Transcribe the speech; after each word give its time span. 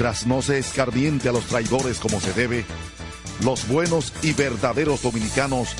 Mientras 0.00 0.26
no 0.26 0.40
se 0.40 0.56
escarmiente 0.56 1.28
a 1.28 1.32
los 1.32 1.44
traidores 1.44 1.98
como 1.98 2.22
se 2.22 2.32
debe, 2.32 2.64
los 3.44 3.68
buenos 3.68 4.14
y 4.22 4.32
verdaderos 4.32 5.02
dominicanos 5.02 5.76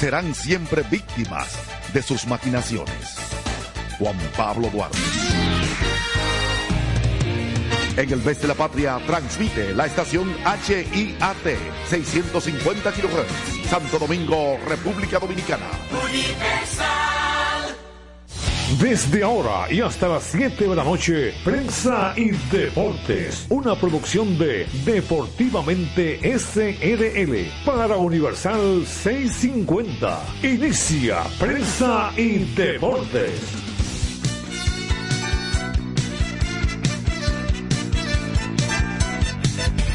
serán 0.00 0.34
siempre 0.34 0.82
víctimas 0.90 1.56
de 1.94 2.02
sus 2.02 2.26
maquinaciones. 2.26 3.16
Juan 3.96 4.18
Pablo 4.36 4.70
Duarte. 4.70 4.98
En 7.96 8.12
el 8.12 8.20
mes 8.24 8.42
de 8.42 8.48
la 8.48 8.54
patria 8.54 8.98
transmite 9.06 9.72
la 9.72 9.86
estación 9.86 10.34
HIAT 10.66 11.36
650 11.88 12.90
kHz, 12.90 13.70
Santo 13.70 14.00
Domingo, 14.00 14.58
República 14.66 15.20
Dominicana. 15.20 15.66
Desde 18.80 19.22
ahora 19.22 19.70
y 19.70 19.82
hasta 19.82 20.08
las 20.08 20.22
7 20.22 20.66
de 20.66 20.74
la 20.74 20.82
noche, 20.82 21.34
Prensa 21.44 22.14
y 22.16 22.30
Deportes, 22.50 23.44
una 23.50 23.74
producción 23.74 24.38
de 24.38 24.66
Deportivamente 24.86 26.18
SRL 26.22 27.66
para 27.66 27.98
Universal 27.98 28.86
650. 28.86 30.24
Inicia 30.42 31.24
Prensa 31.38 32.10
y 32.16 32.38
Deportes. 32.54 33.69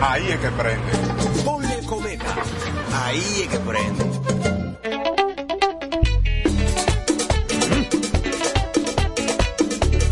Ahí 0.00 0.28
es 0.28 0.38
que 0.38 0.48
prende. 0.50 0.92
Ponle 1.44 1.82
cometa. 1.86 2.24
Ahí 3.04 3.42
es 3.42 3.48
que 3.48 3.58
prende. 3.58 4.04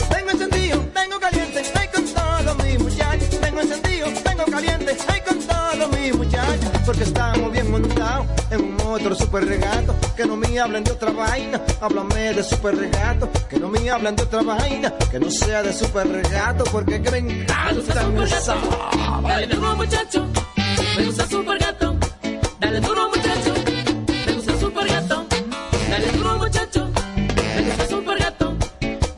Tengo 0.08 0.30
encendido, 0.30 0.80
tengo 0.94 1.20
caliente, 1.20 1.62
ay 1.74 1.88
con 1.88 2.04
todos 2.06 2.64
mis 2.64 2.78
muchachos. 2.78 3.40
Tengo 3.40 3.60
encendido, 3.60 4.06
tengo 4.24 4.44
caliente, 4.44 4.96
ay 5.08 5.20
con 5.20 5.38
todos 5.38 5.90
mis 5.98 6.16
muchachos. 6.16 6.70
Porque 6.86 7.04
estamos 7.04 7.52
bien 7.52 7.70
montados 7.70 8.26
en 8.54 8.64
un 8.64 8.80
otro 8.80 9.14
super 9.14 9.44
regato. 9.46 9.94
Que 10.16 10.24
no 10.24 10.36
me 10.36 10.58
hablen 10.58 10.84
de 10.84 10.92
otra 10.92 11.10
vaina, 11.10 11.60
háblame 11.80 12.34
de 12.34 12.42
super 12.42 12.76
regato. 12.76 13.28
Que 13.48 13.58
no 13.58 13.68
me 13.68 13.90
hablen 13.90 14.16
de 14.16 14.22
otra 14.22 14.42
vaina, 14.42 14.92
que 15.10 15.18
no 15.18 15.30
sea 15.30 15.62
de 15.62 15.72
super 15.72 16.08
regato. 16.08 16.64
Porque 16.64 17.00
que 17.02 17.10
me 17.10 17.18
encanta 17.18 18.24
esa. 18.24 18.56
Dale 19.22 19.46
duro 19.46 19.76
muchacho, 19.76 20.26
me 20.96 21.04
gusta 21.04 21.26
super 21.26 21.58
gato. 21.58 21.96
Dale 22.60 22.80
duro 22.80 23.08
muchacho, 23.08 23.54
me 24.26 24.32
gusta 24.32 24.58
super 24.58 24.88
gato. 24.88 25.26
Dale 25.90 26.12
duro 26.12 26.38
muchacho, 26.38 26.90
me 27.56 27.62
gusta 27.62 27.88
super 27.88 28.18
gato. 28.18 28.56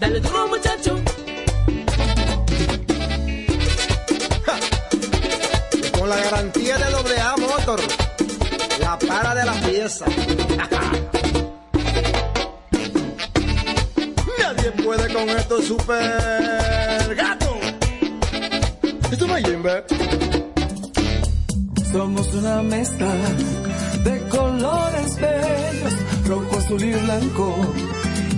Dale 0.01 0.21
duro 0.21 0.49
muchacho. 0.49 1.01
Con 5.99 6.09
la 6.09 6.17
garantía 6.17 6.79
de 6.79 6.91
doble 6.91 7.21
A 7.21 7.37
Motor, 7.37 7.81
para 9.07 9.35
de 9.35 9.45
la 9.45 9.53
pieza. 9.55 10.05
Nadie 14.39 14.71
puede 14.85 15.13
con 15.13 15.29
esto 15.31 15.63
super 15.63 17.15
gato. 17.15 17.57
Esto 19.11 19.27
no 19.27 19.37
es 19.37 19.47
Jimbe. 19.47 19.85
Somos 21.93 22.33
una 22.35 22.63
mezcla 22.63 23.13
de 24.05 24.21
colores 24.29 25.17
bellos, 25.17 25.95
rojo, 26.27 26.59
azul 26.59 26.83
y 26.83 26.93
blanco, 26.93 27.57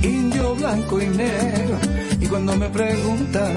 indio, 0.03 0.55
blanco 0.55 1.01
y 1.01 1.07
negro. 1.07 1.79
Y 2.21 2.27
cuando 2.27 2.57
me 2.57 2.69
preguntan 2.69 3.57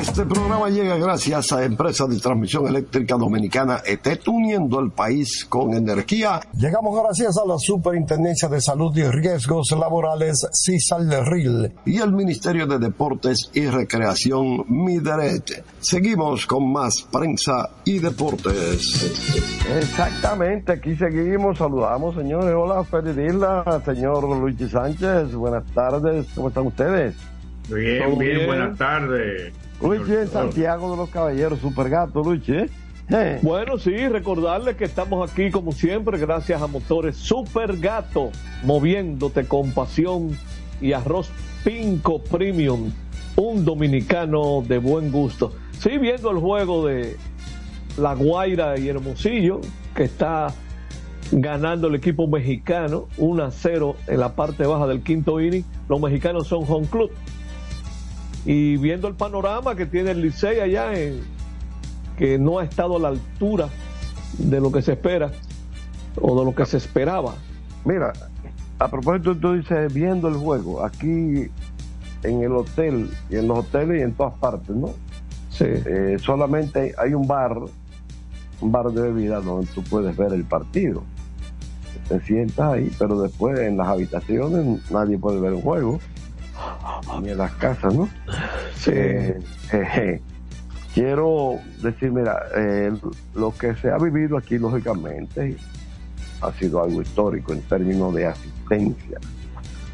Este 0.00 0.24
programa 0.24 0.70
llega 0.70 0.96
gracias 0.96 1.52
a 1.52 1.64
Empresa 1.64 2.06
de 2.06 2.18
Transmisión 2.18 2.66
Eléctrica 2.66 3.16
Dominicana 3.16 3.82
ET, 3.84 4.06
uniendo 4.26 4.80
el 4.80 4.90
país 4.90 5.44
con 5.44 5.74
energía. 5.74 6.40
Llegamos 6.54 6.98
gracias 7.02 7.36
a 7.36 7.46
la 7.46 7.56
Superintendencia 7.58 8.48
de 8.48 8.60
Salud 8.60 8.96
y 8.96 9.04
Riesgos 9.04 9.70
Laborales, 9.78 10.46
CISALRIL, 10.52 11.72
y 11.84 11.98
el 11.98 12.12
Ministerio 12.12 12.66
de 12.66 12.78
Deportes 12.78 13.50
y 13.52 13.66
Recreación, 13.66 14.64
MIDERET. 14.68 15.64
Seguimos 15.80 16.46
con 16.46 16.72
más 16.72 17.02
prensa 17.12 17.70
y 17.84 17.98
deportes. 17.98 19.64
Exactamente, 19.78 20.72
aquí 20.72 20.96
seguimos, 20.96 21.58
saludamos 21.58 22.14
señores, 22.14 22.54
hola, 22.56 22.84
feliz 22.84 23.16
día, 23.16 23.64
señor 23.84 24.24
Luigi 24.24 24.68
Sánchez, 24.68 25.34
buenas 25.34 25.64
tardes, 25.72 26.26
¿cómo 26.34 26.48
están 26.48 26.66
ustedes? 26.66 27.14
Bien, 27.68 28.04
¿Todo 28.04 28.16
bien, 28.16 28.46
buenas 28.46 28.78
tardes. 28.78 29.52
Luigi 29.80 30.12
en 30.12 30.28
Santiago 30.28 30.90
de 30.90 30.96
los 30.96 31.10
Caballeros, 31.10 31.58
super 31.60 31.88
gato, 31.88 32.22
Luigi, 32.22 32.52
¿eh? 32.52 32.68
Bueno, 33.42 33.78
sí, 33.78 34.08
recordarle 34.08 34.74
que 34.74 34.84
estamos 34.84 35.30
aquí 35.30 35.50
como 35.50 35.72
siempre 35.72 36.18
gracias 36.18 36.60
a 36.60 36.66
Motores 36.66 37.16
Super 37.16 37.76
Gato, 37.76 38.30
moviéndote 38.64 39.46
con 39.46 39.70
pasión 39.70 40.36
y 40.80 40.92
arroz 40.92 41.30
Pinco 41.64 42.22
Premium, 42.22 42.90
un 43.36 43.64
dominicano 43.64 44.62
de 44.66 44.78
buen 44.78 45.12
gusto. 45.12 45.52
Sí, 45.78 45.98
viendo 45.98 46.30
el 46.32 46.38
juego 46.38 46.86
de 46.86 47.16
La 47.96 48.14
Guaira 48.14 48.76
y 48.78 48.88
Hermosillo, 48.88 49.60
que 49.94 50.04
está 50.04 50.52
ganando 51.30 51.88
el 51.88 51.94
equipo 51.94 52.26
mexicano 52.26 53.08
1 53.18 53.44
a 53.44 53.50
0 53.50 53.96
en 54.06 54.20
la 54.20 54.34
parte 54.34 54.66
baja 54.66 54.86
del 54.86 55.02
quinto 55.02 55.40
inning. 55.40 55.64
Los 55.88 56.00
mexicanos 56.00 56.48
son 56.48 56.64
home 56.68 56.86
club. 56.88 57.10
Y 58.46 58.76
viendo 58.78 59.08
el 59.08 59.14
panorama 59.14 59.74
que 59.74 59.84
tiene 59.84 60.12
el 60.12 60.22
Licey 60.22 60.60
allá 60.60 60.98
en, 60.98 61.20
que 62.16 62.38
no 62.38 62.58
ha 62.58 62.64
estado 62.64 62.96
a 62.96 63.00
la 63.00 63.08
altura 63.08 63.68
de 64.38 64.60
lo 64.60 64.72
que 64.72 64.82
se 64.82 64.92
espera 64.92 65.32
o 66.20 66.38
de 66.38 66.44
lo 66.44 66.54
que 66.54 66.64
se 66.64 66.76
esperaba. 66.78 67.34
Mira, 67.84 68.12
a 68.78 68.88
propósito, 68.88 69.36
tú 69.36 69.54
dices, 69.54 69.92
viendo 69.92 70.28
el 70.28 70.34
juego, 70.34 70.84
aquí 70.84 71.50
en 72.22 72.42
el 72.42 72.52
hotel 72.52 73.10
y 73.30 73.36
en 73.36 73.48
los 73.48 73.60
hoteles 73.60 74.00
y 74.00 74.02
en 74.02 74.12
todas 74.12 74.34
partes, 74.34 74.74
¿no? 74.74 74.94
Sí. 75.50 75.64
Eh, 75.66 76.16
solamente 76.20 76.94
hay 76.98 77.14
un 77.14 77.26
bar, 77.26 77.56
un 78.60 78.72
bar 78.72 78.90
de 78.90 79.02
bebida 79.02 79.40
donde 79.40 79.66
tú 79.72 79.82
puedes 79.82 80.16
ver 80.16 80.32
el 80.32 80.44
partido. 80.44 81.02
Te 82.08 82.20
sientas 82.20 82.74
ahí, 82.74 82.90
pero 82.98 83.20
después 83.20 83.58
en 83.58 83.76
las 83.76 83.88
habitaciones 83.88 84.90
nadie 84.90 85.18
puede 85.18 85.40
ver 85.40 85.54
el 85.54 85.62
juego, 85.62 85.98
ni 87.22 87.30
en 87.30 87.38
las 87.38 87.52
casas, 87.52 87.94
¿no? 87.94 88.08
Sí. 88.76 88.90
Eh, 88.94 89.38
jeje. 89.70 90.22
quiero 90.94 91.58
decir, 91.82 92.10
mira, 92.12 92.38
eh, 92.56 92.92
lo 93.34 93.54
que 93.54 93.74
se 93.76 93.90
ha 93.90 93.98
vivido 93.98 94.36
aquí, 94.36 94.58
lógicamente, 94.58 95.56
ha 96.40 96.52
sido 96.52 96.82
algo 96.82 97.02
histórico 97.02 97.52
en 97.52 97.62
términos 97.62 98.14
de 98.14 98.26
asistencia. 98.26 99.18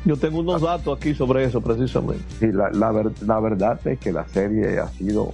Yo 0.05 0.17
tengo 0.17 0.41
unos 0.41 0.61
datos 0.63 0.99
aquí 0.99 1.15
sobre 1.15 1.45
eso 1.45 1.61
precisamente. 1.61 2.25
Sí, 2.41 2.51
la, 2.51 2.71
la, 2.71 3.11
la 3.21 3.41
verdad 3.41 3.81
es 3.87 3.99
que 4.01 4.13
la 4.13 4.27
serie 4.29 4.81
ha 4.81 4.89
sido 4.89 5.33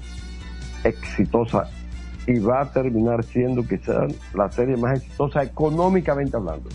exitosa 0.84 1.68
y 2.26 2.38
va 2.38 2.60
a 2.60 2.70
terminar 2.70 3.24
siendo 3.24 3.66
quizás 3.66 4.12
la 4.34 4.52
serie 4.52 4.76
más 4.76 4.98
exitosa 4.98 5.42
económicamente 5.42 6.36
hablando. 6.36 6.68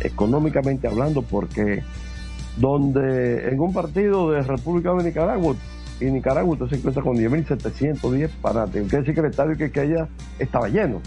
Económicamente 0.00 0.88
hablando, 0.88 1.20
porque 1.20 1.82
donde 2.60 3.48
en 3.48 3.58
un 3.58 3.72
partido 3.72 4.30
de 4.30 4.42
República 4.42 4.92
de 4.94 5.04
Nicaragua 5.04 5.56
y 5.98 6.04
Nicaragua 6.04 6.52
usted 6.52 6.68
se 6.68 6.76
encuentra 6.76 7.02
con 7.02 7.16
10.710 7.16 8.28
fanáticos, 8.40 8.88
quiere 8.88 9.02
decir 9.02 9.14
que 9.14 9.20
el 9.20 9.26
estadio 9.26 9.56
que, 9.56 9.72
que 9.72 9.80
haya 9.80 10.08
estaba 10.38 10.68
lleno. 10.68 11.00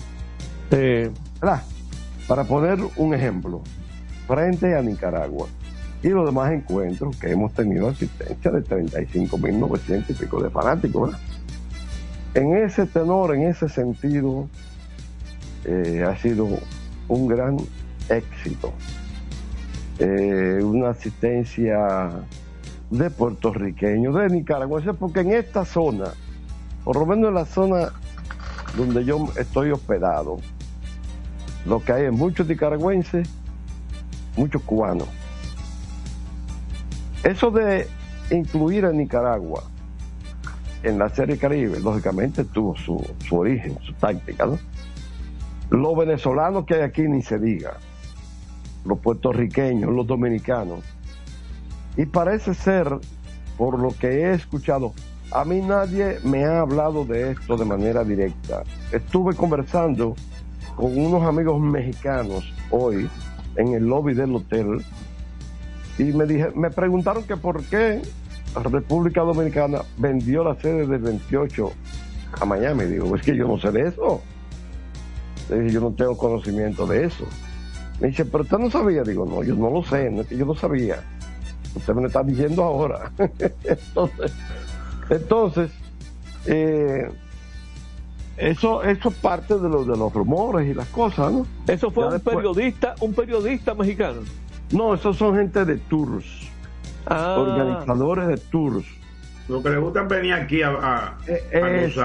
¿Verdad? 0.69 1.61
Para 2.27 2.43
poner 2.43 2.79
un 2.97 3.13
ejemplo, 3.13 3.61
frente 4.27 4.75
a 4.75 4.81
Nicaragua 4.81 5.47
y 6.01 6.09
los 6.09 6.25
demás 6.25 6.51
encuentros 6.51 7.15
que 7.17 7.31
hemos 7.31 7.53
tenido 7.53 7.89
asistencia 7.89 8.51
de 8.51 8.63
35.900 8.63 10.09
y 10.09 10.13
pico 10.13 10.41
de 10.41 10.49
fanáticos. 10.49 11.11
¿verdad? 11.11 11.19
En 12.33 12.57
ese 12.57 12.87
tenor, 12.87 13.35
en 13.35 13.43
ese 13.43 13.69
sentido, 13.69 14.49
eh, 15.65 16.03
ha 16.07 16.17
sido 16.17 16.47
un 17.07 17.27
gran 17.27 17.57
éxito. 18.09 18.73
Eh, 19.99 20.59
una 20.63 20.89
asistencia 20.89 22.09
de 22.89 23.09
puertorriqueños, 23.09 24.15
de 24.15 24.29
nicaragüenses, 24.29 24.95
porque 24.99 25.19
en 25.21 25.33
esta 25.33 25.65
zona, 25.65 26.13
por 26.83 26.95
lo 26.95 27.05
menos 27.05 27.29
en 27.29 27.35
la 27.35 27.45
zona 27.45 27.91
donde 28.75 29.05
yo 29.05 29.27
estoy 29.37 29.71
hospedado, 29.71 30.39
lo 31.65 31.83
que 31.83 31.93
hay 31.93 32.05
es 32.05 32.11
muchos 32.11 32.47
nicaragüenses, 32.47 33.29
muchos 34.35 34.61
cubanos. 34.63 35.07
Eso 37.23 37.51
de 37.51 37.87
incluir 38.31 38.85
a 38.85 38.91
Nicaragua 38.91 39.63
en 40.81 40.99
la 40.99 41.07
Serie 41.09 41.37
Caribe, 41.37 41.79
lógicamente 41.79 42.43
tuvo 42.43 42.75
su, 42.75 43.01
su 43.25 43.37
origen, 43.37 43.77
su 43.83 43.93
táctica, 43.93 44.45
¿no? 44.45 44.59
Los 45.69 45.97
venezolanos 45.97 46.65
que 46.65 46.75
hay 46.75 46.81
aquí 46.81 47.03
ni 47.03 47.21
se 47.21 47.39
diga, 47.39 47.77
los 48.85 48.99
puertorriqueños, 48.99 49.91
los 49.91 50.07
dominicanos. 50.07 50.79
Y 51.97 52.05
parece 52.05 52.53
ser, 52.53 52.87
por 53.57 53.79
lo 53.79 53.89
que 53.89 54.07
he 54.07 54.33
escuchado, 54.33 54.93
a 55.31 55.45
mí 55.45 55.61
nadie 55.61 56.19
me 56.23 56.45
ha 56.45 56.61
hablado 56.61 57.05
de 57.05 57.31
esto 57.31 57.57
de 57.57 57.65
manera 57.65 58.03
directa. 58.03 58.63
Estuve 58.91 59.35
conversando 59.35 60.15
con 60.75 60.97
unos 60.97 61.23
amigos 61.23 61.59
mexicanos 61.59 62.51
hoy 62.71 63.09
en 63.55 63.73
el 63.73 63.85
lobby 63.85 64.13
del 64.13 64.35
hotel 64.35 64.83
y 65.97 66.03
me 66.05 66.25
dije, 66.25 66.51
me 66.55 66.71
preguntaron 66.71 67.23
que 67.23 67.37
por 67.37 67.63
qué 67.63 68.01
la 68.55 68.63
República 68.63 69.21
Dominicana 69.21 69.81
vendió 69.97 70.43
la 70.43 70.55
sede 70.55 70.87
del 70.87 71.01
28 71.01 71.71
a 72.39 72.45
Miami. 72.45 72.85
Digo, 72.85 73.15
es 73.15 73.21
que 73.21 73.35
yo 73.35 73.47
no 73.47 73.59
sé 73.59 73.71
de 73.71 73.87
eso. 73.87 74.21
Yo 75.49 75.81
no 75.81 75.91
tengo 75.91 76.17
conocimiento 76.17 76.87
de 76.87 77.05
eso. 77.05 77.25
Me 77.99 78.07
dice, 78.09 78.25
pero 78.25 78.43
usted 78.43 78.57
no 78.57 78.69
sabía. 78.71 79.03
Digo, 79.03 79.25
no, 79.25 79.43
yo 79.43 79.55
no 79.55 79.69
lo 79.69 79.83
sé, 79.83 80.09
no 80.09 80.21
es 80.21 80.27
que 80.27 80.37
yo 80.37 80.45
no 80.45 80.55
sabía. 80.55 81.03
Usted 81.75 81.93
me 81.93 82.01
lo 82.01 82.07
está 82.07 82.23
diciendo 82.23 82.63
ahora. 82.63 83.11
entonces, 83.63 84.33
entonces 85.09 85.71
eh, 86.45 87.09
eso, 88.37 88.83
eso 88.83 89.09
es 89.09 89.15
parte 89.15 89.57
de, 89.57 89.69
los 89.69 89.87
de 89.87 89.95
los 89.97 90.11
rumores 90.13 90.67
y 90.67 90.73
las 90.73 90.87
cosas, 90.89 91.31
¿no? 91.31 91.45
Eso 91.67 91.91
fue 91.91 92.03
Ya 92.03 92.07
un 92.09 92.13
después- 92.15 92.35
periodista, 92.35 92.95
un 92.99 93.13
periodista 93.13 93.73
mexicano. 93.73 94.21
No, 94.71 94.93
esos 94.93 95.17
son 95.17 95.35
gente 95.37 95.65
de 95.65 95.77
tours, 95.77 96.25
Ah. 97.05 97.35
organizadores 97.37 98.27
de 98.27 98.37
tours. 98.37 98.85
Lo 99.49 99.61
que 99.61 99.69
le 99.69 99.77
gusta 99.77 100.01
es 100.03 100.07
venir 100.07 100.33
aquí 100.33 100.61
a, 100.61 100.69
a, 100.69 101.17
a 101.17 101.27
es- 101.27 101.97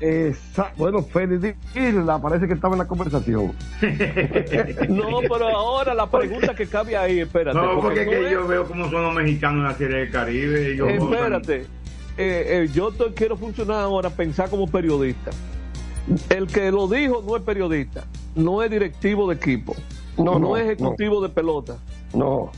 Esa- 0.00 0.72
bueno, 0.76 1.02
Félix 1.02 1.56
Isla 1.74 2.18
parece 2.20 2.46
que 2.46 2.54
estaba 2.54 2.74
en 2.74 2.80
la 2.80 2.86
conversación. 2.88 3.52
No, 4.88 5.20
pero 5.20 5.48
ahora 5.48 5.94
la 5.94 6.10
pregunta 6.10 6.54
que 6.54 6.66
cabe 6.66 6.96
ahí, 6.96 7.20
espérate. 7.20 7.56
No, 7.58 7.80
porque 7.80 8.00
es 8.00 8.06
no 8.06 8.12
que 8.12 8.26
es- 8.26 8.32
yo 8.32 8.46
veo 8.46 8.66
cómo 8.66 8.90
son 8.90 9.02
los 9.04 9.14
mexicanos 9.14 9.58
en 9.58 9.64
la 9.64 9.74
Serie 9.74 9.96
del 9.98 10.10
Caribe. 10.10 10.76
Gozan. 10.76 10.94
Espérate, 11.12 11.56
eh, 11.62 11.66
eh, 12.16 12.68
yo 12.72 12.90
estoy- 12.90 13.12
quiero 13.12 13.36
funcionar 13.36 13.80
ahora, 13.80 14.10
pensar 14.10 14.50
como 14.50 14.66
periodista. 14.66 15.30
El 16.28 16.46
que 16.48 16.70
lo 16.70 16.86
dijo 16.86 17.22
no 17.26 17.36
es 17.36 17.42
periodista, 17.42 18.04
no 18.34 18.62
es 18.62 18.70
directivo 18.70 19.28
de 19.28 19.36
equipo, 19.36 19.74
No, 20.18 20.24
no, 20.34 20.38
no, 20.38 20.56
es 20.56 20.64
ejecutivo 20.66 21.22
de 21.22 21.28
pelota. 21.30 21.78
No. 22.12 22.50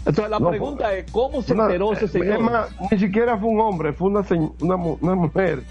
Entonces 0.00 0.30
la 0.30 0.38
No, 0.38 0.48
pregunta 0.50 0.94
es, 0.94 1.10
¿cómo 1.10 1.42
se 1.42 1.52
Una- 1.52 1.64
enteró 1.64 1.92
ese 1.92 2.04
es 2.06 2.12
señor? 2.12 2.40
más, 2.40 2.68
ni 2.90 2.98
siquiera 2.98 3.36
fue 3.38 3.48
un 3.50 3.60
hombre, 3.60 3.92
fue 3.92 4.08
una, 4.08 4.24
una, 4.60 4.76
mu- 4.76 4.98
una 5.00 5.14
mujer 5.14 5.62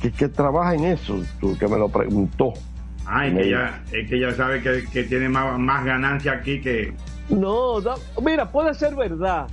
que, 0.00 0.10
que 0.12 0.28
trabaja 0.28 0.74
en 0.74 0.84
eso, 0.84 1.20
tú, 1.40 1.56
que 1.58 1.66
me 1.68 1.76
lo 1.78 1.88
preguntó. 1.88 2.52
Ah, 3.06 3.26
es 3.26 3.34
que 3.34 3.48
ella, 3.48 3.82
es 3.92 4.08
que 4.08 4.16
ella 4.16 4.34
sabe 4.34 4.60
que, 4.62 4.84
que 4.92 5.04
tiene 5.04 5.28
más, 5.28 5.58
más 5.58 5.84
ganancia 5.84 6.32
aquí 6.32 6.60
que. 6.60 6.92
No, 7.30 7.80
da- 7.80 7.96
mira, 8.22 8.50
puede 8.50 8.74
ser 8.74 8.94
verdad. 8.94 9.46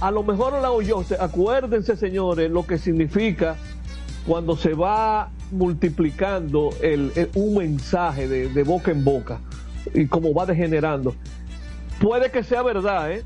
A 0.00 0.10
lo 0.10 0.22
mejor 0.22 0.54
la 0.60 0.70
oyó. 0.70 1.02
Se- 1.04 1.16
Acuérdense, 1.20 1.96
señores, 1.96 2.50
lo 2.50 2.66
que 2.66 2.78
significa 2.78 3.56
cuando 4.26 4.56
se 4.56 4.74
va 4.74 5.30
multiplicando 5.52 6.70
el, 6.82 7.12
el- 7.16 7.30
un 7.34 7.56
mensaje 7.58 8.26
de, 8.28 8.48
de 8.48 8.62
boca 8.64 8.90
en 8.90 9.04
boca 9.04 9.38
y 9.94 10.06
cómo 10.06 10.34
va 10.34 10.46
degenerando. 10.46 11.14
Puede 12.00 12.30
que 12.30 12.42
sea 12.42 12.62
verdad, 12.62 13.12
¿eh? 13.12 13.24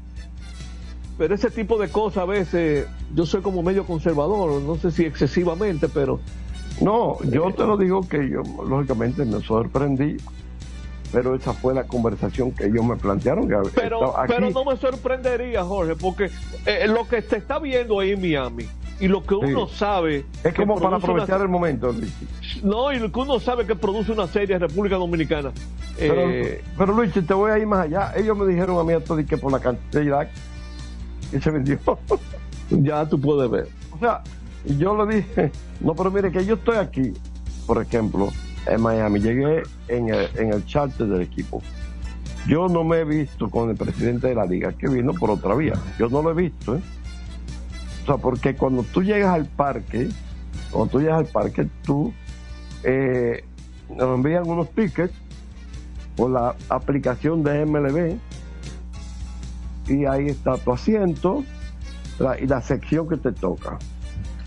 Pero 1.17 1.35
ese 1.35 1.51
tipo 1.51 1.79
de 1.79 1.88
cosas 1.88 2.25
a 2.25 2.27
veces 2.27 2.87
yo 3.14 3.25
soy 3.25 3.40
como 3.40 3.62
medio 3.62 3.87
conservador, 3.87 4.61
no 4.61 4.77
sé 4.77 4.90
si 4.90 5.05
excesivamente, 5.05 5.88
pero... 5.88 6.21
No, 6.81 7.19
yo 7.25 7.53
te 7.53 7.65
lo 7.65 7.77
digo 7.77 8.07
que 8.09 8.29
yo 8.29 8.43
lógicamente 8.67 9.25
me 9.25 9.41
sorprendí, 9.41 10.17
pero 11.13 11.35
esa 11.35 11.53
fue 11.53 11.73
la 11.75 11.85
conversación 11.85 12.51
que 12.53 12.67
ellos 12.67 12.85
me 12.85 12.97
plantearon. 12.97 13.49
Que 13.49 13.57
Pero, 13.75 14.19
aquí, 14.19 14.33
pero 14.37 14.51
no 14.51 14.65
me 14.65 14.77
sorprendería, 14.77 15.63
Jorge, 15.65 15.95
porque 15.97 16.31
eh, 16.67 16.87
lo 16.89 17.07
que 17.07 17.23
se 17.23 17.37
está 17.37 17.59
viendo 17.61 18.01
ahí 18.01 18.11
en 18.13 18.21
Miami 18.21 18.67
y 19.01 19.07
lo 19.09 19.23
que 19.25 19.35
uno 19.35 19.67
Sí. 19.69 19.77
sabe... 19.77 20.25
es 20.43 20.55
como 20.55 20.75
para 20.77 20.89
una- 20.89 20.97
aprovechar 20.97 21.41
el 21.41 21.49
momento. 21.49 21.93
Richie. 21.93 22.61
No, 22.65 22.93
y 22.93 22.99
lo 22.99 23.11
que 23.13 23.21
uno 23.21 23.39
sabe 23.39 23.67
que 23.67 23.77
produce 23.77 24.11
una 24.13 24.27
serie 24.27 24.57
en 24.57 24.63
República 24.63 24.97
Dominicana. 24.97 25.53
Pero, 25.97 26.15
Eh, 26.29 26.65
pero 26.77 26.93
Luis, 26.93 27.13
te 27.13 27.35
voy 27.35 27.53
a 27.53 27.59
ir 27.59 27.67
más 27.67 27.85
allá. 27.87 28.13
Ellos 28.17 28.37
me 28.37 28.47
dijeron 28.47 28.79
a 28.79 28.85
mí 28.85 28.93
esto 28.95 29.15
de 29.15 29.25
que 29.25 29.37
por 29.37 29.53
la 29.53 29.61
cantidad 29.61 30.29
que 31.31 31.41
se 31.41 31.51
vendió. 31.51 31.79
ya 32.71 33.07
tú 33.09 33.21
puedes 33.21 33.49
ver. 33.51 33.69
O 33.93 33.99
sea, 33.99 34.23
yo 34.64 35.05
le 35.05 35.16
dije, 35.16 35.53
no, 35.81 35.94
pero 35.94 36.11
mire 36.11 36.33
que 36.33 36.44
yo 36.44 36.55
estoy 36.55 36.77
aquí, 36.77 37.12
por 37.66 37.81
ejemplo, 37.83 38.31
en 38.66 38.81
Miami, 38.81 39.20
llegué 39.20 39.62
en 39.88 40.09
el, 40.09 40.29
en 40.37 40.53
el 40.53 40.64
charter 40.66 41.07
del 41.07 41.22
equipo. 41.22 41.62
Yo 42.46 42.68
no 42.68 42.85
me 42.85 42.98
he 42.98 43.05
visto 43.05 43.50
con 43.50 43.70
el 43.70 43.77
presidente 43.77 44.29
de 44.29 44.35
la 44.35 44.44
liga, 44.44 44.72
que 44.72 44.88
vino 44.88 45.12
por 45.14 45.31
otra 45.31 45.55
vía. 45.55 45.74
Yo 45.98 46.09
no 46.09 46.22
lo 46.22 46.31
he 46.31 46.35
visto, 46.35 46.77
¿eh? 46.77 46.81
O 48.03 48.07
sea, 48.07 48.16
porque 48.18 48.55
cuando 48.55 48.83
tú 48.83 49.03
llegas 49.03 49.33
al 49.33 49.46
parque, 49.46 50.09
cuando 50.70 50.92
tú 50.92 51.00
llegas 51.00 51.18
al 51.18 51.27
parque, 51.27 51.66
tú 51.83 52.12
eh, 52.83 53.44
nos 53.88 54.14
envían 54.14 54.46
unos 54.46 54.70
tickets 54.70 55.14
por 56.16 56.31
la 56.31 56.55
aplicación 56.68 57.42
de 57.42 57.64
MLB 57.64 58.18
y 59.88 60.05
ahí 60.05 60.27
está 60.27 60.57
tu 60.59 60.72
asiento 60.72 61.44
y 62.40 62.46
la 62.46 62.61
sección 62.61 63.09
que 63.09 63.16
te 63.16 63.33
toca. 63.33 63.79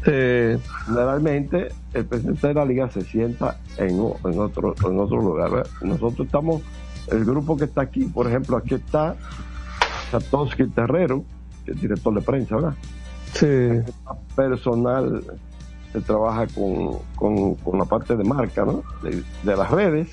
Generalmente 0.03 1.69
el 1.93 2.05
presidente 2.05 2.47
de 2.47 2.53
la 2.53 2.65
liga 2.65 2.89
se 2.89 3.01
sienta 3.01 3.59
en, 3.77 3.99
otro 3.99 4.75
en 4.85 4.99
otro 4.99 5.21
lugar. 5.21 5.63
Nosotros 5.81 6.25
estamos, 6.27 6.61
el 7.11 7.25
grupo 7.25 7.57
que 7.57 7.65
está 7.65 7.81
aquí, 7.81 8.05
por 8.05 8.27
ejemplo, 8.27 8.57
aquí 8.57 8.75
está 8.75 9.15
Satoshi 10.11 10.67
Terrero, 10.67 11.23
que 11.65 11.71
es 11.71 11.81
director 11.81 12.13
de 12.13 12.21
prensa, 12.21 12.55
¿verdad? 12.55 12.75
Sí. 13.33 13.91
Personal 14.35 15.23
que 15.91 15.99
trabaja 16.01 16.47
con, 16.47 16.99
con, 17.15 17.55
con 17.55 17.79
la 17.79 17.85
parte 17.85 18.15
de 18.15 18.23
marca, 18.23 18.65
¿no? 18.65 18.83
De, 19.01 19.23
de 19.43 19.57
las 19.57 19.69
redes. 19.71 20.09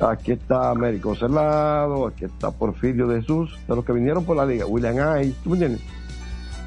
Aquí 0.00 0.32
está 0.32 0.70
Américo 0.70 1.14
Celado, 1.14 2.06
aquí 2.06 2.24
está 2.24 2.50
Porfirio 2.50 3.06
de 3.06 3.20
Jesús, 3.20 3.58
de 3.68 3.76
los 3.76 3.84
que 3.84 3.92
vinieron 3.92 4.24
por 4.24 4.34
la 4.34 4.46
liga, 4.46 4.64
William 4.64 5.20
Ice, 5.20 5.36
¿tú 5.44 5.50
me 5.50 5.56
entiendes? 5.56 5.82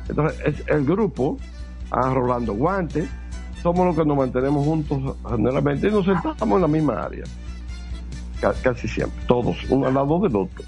Entonces, 0.08 0.40
es 0.46 0.68
el 0.68 0.86
grupo, 0.86 1.38
a 1.94 2.10
Rolando 2.14 2.54
Guantes, 2.54 3.08
somos 3.62 3.86
los 3.86 3.96
que 3.96 4.04
nos 4.04 4.18
mantenemos 4.18 4.66
juntos 4.66 5.16
generalmente 5.30 5.88
y 5.88 5.92
nos 5.92 6.04
sentamos 6.06 6.56
en 6.58 6.62
la 6.62 6.68
misma 6.68 7.02
área. 7.04 7.24
Ca- 8.42 8.54
Casi 8.62 8.88
siempre, 8.90 9.24
todos, 9.28 9.56
uno 9.70 9.88
al 9.88 9.94
lado 9.94 10.20
del 10.20 10.36
otro. 10.36 10.64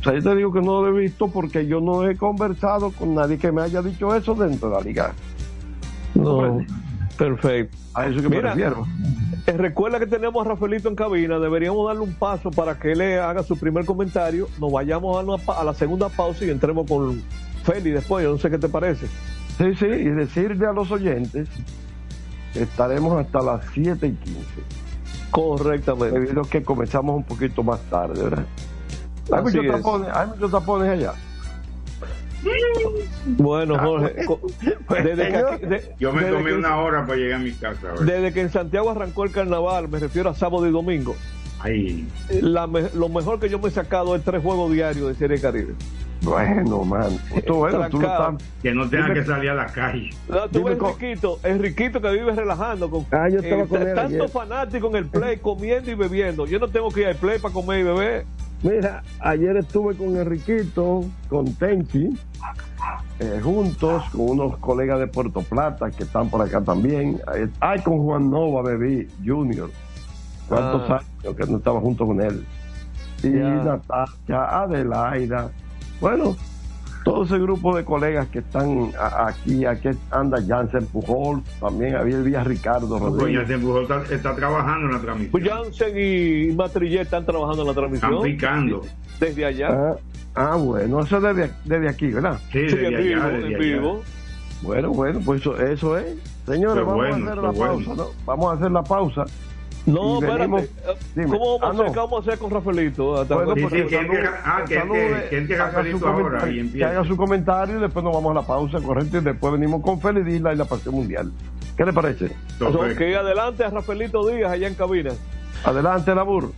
O 0.00 0.02
sea, 0.04 0.14
yo 0.14 0.22
te 0.22 0.34
digo 0.36 0.52
que 0.52 0.60
no 0.60 0.80
lo 0.82 0.88
he 0.96 1.02
visto 1.02 1.28
porque 1.28 1.66
yo 1.66 1.80
no 1.80 2.08
he 2.08 2.16
conversado 2.16 2.90
con 2.92 3.14
nadie 3.14 3.36
que 3.38 3.52
me 3.52 3.62
haya 3.62 3.82
dicho 3.82 4.14
eso 4.14 4.34
dentro 4.34 4.70
de 4.70 4.74
la 4.76 4.80
liga. 4.80 5.12
No, 6.14 6.58
perfecto. 7.16 7.76
A 7.94 8.06
eso 8.06 8.22
que 8.22 8.28
me 8.28 8.36
Mira, 8.36 8.50
refiero. 8.50 8.86
eh, 9.46 9.52
recuerda 9.52 9.98
que 9.98 10.06
tenemos 10.06 10.44
a 10.46 10.50
Rafaelito 10.50 10.88
en 10.88 10.94
cabina, 10.94 11.38
deberíamos 11.38 11.86
darle 11.86 12.02
un 12.02 12.14
paso 12.14 12.50
para 12.50 12.78
que 12.78 12.92
él 12.92 12.98
le 12.98 13.18
haga 13.18 13.42
su 13.42 13.56
primer 13.58 13.84
comentario, 13.84 14.48
nos 14.60 14.70
vayamos 14.72 15.16
a, 15.16 15.20
una 15.24 15.42
a 15.58 15.64
la 15.64 15.74
segunda 15.74 16.08
pausa 16.08 16.44
y 16.44 16.50
entremos 16.50 16.86
con 16.88 17.20
Feli 17.64 17.90
después, 17.90 18.24
yo 18.24 18.32
no 18.32 18.38
sé 18.38 18.50
qué 18.50 18.58
te 18.58 18.68
parece. 18.68 19.06
Sí, 19.58 19.74
sí, 19.74 19.86
y 19.86 20.04
decirle 20.10 20.66
a 20.66 20.72
los 20.72 20.90
oyentes 20.90 21.48
que 22.52 22.62
estaremos 22.62 23.18
hasta 23.20 23.40
las 23.42 23.62
7 23.74 24.06
y 24.06 24.12
15. 24.12 24.40
Correctamente. 25.30 26.18
Debido 26.18 26.42
a 26.42 26.48
que 26.48 26.62
comenzamos 26.62 27.16
un 27.16 27.24
poquito 27.24 27.62
más 27.62 27.80
tarde, 27.90 28.22
¿verdad? 28.22 28.46
Hay 29.32 29.42
muchos, 29.42 29.64
es. 29.64 29.70
tapones, 29.70 30.08
hay 30.14 30.26
muchos 30.28 30.50
tapones 30.50 30.88
allá. 30.90 31.12
Bueno, 33.26 33.74
Ah, 33.78 33.84
Jorge, 33.84 34.24
Pues, 34.86 35.04
desde 35.04 35.28
que, 35.28 35.36
aquí- 35.36 35.66
de- 35.66 35.94
Yo 35.98 36.12
me 36.12 36.22
desde 36.22 36.36
tomé 36.36 36.50
que- 36.50 36.56
una 36.56 36.76
hora 36.78 37.04
para 37.04 37.18
llegar 37.18 37.40
a 37.40 37.42
mi 37.42 37.52
casa. 37.52 37.90
ahora. 37.90 38.04
Desde 38.04 38.32
que 38.32 38.40
en 38.42 38.50
Santiago 38.50 38.90
arrancó 38.90 39.24
el 39.24 39.32
carnaval, 39.32 39.88
me 39.88 39.98
refiero 39.98 40.30
a 40.30 40.34
sábado 40.34 40.66
y 40.66 40.70
domingo, 40.70 41.16
Ay, 41.60 42.06
la 42.40 42.66
me- 42.68 42.88
lo 42.94 43.08
mejor 43.08 43.40
que 43.40 43.48
yo 43.48 43.58
me 43.58 43.68
he 43.68 43.70
sacado 43.72 44.14
es 44.14 44.22
tres 44.22 44.40
juegos 44.42 44.72
diarios 44.72 45.08
de 45.08 45.14
Serie 45.16 45.40
Caribe. 45.40 45.74
Bueno, 46.22 46.84
man. 46.84 47.10
Tú, 47.46 47.54
bueno, 47.54 47.88
tú 47.88 48.00
no 48.00 48.06
estás- 48.08 48.48
que 48.62 48.72
no 48.74 48.88
tengan 48.88 49.10
Dime- 49.10 49.20
que 49.20 49.24
salir 49.26 49.50
a 49.50 49.54
la 49.54 49.66
calle. 49.66 50.10
No, 50.28 50.48
tú 50.48 50.58
Dime 50.58 50.70
ves 50.70 50.78
co- 50.78 50.88
Enriquito, 50.98 51.38
Enriquito 51.44 52.00
que 52.00 52.10
vive 52.10 52.32
relajando 52.34 52.90
con 52.90 53.06
Ah, 53.12 53.28
yo 53.28 53.38
estaba 53.38 53.62
eh, 53.62 53.66
con 53.68 53.82
él 53.82 53.94
tanto 53.94 54.14
ayer. 54.16 54.28
fanático 54.28 54.88
en 54.88 54.96
el 54.96 55.06
play, 55.06 55.36
comiendo 55.42 55.90
y 55.90 55.94
bebiendo. 55.94 56.46
Yo 56.46 56.58
no 56.58 56.68
tengo 56.68 56.88
que 56.90 57.02
ir 57.02 57.06
al 57.06 57.16
play 57.16 57.38
para 57.38 57.54
comer 57.54 57.80
y 57.80 57.82
beber. 57.84 58.26
Mira, 58.62 59.04
ayer 59.20 59.56
estuve 59.58 59.94
con 59.94 60.16
Enriquito, 60.16 61.04
con 61.28 61.54
Tenchi, 61.54 62.08
eh, 63.20 63.40
juntos, 63.40 64.02
con 64.10 64.30
unos 64.30 64.56
colegas 64.58 64.98
de 64.98 65.06
Puerto 65.06 65.42
Plata 65.42 65.90
que 65.92 66.02
están 66.02 66.28
por 66.28 66.42
acá 66.42 66.60
también. 66.60 67.20
Ay, 67.32 67.48
Ay, 67.60 67.80
con 67.82 67.98
Juan 68.02 68.28
Nova, 68.28 68.62
bebé, 68.62 69.06
Junior. 69.24 69.70
¿Cuántos 70.48 70.90
Ah. 70.90 71.00
años 71.22 71.36
que 71.36 71.46
no 71.46 71.58
estaba 71.58 71.80
junto 71.80 72.04
con 72.06 72.20
él? 72.20 72.44
Y. 73.22 73.28
Natacha, 73.28 74.62
Adelaida. 74.62 75.50
Bueno, 76.00 76.36
todo 77.04 77.24
ese 77.24 77.38
grupo 77.38 77.76
de 77.76 77.84
colegas 77.84 78.28
que 78.28 78.40
están 78.40 78.90
aquí, 79.26 79.64
aquí 79.64 79.88
anda 80.10 80.38
Jansen 80.46 80.86
Pujol, 80.86 81.42
también 81.60 81.96
había 81.96 82.16
el 82.16 82.22
Villa 82.22 82.44
Ricardo 82.44 82.98
Rodríguez. 82.98 83.46
se 83.48 83.54
empujó, 83.54 83.80
está, 83.82 84.02
está 84.10 84.34
trabajando 84.36 84.86
en 84.88 84.92
la 84.94 85.00
transmisión. 85.00 85.30
Pues 85.32 85.48
Jansen 85.48 85.92
y 85.96 86.52
Matrillet 86.54 87.02
están 87.02 87.24
trabajando 87.24 87.62
en 87.62 87.68
la 87.68 87.74
transmisión. 87.74 88.12
Están 88.12 88.22
picando. 88.24 88.82
Desde 89.20 89.44
allá. 89.44 89.68
Ah, 89.70 89.96
ah, 90.34 90.56
bueno, 90.56 91.00
eso 91.00 91.16
es 91.16 91.22
desde, 91.22 91.52
desde 91.64 91.88
aquí, 91.88 92.06
¿verdad? 92.08 92.38
Sí, 92.52 92.68
Sí, 92.68 92.76
desde 92.76 92.86
en 92.88 92.94
allá, 92.94 93.02
vivo, 93.02 93.22
desde 93.28 93.38
en 93.38 93.44
allá. 93.46 93.58
vivo. 93.58 94.02
Bueno, 94.62 94.90
bueno, 94.90 95.20
pues 95.24 95.40
eso, 95.40 95.56
eso 95.60 95.98
es. 95.98 96.06
Señores, 96.46 96.84
vamos 96.84 96.94
bueno, 96.96 97.14
a 97.14 97.30
hacer 97.32 97.42
la 97.42 97.50
bueno. 97.50 97.74
pausa, 97.84 97.94
¿no? 97.94 98.06
Vamos 98.26 98.50
a 98.50 98.54
hacer 98.56 98.70
la 98.70 98.82
pausa. 98.82 99.24
No, 99.92 100.20
espérate. 100.22 100.70
Eh. 101.16 101.24
¿Cómo 101.26 101.58
vamos, 101.58 101.80
Ah, 101.80 101.82
a 101.82 101.86
hacer, 101.86 101.96
vamos 101.96 102.18
a 102.18 102.20
hacer 102.30 102.38
con 102.38 102.50
Rafaelito? 102.50 103.24
Bueno, 103.26 103.54
Sí, 103.54 103.60
que 103.88 103.98
ah, 104.44 104.64
que- 104.66 104.74
que- 104.74 105.26
que 105.30 105.38
entre 105.38 105.56
haga 105.56 105.70
su 105.70 105.76
Rafaelito 105.76 106.08
ahora 106.08 106.22
comentario, 106.40 106.64
y 106.64 106.70
Que 106.70 106.84
haga 106.84 107.04
su 107.04 107.16
comentario 107.16 107.78
y 107.78 107.80
después 107.80 108.04
nos 108.04 108.14
vamos 108.14 108.30
a 108.32 108.34
la 108.34 108.46
pausa, 108.46 108.78
correcto, 108.80 109.18
y 109.18 109.20
después 109.20 109.52
venimos 109.54 109.82
con 109.82 110.00
Félix 110.00 110.28
Isla 110.28 110.52
y 110.52 110.56
la 110.56 110.64
pasión 110.66 110.94
mundial. 110.94 111.32
¿Qué 111.76 111.84
le 111.84 111.92
parece? 111.92 112.26
Ok, 112.60 113.00
adelante 113.18 113.64
a 113.64 113.70
Rafaelito 113.70 114.28
Díaz 114.28 114.50
allá 114.52 114.68
en 114.68 114.74
cabina. 114.74 115.10
Adelante, 115.64 116.14
Labur. 116.14 116.52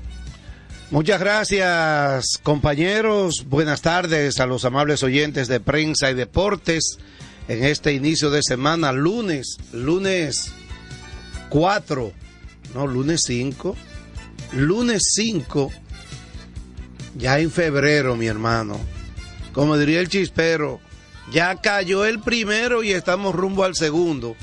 Muchas 0.90 1.20
gracias, 1.20 2.38
compañeros. 2.42 3.46
Buenas 3.48 3.80
tardes 3.80 4.40
a 4.40 4.46
los 4.46 4.64
amables 4.64 5.02
oyentes 5.04 5.46
de 5.46 5.60
prensa 5.60 6.10
y 6.10 6.14
deportes 6.14 6.98
en 7.48 7.62
este 7.64 7.92
inicio 7.92 8.30
de 8.30 8.40
semana, 8.42 8.90
lunes, 8.92 9.56
lunes 9.72 10.52
4, 11.48 12.12
no, 12.74 12.87
lunes 12.87 13.22
5, 13.26 13.76
lunes 14.52 15.02
5, 15.14 15.72
ya 17.16 17.38
en 17.38 17.50
febrero, 17.50 18.16
mi 18.16 18.26
hermano. 18.26 18.78
Como 19.52 19.76
diría 19.76 20.00
el 20.00 20.09
chispero, 20.09 20.80
ya 21.33 21.56
cayó 21.56 22.04
el 22.04 22.20
primero 22.20 22.83
y 22.83 22.92
estamos 22.92 23.35
rumbo 23.35 23.64
al 23.64 23.74
segundo. 23.74 24.37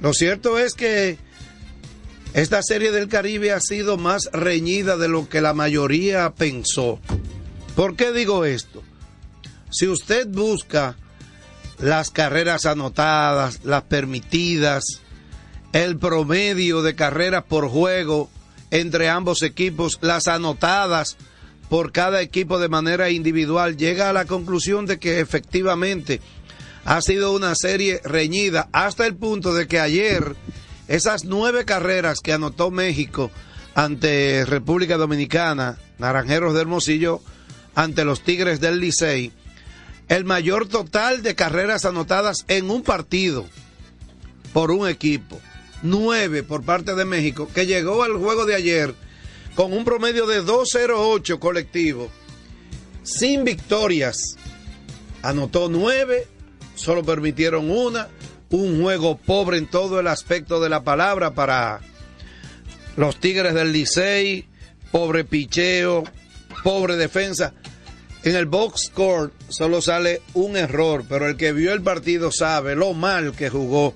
Lo 0.00 0.14
cierto 0.14 0.58
es 0.58 0.74
que 0.74 1.18
esta 2.32 2.62
serie 2.62 2.92
del 2.92 3.08
Caribe 3.08 3.52
ha 3.52 3.60
sido 3.60 3.96
más 3.96 4.30
reñida 4.32 4.96
de 4.96 5.08
lo 5.08 5.28
que 5.28 5.40
la 5.40 5.52
mayoría 5.52 6.30
pensó. 6.30 7.00
¿Por 7.74 7.96
qué 7.96 8.12
digo 8.12 8.44
esto? 8.44 8.82
Si 9.70 9.86
usted 9.86 10.28
busca 10.28 10.96
las 11.78 12.10
carreras 12.10 12.66
anotadas, 12.66 13.64
las 13.64 13.82
permitidas, 13.82 15.00
el 15.72 15.98
promedio 15.98 16.82
de 16.82 16.94
carreras 16.94 17.44
por 17.44 17.68
juego 17.68 18.28
entre 18.70 19.08
ambos 19.08 19.42
equipos, 19.42 19.98
las 20.00 20.28
anotadas 20.28 21.16
por 21.68 21.92
cada 21.92 22.20
equipo 22.20 22.58
de 22.58 22.68
manera 22.68 23.10
individual, 23.10 23.76
llega 23.76 24.10
a 24.10 24.12
la 24.12 24.24
conclusión 24.24 24.86
de 24.86 24.98
que 24.98 25.20
efectivamente 25.20 26.20
ha 26.84 27.00
sido 27.00 27.32
una 27.32 27.54
serie 27.54 28.00
reñida 28.04 28.68
hasta 28.72 29.06
el 29.06 29.14
punto 29.14 29.54
de 29.54 29.68
que 29.68 29.78
ayer 29.78 30.34
esas 30.88 31.24
nueve 31.24 31.64
carreras 31.64 32.20
que 32.20 32.32
anotó 32.32 32.70
México 32.70 33.30
ante 33.74 34.44
República 34.44 34.96
Dominicana, 34.96 35.78
Naranjeros 35.98 36.54
de 36.54 36.62
Hermosillo, 36.62 37.20
ante 37.76 38.04
los 38.04 38.22
Tigres 38.22 38.60
del 38.60 38.80
Licey, 38.80 39.32
el 40.08 40.24
mayor 40.24 40.66
total 40.66 41.22
de 41.22 41.36
carreras 41.36 41.84
anotadas 41.84 42.44
en 42.48 42.70
un 42.70 42.82
partido 42.82 43.46
por 44.52 44.72
un 44.72 44.88
equipo, 44.88 45.40
nueve 45.82 46.42
por 46.42 46.64
parte 46.64 46.94
de 46.94 47.04
México, 47.04 47.48
que 47.54 47.66
llegó 47.66 48.02
al 48.02 48.14
juego 48.14 48.46
de 48.46 48.54
ayer 48.54 48.94
con 49.54 49.72
un 49.72 49.84
promedio 49.84 50.26
de 50.26 50.42
2.08 50.42 51.38
colectivo, 51.38 52.10
sin 53.02 53.44
victorias, 53.44 54.36
anotó 55.22 55.68
nueve 55.68 56.26
solo 56.80 57.04
permitieron 57.04 57.70
una, 57.70 58.08
un 58.50 58.80
juego 58.82 59.18
pobre 59.18 59.58
en 59.58 59.66
todo 59.66 60.00
el 60.00 60.06
aspecto 60.06 60.60
de 60.60 60.70
la 60.70 60.82
palabra 60.82 61.34
para 61.34 61.80
los 62.96 63.20
Tigres 63.20 63.54
del 63.54 63.72
Licey, 63.72 64.48
pobre 64.90 65.24
picheo, 65.24 66.04
pobre 66.64 66.96
defensa. 66.96 67.52
En 68.22 68.34
el 68.34 68.46
box 68.46 68.86
score 68.86 69.32
solo 69.48 69.80
sale 69.80 70.22
un 70.34 70.56
error, 70.56 71.04
pero 71.08 71.26
el 71.26 71.36
que 71.36 71.52
vio 71.52 71.72
el 71.72 71.82
partido 71.82 72.32
sabe 72.32 72.74
lo 72.76 72.92
mal 72.92 73.32
que 73.32 73.50
jugó 73.50 73.94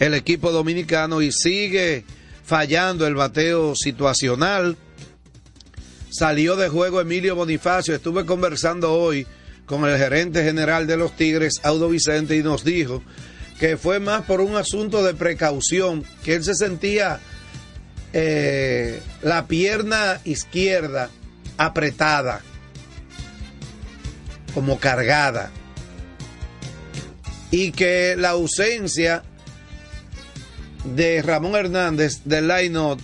el 0.00 0.14
equipo 0.14 0.50
dominicano 0.50 1.22
y 1.22 1.30
sigue 1.30 2.04
fallando 2.44 3.06
el 3.06 3.14
bateo 3.14 3.76
situacional. 3.76 4.76
Salió 6.10 6.56
de 6.56 6.68
juego 6.68 7.00
Emilio 7.00 7.36
Bonifacio. 7.36 7.94
Estuve 7.94 8.26
conversando 8.26 8.92
hoy 8.92 9.26
con 9.66 9.84
el 9.84 9.96
gerente 9.96 10.42
general 10.42 10.88
de 10.88 10.96
los 10.96 11.14
Tigres, 11.14 11.60
Audo 11.62 11.88
Vicente, 11.88 12.34
y 12.36 12.42
nos 12.42 12.64
dijo 12.64 13.04
que 13.60 13.76
fue 13.76 14.00
más 14.00 14.22
por 14.22 14.40
un 14.40 14.56
asunto 14.56 15.04
de 15.04 15.12
precaución, 15.12 16.02
que 16.24 16.34
él 16.34 16.42
se 16.42 16.54
sentía 16.54 17.20
eh, 18.14 19.00
la 19.22 19.46
pierna 19.46 20.18
izquierda 20.24 21.10
apretada, 21.58 22.40
como 24.54 24.80
cargada, 24.80 25.50
y 27.50 27.70
que 27.72 28.16
la 28.16 28.30
ausencia 28.30 29.22
de 30.84 31.22
Ramón 31.22 31.54
Hernández 31.54 32.22
del 32.24 32.48
line 32.48 32.96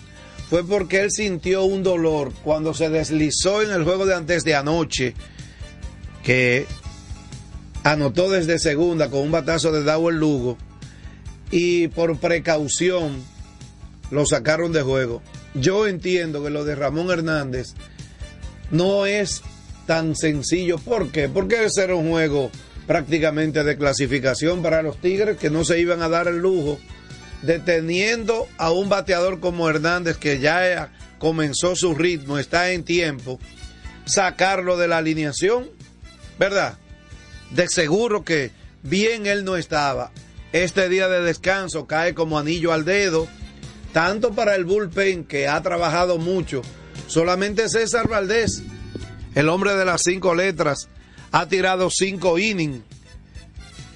fue 0.49 0.65
porque 0.65 1.01
él 1.01 1.11
sintió 1.11 1.65
un 1.65 1.83
dolor 1.83 2.33
cuando 2.45 2.73
se 2.73 2.89
deslizó 2.89 3.63
en 3.63 3.71
el 3.71 3.85
juego 3.85 4.07
de 4.07 4.15
antes 4.15 4.45
de 4.45 4.55
anoche, 4.55 5.15
que 6.23 6.67
anotó 7.83 8.31
desde 8.31 8.59
segunda 8.59 9.11
con 9.11 9.21
un 9.21 9.33
batazo 9.33 9.73
de 9.73 9.83
Dawel 9.83 10.17
Lugo 10.17 10.57
y 11.51 11.89
por 11.89 12.19
precaución 12.19 13.23
lo 14.11 14.27
sacaron 14.27 14.73
de 14.73 14.83
juego. 14.83 15.23
Yo 15.55 15.87
entiendo 15.87 16.43
que 16.43 16.51
lo 16.51 16.65
de 16.65 16.75
Ramón 16.75 17.11
Hernández 17.11 17.75
no 18.71 19.07
es 19.07 19.43
tan 19.87 20.15
sencillo. 20.17 20.79
¿Por 20.79 21.11
qué? 21.11 21.29
Porque 21.29 21.65
ese 21.65 21.85
era 21.85 21.95
un 21.95 22.11
juego 22.11 22.51
prácticamente 22.87 23.65
de 23.65 23.77
clasificación 23.77 24.63
para 24.63 24.83
los 24.83 25.01
Tigres 25.01 25.39
que 25.39 25.51
no 25.51 25.65
se 25.65 25.81
iban 25.81 26.03
a 26.03 26.09
dar 26.09 26.29
el 26.29 26.39
lujo 26.39 26.79
deteniendo 27.47 28.49
a 28.59 28.73
un 28.73 28.89
bateador 28.89 29.41
como 29.41 29.71
Hernández 29.71 30.19
que 30.19 30.41
ya 30.41 30.91
comenzó 31.19 31.77
su 31.77 31.95
ritmo, 31.95 32.39
está 32.39 32.73
en 32.73 32.85
tiempo, 32.85 33.39
sacarlo 34.05 34.77
de 34.77 34.89
la 34.89 34.99
alineación, 34.99 35.71
¿verdad? 36.39 36.77
De 37.53 37.69
seguro 37.69 38.25
que 38.25 38.51
bien 38.83 39.27
él 39.27 39.45
no 39.45 39.57
estaba. 39.57 40.11
Este 40.53 40.89
día 40.89 41.09
de 41.09 41.23
descanso 41.23 41.87
cae 41.87 42.15
como 42.15 42.39
anillo 42.39 42.73
al 42.73 42.85
dedo, 42.85 43.29
tanto 43.93 44.33
para 44.33 44.57
el 44.57 44.65
bullpen 44.65 45.25
que 45.25 45.49
ha 45.49 45.63
trabajado 45.63 46.19
mucho. 46.19 46.63
Solamente 47.07 47.69
César 47.69 48.09
Valdés, 48.09 48.63
el 49.35 49.49
hombre 49.49 49.75
de 49.75 49.85
las 49.85 50.03
cinco 50.03 50.35
letras, 50.35 50.89
ha 51.31 51.47
tirado 51.47 51.91
cinco 51.91 52.39
innings 52.39 52.83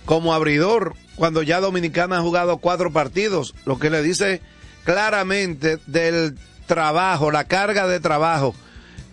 como 0.04 0.34
abridor 0.34 0.94
cuando 1.20 1.42
ya 1.42 1.60
Dominicana 1.60 2.16
ha 2.16 2.22
jugado 2.22 2.56
cuatro 2.56 2.94
partidos, 2.94 3.54
lo 3.66 3.78
que 3.78 3.90
le 3.90 4.02
dice 4.02 4.40
claramente 4.84 5.76
del 5.86 6.38
trabajo, 6.66 7.30
la 7.30 7.44
carga 7.44 7.86
de 7.86 8.00
trabajo 8.00 8.54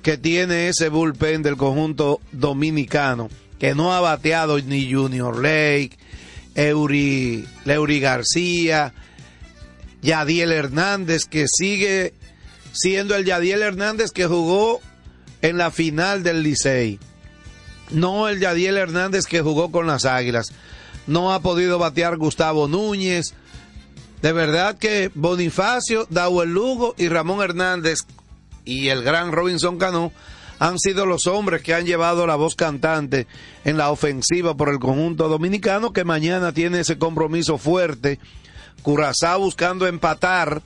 que 0.03 0.17
tiene 0.17 0.69
ese 0.69 0.87
bullpen 0.87 1.43
del 1.43 1.57
conjunto 1.57 2.21
dominicano, 2.31 3.27
que 3.59 3.75
no 3.75 3.93
ha 3.93 3.99
bateado 3.99 4.57
ni 4.57 4.89
Junior 4.89 5.35
Lake, 5.35 5.97
Eury, 6.55 7.45
Leury 7.65 7.99
García, 7.99 8.93
Yadiel 10.01 10.53
Hernández, 10.53 11.25
que 11.25 11.45
sigue 11.49 12.13
siendo 12.71 13.17
el 13.17 13.25
Yadiel 13.25 13.61
Hernández 13.61 14.11
que 14.11 14.27
jugó 14.27 14.79
en 15.41 15.57
la 15.57 15.71
final 15.71 16.23
del 16.23 16.41
Licey. 16.41 16.99
No 17.91 18.29
el 18.29 18.39
Yadiel 18.39 18.77
Hernández 18.77 19.25
que 19.25 19.41
jugó 19.41 19.73
con 19.73 19.87
las 19.87 20.05
Águilas 20.05 20.53
no 21.07 21.33
ha 21.33 21.41
podido 21.41 21.79
batear 21.79 22.17
Gustavo 22.17 22.67
Núñez. 22.67 23.33
De 24.21 24.33
verdad 24.33 24.77
que 24.77 25.09
Bonifacio, 25.15 26.05
Dauel 26.09 26.53
Lugo 26.53 26.93
y 26.97 27.07
Ramón 27.07 27.41
Hernández 27.41 27.99
y 28.65 28.89
el 28.89 29.03
gran 29.03 29.31
Robinson 29.31 29.77
Cano 29.77 30.11
han 30.59 30.79
sido 30.79 31.05
los 31.05 31.27
hombres 31.27 31.61
que 31.61 31.73
han 31.73 31.85
llevado 31.85 32.25
la 32.27 32.35
voz 32.35 32.55
cantante 32.55 33.27
en 33.63 33.77
la 33.77 33.91
ofensiva 33.91 34.55
por 34.55 34.69
el 34.69 34.79
conjunto 34.79 35.29
dominicano 35.29 35.93
que 35.93 36.03
mañana 36.03 36.51
tiene 36.51 36.81
ese 36.81 36.97
compromiso 36.97 37.57
fuerte. 37.57 38.19
Curazao 38.81 39.39
buscando 39.39 39.87
empatar 39.87 40.61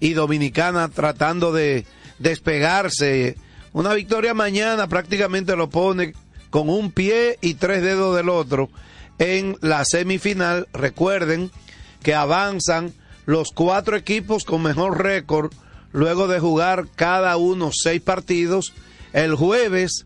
y 0.00 0.14
Dominicana 0.14 0.88
tratando 0.88 1.52
de 1.52 1.86
despegarse. 2.18 3.36
Una 3.72 3.92
victoria 3.94 4.32
mañana 4.32 4.88
prácticamente 4.88 5.56
lo 5.56 5.68
pone 5.68 6.14
con 6.50 6.70
un 6.70 6.90
pie 6.90 7.38
y 7.42 7.54
tres 7.54 7.82
dedos 7.82 8.16
del 8.16 8.30
otro 8.30 8.70
en 9.18 9.56
la 9.60 9.84
semifinal. 9.84 10.68
Recuerden 10.72 11.50
que 12.02 12.14
avanzan 12.14 12.92
los 13.26 13.50
cuatro 13.54 13.96
equipos 13.96 14.44
con 14.44 14.62
mejor 14.62 15.02
récord 15.02 15.52
luego 15.92 16.28
de 16.28 16.40
jugar 16.40 16.86
cada 16.94 17.36
uno 17.36 17.70
seis 17.72 18.00
partidos. 18.00 18.72
El 19.12 19.34
jueves 19.34 20.04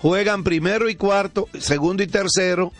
juegan 0.00 0.44
primero 0.44 0.88
y 0.88 0.94
cuarto, 0.94 1.48
segundo 1.58 2.02
y 2.02 2.06
tercero, 2.06 2.72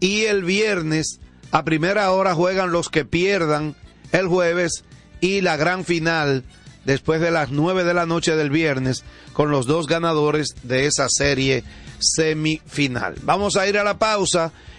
y 0.00 0.22
el 0.22 0.42
viernes 0.42 1.20
a 1.50 1.64
primera 1.64 2.10
hora 2.12 2.34
juegan 2.34 2.72
los 2.72 2.88
que 2.88 3.04
pierdan 3.04 3.76
el 4.10 4.26
jueves 4.26 4.84
y 5.20 5.40
la 5.40 5.56
gran 5.56 5.84
final 5.84 6.44
después 6.84 7.20
de 7.20 7.30
las 7.30 7.50
nueve 7.50 7.84
de 7.84 7.94
la 7.94 8.06
noche 8.06 8.34
del 8.34 8.50
viernes 8.50 9.04
con 9.32 9.50
los 9.50 9.66
dos 9.66 9.86
ganadores 9.86 10.54
de 10.62 10.86
esa 10.86 11.08
serie 11.08 11.62
semifinal. 11.98 13.14
Vamos 13.22 13.56
a 13.56 13.66
ir 13.68 13.78
a 13.78 13.84
la 13.84 13.98
pausa 13.98 14.52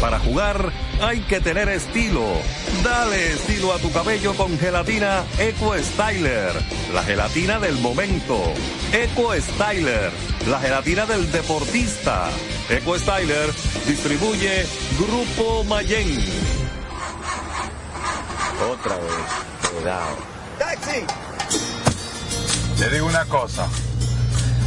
Para 0.00 0.18
jugar 0.18 0.72
hay 1.00 1.20
que 1.20 1.40
tener 1.40 1.68
estilo. 1.68 2.24
Dale 2.84 3.32
estilo 3.32 3.72
a 3.72 3.78
tu 3.78 3.90
cabello 3.92 4.34
con 4.34 4.58
gelatina 4.58 5.24
Eco 5.38 5.74
Styler, 5.78 6.52
la 6.92 7.02
gelatina 7.02 7.58
del 7.58 7.78
momento. 7.78 8.38
Eco 8.92 9.32
Styler, 9.34 10.10
la 10.48 10.60
gelatina 10.60 11.06
del 11.06 11.30
deportista. 11.32 12.28
Eco 12.68 12.98
Styler 12.98 13.50
distribuye 13.86 14.66
Grupo 14.98 15.64
Mayen. 15.64 16.18
Otra 18.70 18.96
vez, 18.96 19.70
cuidado. 19.70 20.16
¡Taxi! 20.58 21.04
Te 22.78 22.90
digo 22.90 23.06
una 23.06 23.24
cosa. 23.24 23.66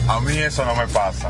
A 0.07 0.19
mí 0.21 0.37
eso 0.37 0.65
no 0.65 0.75
me 0.75 0.87
pasa. 0.87 1.29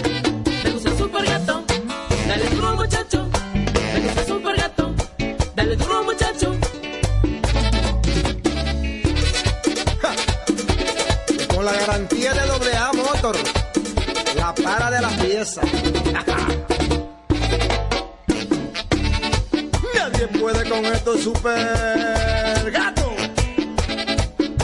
Nadie 19.95 20.27
puede 20.39 20.69
con 20.69 20.85
esto 20.85 21.17
super 21.17 22.71
gato. 22.71 23.11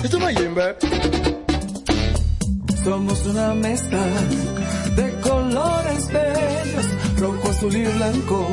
Esto 0.04 0.20
no 0.20 0.30
es. 0.30 0.38
Somos 2.84 3.26
una 3.26 3.56
mezcla 3.56 4.04
de 4.96 5.20
colores 5.22 6.08
bellos, 6.10 6.86
rojo, 7.18 7.50
azul 7.50 7.76
y 7.76 7.84
blanco, 7.84 8.48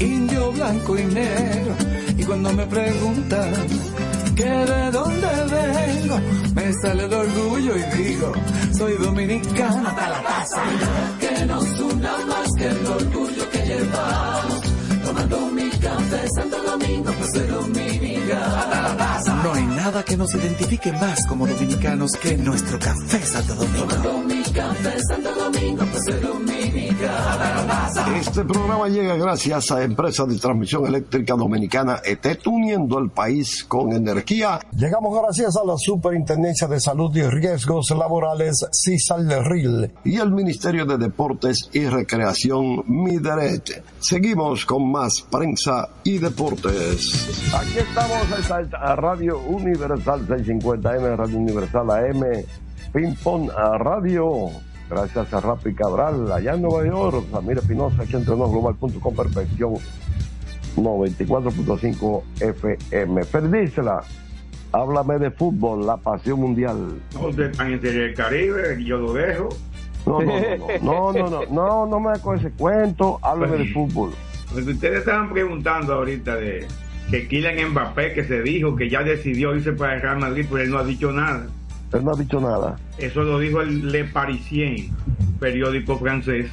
indio, 0.00 0.50
blanco 0.52 0.98
y 0.98 1.04
negro. 1.04 1.76
Y 2.16 2.24
cuando 2.24 2.54
me 2.54 2.66
preguntan 2.66 3.52
que 4.34 4.44
de 4.44 4.90
dónde 4.92 5.28
vengo, 5.50 6.18
me 6.54 6.72
sale 6.72 7.04
el 7.04 7.12
orgullo 7.12 7.76
y 7.76 7.82
digo, 7.98 8.32
soy 8.76 8.94
dominicano 8.94 9.88
hasta 9.88 10.08
la 10.08 10.22
taza. 10.22 10.62
El 12.64 12.86
orgullo 12.86 13.50
que 13.50 13.58
llevamos, 13.58 14.60
tomando 15.04 15.38
mi 15.50 15.68
café 15.70 16.28
Santo 16.34 16.62
Domingo, 16.62 17.12
pues 17.18 17.30
hasta 18.32 18.82
la 18.82 18.96
taza. 18.96 19.34
No 19.42 19.52
hay 19.52 19.64
nada 19.64 20.02
que 20.02 20.16
nos 20.16 20.34
identifique 20.34 20.92
más 20.92 21.26
como 21.26 21.46
dominicanos 21.46 22.12
que 22.12 22.36
nuestro 22.36 22.78
café 22.78 23.20
Santo 23.24 23.54
Domingo. 23.54 23.86
Tomando 23.86 24.18
mi 24.18 24.42
café 24.44 25.02
Santo 25.08 25.34
Domingo, 25.34 25.84
pues 25.86 26.02
soy 26.06 26.20
dominicano 26.20 27.73
Este 28.16 28.44
programa 28.44 28.88
llega 28.88 29.14
gracias 29.16 29.70
a 29.70 29.82
Empresa 29.82 30.24
de 30.24 30.38
Transmisión 30.38 30.86
Eléctrica 30.86 31.34
Dominicana 31.34 32.00
ETET, 32.02 32.46
uniendo 32.46 32.98
el 32.98 33.10
país 33.10 33.62
con 33.64 33.92
energía. 33.92 34.58
Llegamos 34.74 35.20
gracias 35.20 35.54
a 35.56 35.66
la 35.66 35.74
Superintendencia 35.76 36.66
de 36.66 36.80
Salud 36.80 37.14
y 37.14 37.22
Riesgos 37.22 37.90
Laborales, 37.90 38.64
CISAL-RIL, 38.72 39.92
y 40.02 40.16
el 40.16 40.32
Ministerio 40.32 40.86
de 40.86 40.96
Deportes 40.96 41.68
y 41.74 41.84
Recreación, 41.84 42.84
MIDERET. 42.86 43.84
Seguimos 44.00 44.64
con 44.64 44.90
más 44.90 45.20
prensa 45.30 45.90
y 46.04 46.16
deportes. 46.16 47.52
Aquí 47.54 47.78
estamos 47.80 48.50
en 48.50 48.70
Radio 48.96 49.40
Universal 49.40 50.26
650M, 50.26 51.16
Radio 51.16 51.38
Universal 51.38 51.90
AM, 51.90 52.44
Ping 52.94 53.14
Pong 53.22 53.50
Radio. 53.78 54.73
Gracias 54.90 55.32
a 55.32 55.40
Rapi 55.40 55.74
Cabral, 55.74 56.30
allá 56.30 56.54
en 56.54 56.62
Nueva 56.62 56.86
York, 56.86 57.26
Samir 57.30 57.58
Espinosa, 57.58 58.02
aquí 58.02 58.16
entre 58.16 58.36
nos 58.36 58.50
global.com, 58.50 59.14
perfección 59.14 59.74
94.5 60.76 62.22
FM. 62.40 63.24
Perdísela, 63.24 64.02
háblame 64.72 65.18
de 65.18 65.30
fútbol, 65.30 65.86
la 65.86 65.96
pasión 65.96 66.40
mundial. 66.40 67.00
En 67.14 67.80
Serie 67.80 68.00
del 68.02 68.14
Caribe, 68.14 68.84
yo 68.84 68.98
lo 68.98 69.12
dejo. 69.14 69.48
No, 70.06 70.20
no, 70.20 70.34
no, 70.82 71.12
no, 71.12 71.12
no, 71.12 71.30
no, 71.30 71.46
no, 71.50 71.86
no 71.86 72.00
me 72.00 72.18
con 72.18 72.38
ese 72.38 72.50
cuento, 72.50 73.18
háblame 73.22 73.56
de 73.56 73.72
fútbol. 73.72 74.12
Porque 74.52 74.70
ustedes 74.72 74.98
estaban 74.98 75.32
preguntando 75.32 75.94
ahorita 75.94 76.36
de 76.36 76.66
que 77.10 77.26
Kylian 77.26 77.70
Mbappé, 77.70 78.12
que 78.12 78.24
se 78.24 78.42
dijo 78.42 78.76
que 78.76 78.90
ya 78.90 79.02
decidió 79.02 79.54
irse 79.54 79.72
para 79.72 79.94
el 79.94 80.02
Real 80.02 80.18
Madrid, 80.18 80.46
pues 80.48 80.64
él 80.64 80.70
no 80.70 80.78
ha 80.78 80.84
dicho 80.84 81.10
nada. 81.10 81.46
Él 81.94 82.04
no 82.04 82.12
ha 82.12 82.16
dicho 82.16 82.40
nada. 82.40 82.76
Eso 82.98 83.22
lo 83.22 83.38
dijo 83.38 83.60
el 83.60 83.90
Le 83.90 84.04
Parisien, 84.04 84.90
periódico 85.38 85.98
francés. 85.98 86.50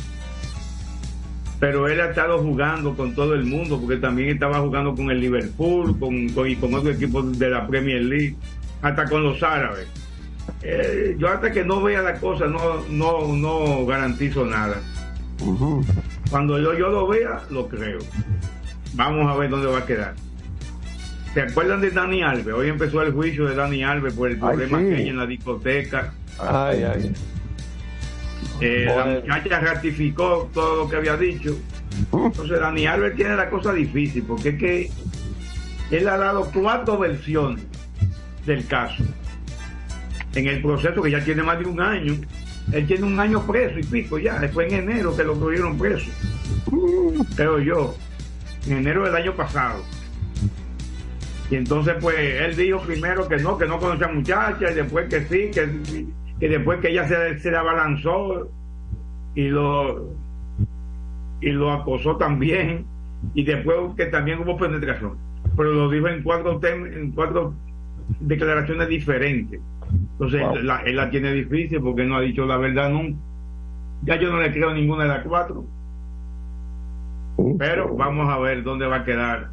Pero 1.60 1.88
él 1.88 2.00
ha 2.02 2.10
estado 2.10 2.40
jugando 2.40 2.96
con 2.96 3.14
todo 3.14 3.36
el 3.36 3.46
mundo, 3.46 3.80
porque 3.80 3.98
también 3.98 4.30
estaba 4.30 4.60
jugando 4.60 4.96
con 4.96 5.12
el 5.12 5.20
Liverpool 5.20 5.98
con, 6.00 6.30
con, 6.30 6.50
y 6.50 6.56
con 6.56 6.74
otros 6.74 6.96
equipos 6.96 7.38
de 7.38 7.50
la 7.50 7.68
Premier 7.68 8.02
League, 8.02 8.36
hasta 8.82 9.06
con 9.06 9.24
los 9.24 9.42
árabes. 9.44 9.88
Eh, 10.64 11.16
yo 11.20 11.28
hasta 11.28 11.52
que 11.52 11.64
no 11.64 11.82
vea 11.82 12.02
la 12.02 12.16
cosa 12.16 12.46
no, 12.48 12.84
no, 12.90 13.36
no 13.36 13.86
garantizo 13.86 14.46
nada. 14.46 14.78
Cuando 16.30 16.60
yo, 16.60 16.74
yo 16.74 16.90
lo 16.90 17.08
vea, 17.08 17.42
lo 17.50 17.68
creo. 17.68 18.00
Vamos 18.94 19.32
a 19.32 19.38
ver 19.38 19.50
dónde 19.50 19.68
va 19.68 19.80
a 19.80 19.86
quedar. 19.86 20.14
¿Se 21.34 21.42
acuerdan 21.42 21.80
de 21.80 21.92
Dani 21.92 22.24
Alves? 22.24 22.54
Hoy 22.54 22.68
empezó 22.68 23.02
el 23.02 23.14
juicio 23.14 23.46
de 23.46 23.56
Dani 23.56 23.84
Alves 23.84 24.14
por 24.14 24.30
el 24.30 24.38
problema 24.38 24.80
sí. 24.80 24.86
que 24.86 24.96
hay 24.96 25.10
en 25.10 25.18
la 25.18 25.26
discoteca. 25.26 26.14
Ay, 26.38 26.84
ay. 26.84 27.14
Eh, 28.60 28.86
la 28.86 29.06
muchacha 29.38 29.60
ratificó 29.60 30.50
todo 30.54 30.84
lo 30.84 30.90
que 30.90 30.98
había 30.98 31.16
dicho. 31.16 31.58
Entonces 32.12 32.60
Dani 32.60 32.86
Alves 32.86 33.16
tiene 33.16 33.36
la 33.36 33.50
cosa 33.50 33.74
difícil 33.74 34.24
porque 34.24 34.50
es 34.50 34.60
que 34.60 34.92
él 35.92 36.08
ha 36.08 36.18
dado 36.18 36.50
cuatro 36.54 36.98
versiones 36.98 37.64
del 38.46 38.66
caso. 38.68 39.04
En 40.36 40.48
el 40.48 40.62
proceso 40.62 41.02
que 41.02 41.12
ya 41.12 41.24
tiene 41.24 41.44
más 41.44 41.60
de 41.60 41.66
un 41.66 41.80
año. 41.80 42.16
Él 42.72 42.88
tiene 42.88 43.04
un 43.04 43.20
año 43.20 43.46
preso 43.46 43.80
y 43.80 43.84
pico 43.84 44.20
ya. 44.20 44.42
Fue 44.54 44.68
en 44.68 44.90
enero 44.90 45.16
que 45.16 45.24
lo 45.24 45.34
tuvieron 45.34 45.78
preso. 45.78 46.10
Creo 47.36 47.60
yo. 47.60 47.96
En 48.68 48.78
enero 48.78 49.06
del 49.06 49.16
año 49.16 49.34
pasado. 49.36 49.84
Y 51.52 51.56
entonces 51.58 51.96
pues 52.02 52.16
él 52.18 52.56
dijo 52.56 52.80
primero 52.82 53.28
que 53.28 53.38
no, 53.38 53.58
que 53.58 53.68
no 53.68 53.78
conocía 53.78 54.08
a 54.08 54.12
muchacha 54.14 54.72
y 54.72 54.74
después 54.74 55.08
que 55.10 55.22
sí, 55.26 55.52
que, 55.52 55.70
que 56.40 56.50
después 56.50 56.80
que 56.80 56.90
ella 56.90 57.08
se, 57.08 57.38
se 57.40 57.52
le 57.52 57.58
abalanzó 57.58 58.50
y 59.36 59.50
lo 59.50 60.10
y 61.42 61.50
lo 61.52 61.72
acosó 61.72 62.16
también 62.18 62.86
y 63.34 63.44
después 63.44 63.78
que 63.98 64.06
también 64.08 64.40
hubo 64.40 64.58
penetración. 64.58 65.18
pero 65.58 65.74
lo 65.74 65.90
dijo 65.90 66.08
en 66.08 66.24
cuatro, 66.24 66.60
tem- 66.62 66.92
en 66.94 67.12
cuatro 67.12 67.54
declaraciones 68.22 68.88
diferentes. 68.88 69.60
Entonces, 70.14 70.42
Wow. 70.42 70.56
la- 70.64 70.82
él 70.84 70.96
la 70.96 71.10
tiene 71.10 71.34
difícil 71.34 71.82
porque 71.82 72.06
no 72.06 72.16
ha 72.16 72.22
dicho 72.22 72.46
la 72.46 72.58
verdad 72.58 72.90
nunca. 72.90 73.18
Ya 74.04 74.16
yo 74.18 74.32
no 74.32 74.40
le 74.42 74.52
creo 74.54 74.74
ninguna 74.74 75.04
de 75.04 75.10
las 75.10 75.26
cuatro. 75.26 75.66
Pero 77.58 77.96
vamos 77.96 78.30
a 78.30 78.38
ver 78.40 78.64
dónde 78.64 78.86
va 78.86 78.98
a 78.98 79.04
quedar. 79.06 79.50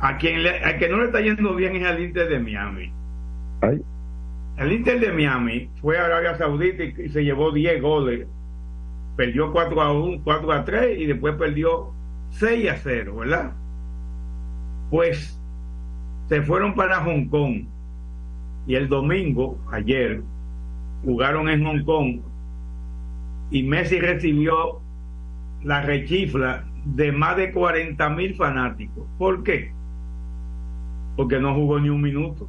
A 0.00 0.16
quien 0.18 0.42
le, 0.42 0.64
a 0.64 0.78
que 0.78 0.88
no 0.88 0.98
le 0.98 1.06
está 1.06 1.20
yendo 1.20 1.54
bien 1.54 1.76
es 1.76 1.84
al 1.84 2.00
Inter 2.02 2.28
de 2.28 2.38
Miami. 2.38 2.92
Ay. 3.62 3.82
El 4.56 4.72
Inter 4.72 5.00
de 5.00 5.12
Miami 5.12 5.70
fue 5.80 5.98
a 5.98 6.04
Arabia 6.04 6.36
Saudita 6.36 6.84
y, 6.84 6.94
y 7.04 7.08
se 7.08 7.24
llevó 7.24 7.52
10 7.52 7.82
goles. 7.82 8.26
Perdió 9.16 9.52
4 9.52 9.80
a 9.80 9.92
1, 9.92 10.20
4 10.22 10.52
a 10.52 10.64
3 10.64 11.00
y 11.00 11.06
después 11.06 11.34
perdió 11.34 11.92
6 12.30 12.70
a 12.70 12.76
0, 12.76 13.16
¿verdad? 13.16 13.52
Pues 14.90 15.40
se 16.28 16.42
fueron 16.42 16.74
para 16.74 17.02
Hong 17.02 17.26
Kong 17.28 17.64
y 18.66 18.74
el 18.74 18.88
domingo, 18.88 19.58
ayer, 19.72 20.22
jugaron 21.02 21.48
en 21.48 21.64
Hong 21.64 21.84
Kong 21.84 22.20
y 23.50 23.62
Messi 23.62 23.98
recibió 23.98 24.80
la 25.62 25.80
rechifla 25.80 26.64
de 26.84 27.10
más 27.10 27.36
de 27.36 27.50
40 27.52 28.08
mil 28.10 28.34
fanáticos. 28.34 29.06
¿Por 29.18 29.42
qué? 29.42 29.72
Porque 31.18 31.40
no 31.40 31.52
jugó 31.52 31.80
ni 31.80 31.88
un 31.88 32.00
minuto. 32.00 32.48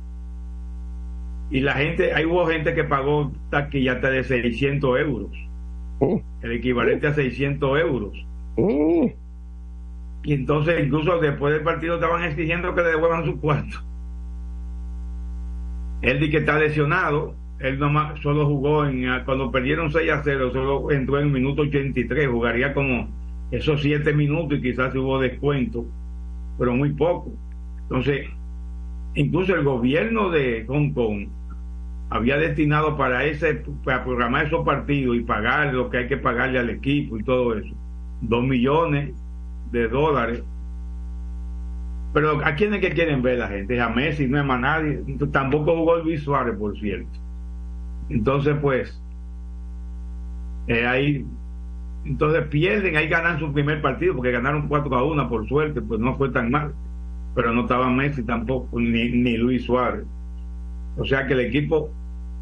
Y 1.49 1.61
la 1.61 1.73
gente, 1.73 2.13
ahí 2.13 2.23
hubo 2.23 2.45
gente 2.45 2.75
que 2.75 2.83
pagó 2.83 3.31
taquilla 3.49 3.93
hasta 3.93 4.11
de 4.11 4.23
600 4.23 4.99
euros. 4.99 5.31
El 6.43 6.51
equivalente 6.51 7.07
a 7.07 7.15
600 7.15 7.79
euros. 7.79 8.25
Y 10.23 10.33
entonces, 10.33 10.85
incluso 10.85 11.17
después 11.17 11.51
del 11.51 11.63
partido, 11.63 11.95
estaban 11.95 12.23
exigiendo 12.25 12.75
que 12.75 12.83
le 12.83 12.89
devuelvan 12.89 13.25
su 13.25 13.39
cuarto. 13.39 13.79
Él 16.03 16.19
dice 16.19 16.29
que 16.29 16.37
está 16.37 16.59
lesionado. 16.59 17.33
Él 17.57 17.79
nomás 17.79 18.19
solo 18.19 18.45
jugó 18.45 18.85
en, 18.85 19.07
cuando 19.25 19.49
perdieron 19.49 19.91
6 19.91 20.11
a 20.11 20.21
0, 20.23 20.51
solo 20.53 20.91
entró 20.91 21.17
en 21.17 21.25
el 21.25 21.33
minuto 21.33 21.63
83. 21.63 22.27
Jugaría 22.27 22.71
como 22.75 23.07
esos 23.49 23.81
7 23.81 24.13
minutos 24.13 24.59
y 24.59 24.61
quizás 24.61 24.93
hubo 24.93 25.19
descuento, 25.19 25.87
pero 26.59 26.75
muy 26.75 26.93
poco. 26.93 27.31
Entonces, 27.81 28.29
incluso 29.15 29.55
el 29.55 29.63
gobierno 29.63 30.29
de 30.29 30.65
Hong 30.67 30.93
Kong 30.93 31.27
había 32.09 32.37
destinado 32.37 32.97
para 32.97 33.23
ese 33.25 33.63
para 33.83 34.03
programar 34.03 34.47
esos 34.47 34.65
partidos 34.65 35.15
y 35.15 35.21
pagar 35.21 35.73
lo 35.73 35.89
que 35.89 35.97
hay 35.99 36.07
que 36.07 36.17
pagarle 36.17 36.59
al 36.59 36.69
equipo 36.69 37.17
y 37.17 37.23
todo 37.23 37.55
eso 37.55 37.75
dos 38.21 38.43
millones 38.43 39.15
de 39.71 39.87
dólares. 39.87 40.43
Pero 42.13 42.43
a 42.43 42.55
quién 42.55 42.73
es 42.73 42.81
que 42.81 42.89
quieren 42.89 43.21
ver 43.21 43.37
la 43.37 43.47
gente 43.47 43.79
a 43.79 43.89
Messi 43.89 44.27
no 44.27 44.39
es 44.39 44.45
más 44.45 44.59
nadie 44.59 45.03
tampoco 45.31 45.75
jugó 45.75 45.97
Luis 45.97 46.23
Suárez 46.23 46.57
por 46.57 46.77
cierto. 46.79 47.09
Entonces 48.09 48.55
pues 48.61 48.99
eh, 50.67 50.87
ahí 50.87 51.25
entonces 52.05 52.47
pierden 52.47 52.95
ahí 52.95 53.07
ganan 53.07 53.39
su 53.39 53.53
primer 53.53 53.81
partido 53.81 54.15
porque 54.15 54.31
ganaron 54.31 54.67
4 54.67 54.95
a 54.95 55.03
1 55.03 55.29
por 55.29 55.47
suerte 55.47 55.81
pues 55.81 55.99
no 55.99 56.15
fue 56.15 56.29
tan 56.29 56.49
mal 56.49 56.73
pero 57.35 57.51
no 57.53 57.61
estaba 57.61 57.89
Messi 57.89 58.23
tampoco 58.23 58.79
ni, 58.79 59.09
ni 59.11 59.37
Luis 59.37 59.63
Suárez 59.65 60.05
o 60.97 61.05
sea 61.05 61.25
que 61.27 61.33
el 61.33 61.41
equipo 61.41 61.89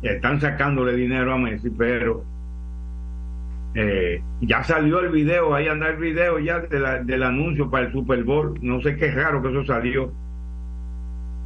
están 0.01 0.39
sacándole 0.41 0.95
dinero 0.95 1.33
a 1.33 1.37
Messi, 1.37 1.69
pero 1.69 2.23
eh, 3.75 4.21
ya 4.41 4.63
salió 4.63 4.99
el 5.01 5.09
video, 5.09 5.53
ahí 5.53 5.67
anda 5.67 5.89
el 5.89 5.97
video 5.97 6.39
ya 6.39 6.59
de 6.59 6.79
la- 6.79 7.03
del 7.03 7.21
anuncio 7.23 7.69
para 7.69 7.85
el 7.87 7.91
Super 7.91 8.23
Bowl. 8.23 8.57
No 8.61 8.81
sé 8.81 8.95
qué 8.95 9.11
raro 9.11 9.41
que 9.41 9.49
eso 9.49 9.63
salió 9.65 10.11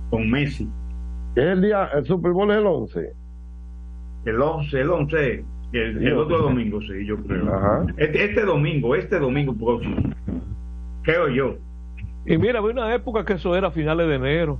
con 0.09 0.29
Messi. 0.29 0.69
Es 1.35 1.43
el 1.43 1.61
día, 1.61 1.89
el 1.93 2.05
Super 2.05 2.31
Bowl 2.31 2.51
es 2.51 2.57
el 2.57 2.65
11. 2.65 3.13
El 4.25 4.41
11, 4.41 4.79
el 4.81 4.89
11, 4.89 5.45
el, 5.73 6.07
el 6.07 6.17
otro 6.17 6.37
domingo, 6.39 6.79
sí, 6.81 7.05
yo 7.05 7.17
creo. 7.23 7.45
Este, 7.97 8.23
este 8.25 8.45
domingo, 8.45 8.95
este 8.95 9.19
domingo 9.19 9.53
próximo, 9.53 9.97
creo 11.03 11.27
yo. 11.29 11.55
Y 12.25 12.37
mira, 12.37 12.59
había 12.59 12.71
una 12.71 12.93
época 12.93 13.25
que 13.25 13.33
eso 13.33 13.55
era 13.55 13.67
a 13.67 13.71
finales 13.71 14.07
de 14.07 14.15
enero. 14.15 14.57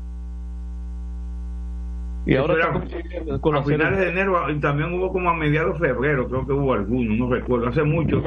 Y 2.25 2.33
Eso 2.33 2.41
ahora 2.41 2.53
era 2.53 2.65
está 2.65 2.79
coincidiendo 2.79 3.41
con 3.41 3.55
a 3.55 3.63
finales 3.63 3.99
de 3.99 4.09
enero 4.09 4.49
y 4.51 4.59
también 4.59 4.93
hubo 4.93 5.11
como 5.11 5.29
a 5.29 5.33
mediados 5.33 5.79
de 5.79 5.87
febrero, 5.87 6.27
creo 6.27 6.45
que 6.45 6.53
hubo 6.53 6.73
alguno, 6.73 7.15
no 7.15 7.31
recuerdo, 7.31 7.67
hace 7.67 7.83
mucho, 7.83 8.21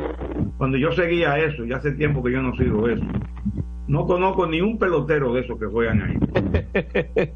cuando 0.59 0.77
yo 0.77 0.91
seguía 0.93 1.39
eso, 1.39 1.65
ya 1.65 1.77
hace 1.77 1.93
tiempo 1.93 2.23
que 2.23 2.33
yo 2.33 2.43
no 2.43 2.57
sigo 2.57 2.89
eso. 2.89 3.05
No 3.87 4.07
conozco 4.07 4.47
ni 4.47 4.61
un 4.61 4.79
pelotero 4.79 5.33
de 5.33 5.43
esos 5.43 5.59
que 5.59 5.67
juegan 5.67 6.03
ahí. 6.03 6.19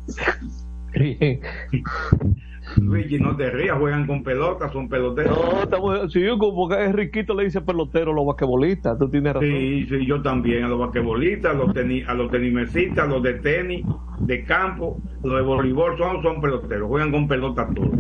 Luigi, 2.77 3.19
no 3.19 3.37
te 3.37 3.51
rías, 3.51 3.77
juegan 3.79 4.07
con 4.07 4.23
pelotas, 4.23 4.73
son 4.73 4.89
peloteros. 4.89 5.37
No, 5.39 5.62
estamos, 5.62 6.12
si 6.12 6.21
yo 6.21 6.39
como 6.39 6.69
que 6.69 6.85
es 6.85 6.93
riquito 6.93 7.35
le 7.35 7.45
dice 7.45 7.61
pelotero 7.61 8.12
a 8.12 8.14
los 8.14 8.27
basquetbolistas, 8.27 8.99
tú 8.99 9.09
tienes 9.11 9.33
razón. 9.35 9.49
Sí, 9.49 9.87
sí, 9.89 10.07
yo 10.07 10.23
también, 10.23 10.64
a 10.64 10.69
los 10.69 10.79
basquetbolistas, 10.79 11.55
a 11.55 11.59
los, 11.59 11.73
teni, 11.75 12.03
a 12.03 12.14
los 12.14 12.31
tenimesistas, 12.31 13.05
a 13.05 13.09
los 13.09 13.23
de 13.23 13.35
tenis, 13.35 13.85
de 14.21 14.45
campo, 14.45 15.01
los 15.23 15.37
de 15.37 15.43
voleibol, 15.43 15.97
son, 15.99 16.23
son 16.23 16.41
peloteros, 16.41 16.89
juegan 16.89 17.11
con 17.11 17.27
pelotas 17.27 17.73
todos. 17.75 17.91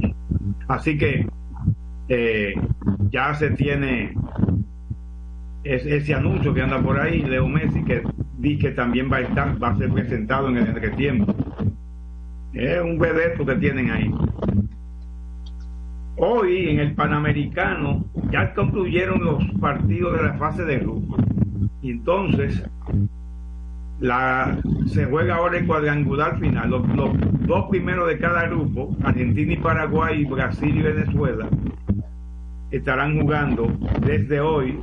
Así 0.68 0.96
que 0.98 1.26
eh, 2.08 2.54
ya 3.10 3.34
se 3.34 3.50
tiene 3.50 4.14
es- 5.64 5.86
ese 5.86 6.14
anuncio 6.14 6.54
que 6.54 6.62
anda 6.62 6.80
por 6.80 6.98
ahí, 7.00 7.22
Leo 7.22 7.48
Messi, 7.48 7.82
que 7.84 8.02
dice 8.38 8.68
que 8.68 8.70
también 8.74 9.10
va 9.12 9.16
a 9.18 9.20
estar, 9.20 9.62
va 9.62 9.70
a 9.70 9.76
ser 9.76 9.90
presentado 9.90 10.48
en 10.48 10.58
el 10.58 10.66
entretiempo. 10.68 11.34
Es 12.52 12.82
un 12.82 12.98
vedeto 12.98 13.44
que 13.44 13.54
tienen 13.56 13.90
ahí. 13.90 14.10
Hoy 16.16 16.70
en 16.70 16.80
el 16.80 16.94
Panamericano 16.94 18.04
ya 18.30 18.52
concluyeron 18.54 19.24
los 19.24 19.44
partidos 19.60 20.16
de 20.16 20.22
la 20.24 20.34
fase 20.34 20.64
de 20.64 20.78
grupo. 20.78 21.16
Y 21.80 21.92
entonces 21.92 22.62
la, 24.00 24.58
se 24.86 25.04
juega 25.04 25.36
ahora 25.36 25.58
el 25.58 25.66
cuadrangular 25.66 26.38
final. 26.38 26.70
Los, 26.70 26.82
dos 27.46 27.66
primeros 27.70 28.08
de 28.08 28.18
cada 28.18 28.46
grupo, 28.46 28.94
Argentina 29.02 29.52
y 29.52 29.56
Paraguay, 29.56 30.24
Brasil 30.24 30.76
y 30.76 30.82
Venezuela, 30.82 31.48
estarán 32.70 33.20
jugando 33.20 33.68
desde 34.04 34.40
hoy. 34.40 34.80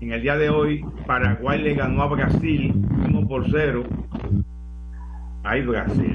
En 0.00 0.12
el 0.12 0.22
día 0.22 0.36
de 0.36 0.50
hoy, 0.50 0.84
Paraguay 1.06 1.60
le 1.62 1.74
ganó 1.74 2.02
a 2.02 2.06
Brasil 2.06 2.72
1 3.08 3.28
por 3.28 3.50
0. 3.50 3.82
Ahí 5.42 5.62
Brasil. 5.62 6.09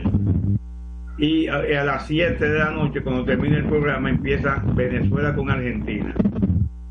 Y 1.17 1.47
a, 1.47 1.83
las 1.83 2.07
7 2.07 2.43
de 2.43 2.59
la 2.59 2.71
noche, 2.71 3.01
cuando 3.01 3.23
termine 3.23 3.57
el 3.57 3.65
programa, 3.65 4.09
empieza 4.09 4.61
Venezuela 4.75 5.33
con 5.33 5.49
Argentina. 5.49 6.13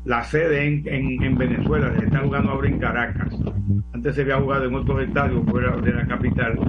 La 0.03 0.23
sede 0.23 0.65
en, 0.65 0.83
en, 0.87 1.23
en 1.23 1.37
Venezuela 1.37 1.93
se 1.97 2.05
está 2.05 2.19
jugando 2.19 2.51
ahora 2.51 2.67
en 2.67 2.79
Caracas. 2.79 3.35
Antes 3.93 4.15
se 4.15 4.21
había 4.21 4.39
jugado 4.39 4.65
en 4.65 4.75
otros 4.75 5.01
estadios 5.01 5.43
fuera 5.49 5.77
de 5.77 5.93
la 5.93 6.07
capital, 6.07 6.59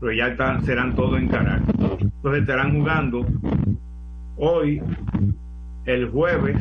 pero 0.00 0.12
ya 0.12 0.28
están, 0.28 0.64
serán 0.64 0.94
todos 0.94 1.18
en 1.18 1.28
Caracas. 1.28 1.74
Entonces 2.00 2.42
estarán 2.42 2.78
jugando 2.78 3.26
hoy, 4.36 4.82
el 5.84 6.10
jueves, 6.10 6.56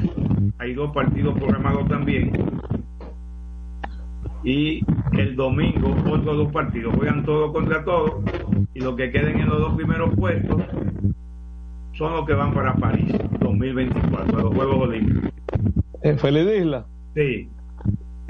hay 0.58 0.74
dos 0.74 0.92
partidos 0.94 1.38
programados 1.38 1.88
también. 1.88 2.32
Y 4.44 4.84
el 5.18 5.36
domingo 5.36 5.90
otros 6.10 6.38
dos 6.38 6.52
partidos. 6.52 6.96
Juegan 6.96 7.26
todos 7.26 7.52
contra 7.52 7.84
todos 7.84 8.14
y 8.74 8.80
los 8.80 8.96
que 8.96 9.12
queden 9.12 9.40
en 9.40 9.50
los 9.50 9.60
dos 9.60 9.74
primeros 9.76 10.14
puestos 10.16 10.62
son 11.94 12.14
los 12.14 12.26
que 12.26 12.34
van 12.34 12.54
para 12.54 12.74
París 12.76 13.14
2024, 13.42 14.40
a 14.40 14.42
los 14.44 14.56
Juegos 14.56 14.88
Olímpicos. 14.88 15.30
En 16.02 16.18
Feliz 16.18 16.48
Isla 16.62 16.86
Sí, 17.16 17.50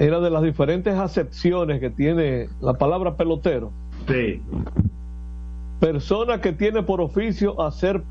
era 0.00 0.18
de 0.18 0.30
las 0.30 0.42
diferentes 0.42 0.94
acepciones 0.98 1.78
que 1.78 1.90
tiene 1.90 2.48
la 2.60 2.74
palabra 2.74 3.16
pelotero. 3.16 3.70
sí. 4.08 4.42
Persona 5.78 6.40
que 6.42 6.52
tiene 6.52 6.82
por 6.82 7.00
oficio 7.00 7.58
hacer 7.62 8.02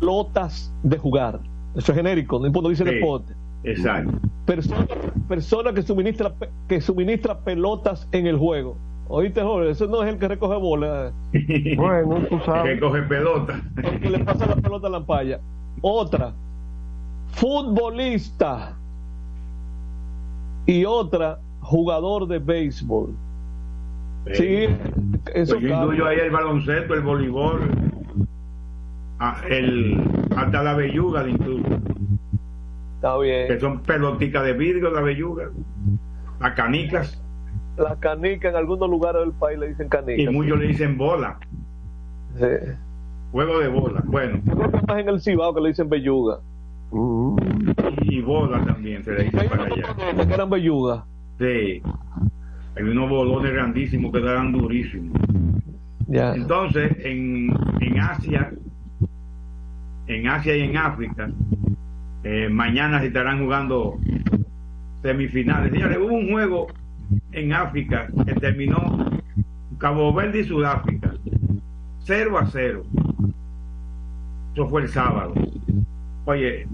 pelotas 0.00 0.72
de 0.82 0.98
jugar. 0.98 1.38
Eso 1.76 1.92
es 1.92 1.96
genérico, 1.98 2.40
no 2.40 2.46
importa, 2.46 2.70
dice 2.70 2.84
Sí. 2.84 2.90
deporte. 2.94 3.34
Exacto. 3.64 4.12
Persona, 4.46 4.86
persona 5.28 5.72
que 5.72 5.82
suministra 5.82 6.32
que 6.68 6.80
suministra 6.80 7.38
pelotas 7.40 8.08
en 8.12 8.26
el 8.26 8.38
juego. 8.38 8.76
Oíste, 9.08 9.42
Jorge, 9.42 9.70
ese 9.70 9.86
no 9.86 10.02
es 10.02 10.12
el 10.12 10.18
que 10.18 10.28
recoge 10.28 10.56
bola. 10.56 11.12
Bueno, 11.76 12.26
tú 12.28 12.38
sabes. 12.44 12.74
Que 12.74 12.80
coge 12.80 13.02
pelota. 13.02 13.60
El 13.82 14.00
que 14.00 14.10
le 14.10 14.18
pasa 14.20 14.46
la 14.46 14.56
pelota 14.56 14.86
a 14.86 14.90
la 14.90 15.00
palla. 15.00 15.40
Otra, 15.80 16.34
futbolista. 17.28 18.76
Y 20.66 20.84
otra, 20.84 21.38
jugador 21.60 22.28
de 22.28 22.38
béisbol. 22.38 23.14
Sí, 24.34 24.66
eso 25.34 25.54
Pues 25.54 25.64
yo 25.64 25.82
incluyo 25.82 26.06
ahí 26.06 26.18
el 26.18 26.30
baloncesto, 26.30 26.92
el 26.92 27.00
voleibol, 27.00 27.60
el, 29.48 30.26
hasta 30.36 30.62
la 30.62 30.74
belluga 30.74 31.22
de 31.22 31.30
incluso. 31.30 31.64
Está 32.98 33.16
bien. 33.18 33.46
Que 33.46 33.60
son 33.60 33.80
peloticas 33.82 34.42
de 34.42 34.54
vidrio, 34.54 34.90
la 34.90 35.00
belluga, 35.00 35.50
las 36.40 36.52
canicas. 36.54 37.22
La 37.76 37.94
canica 37.94 38.48
en 38.48 38.56
algunos 38.56 38.90
lugares 38.90 39.22
del 39.22 39.30
país 39.30 39.56
le 39.56 39.68
dicen 39.68 39.88
canica. 39.88 40.20
Y 40.20 40.28
muchos 40.28 40.58
le 40.58 40.66
dicen 40.66 40.98
bola. 40.98 41.38
Sí. 42.36 42.44
Juego 43.30 43.60
de 43.60 43.68
bola. 43.68 44.02
Bueno. 44.04 44.40
Creo 44.44 44.72
que 44.72 44.86
más 44.88 44.98
en 44.98 45.08
el 45.10 45.20
Cibao 45.20 45.54
que 45.54 45.60
le 45.60 45.68
dicen 45.68 45.88
belluga. 45.88 46.40
Y 48.02 48.20
bola 48.20 48.64
también 48.64 49.04
se 49.04 49.12
le 49.12 49.24
dice 49.24 49.48
para 49.48 49.62
allá. 49.62 49.94
Que 50.26 50.34
eran 50.34 50.50
belluga. 50.50 51.04
Sí. 51.38 51.80
Hay 52.76 52.82
unos 52.82 53.08
bolones 53.08 53.52
grandísimos 53.52 54.10
que 54.10 54.20
dan 54.20 54.50
durísimos. 54.50 55.16
Ya. 56.08 56.34
Entonces, 56.34 56.96
en, 57.04 57.56
en 57.80 58.00
Asia, 58.00 58.50
en 60.08 60.26
Asia 60.26 60.56
y 60.56 60.62
en 60.62 60.76
África, 60.76 61.30
eh, 62.24 62.48
mañana 62.48 63.00
se 63.00 63.08
estarán 63.08 63.40
jugando 63.40 63.98
semifinales. 65.02 65.72
Señores, 65.72 65.98
hubo 65.98 66.14
un 66.14 66.30
juego 66.30 66.66
en 67.32 67.52
África 67.52 68.08
que 68.26 68.34
terminó 68.34 69.10
Cabo 69.78 70.12
Verde 70.12 70.40
y 70.40 70.44
Sudáfrica 70.44 71.12
0 72.00 72.38
a 72.38 72.46
0. 72.46 72.82
Eso 74.52 74.66
fue 74.68 74.82
el 74.82 74.88
sábado. 74.88 75.34
Oye, 76.24 76.66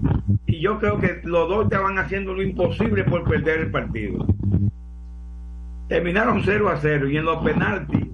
y 0.47 0.59
yo 0.59 0.79
creo 0.79 0.99
que 0.99 1.21
los 1.23 1.47
dos 1.47 1.65
estaban 1.65 1.97
haciendo 1.97 2.33
lo 2.33 2.41
imposible 2.41 3.03
por 3.03 3.23
perder 3.23 3.61
el 3.61 3.71
partido. 3.71 4.25
Terminaron 5.87 6.41
0 6.43 6.69
a 6.69 6.77
0 6.77 7.09
y 7.09 7.17
en 7.17 7.25
los 7.25 7.43
penaltis 7.43 8.05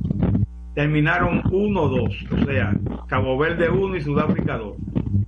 terminaron 0.76 1.44
1-2, 1.44 2.42
o 2.42 2.46
sea, 2.46 2.74
Cabo 3.08 3.38
Verde 3.38 3.70
1 3.70 3.96
y 3.96 4.02
Sudáfrica 4.02 4.58
2. 4.58 4.76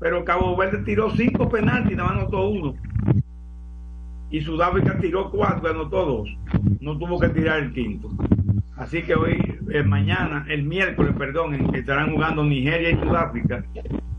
Pero 0.04 0.26
Cabo 0.26 0.58
Verde 0.58 0.80
tiró 0.80 1.10
5 1.12 1.48
penaltis 1.48 1.96
nada 1.96 2.10
más 2.10 2.18
anotó 2.24 2.50
uno. 2.50 2.76
Y 4.30 4.42
Sudáfrica 4.42 4.98
tiró 5.00 5.32
4 5.32 5.62
y 5.64 5.72
anotó 5.72 6.06
2. 6.06 6.38
No 6.82 6.98
tuvo 6.98 7.18
que 7.18 7.30
tirar 7.30 7.60
el 7.60 7.72
quinto. 7.72 8.10
Así 8.76 9.02
que 9.04 9.16
hoy, 9.16 9.38
eh, 9.72 9.82
mañana, 9.82 10.46
el 10.50 10.64
miércoles, 10.64 11.16
perdón, 11.18 11.74
estarán 11.74 12.12
jugando 12.12 12.44
Nigeria 12.44 12.90
y 12.90 13.00
Sudáfrica. 13.00 13.64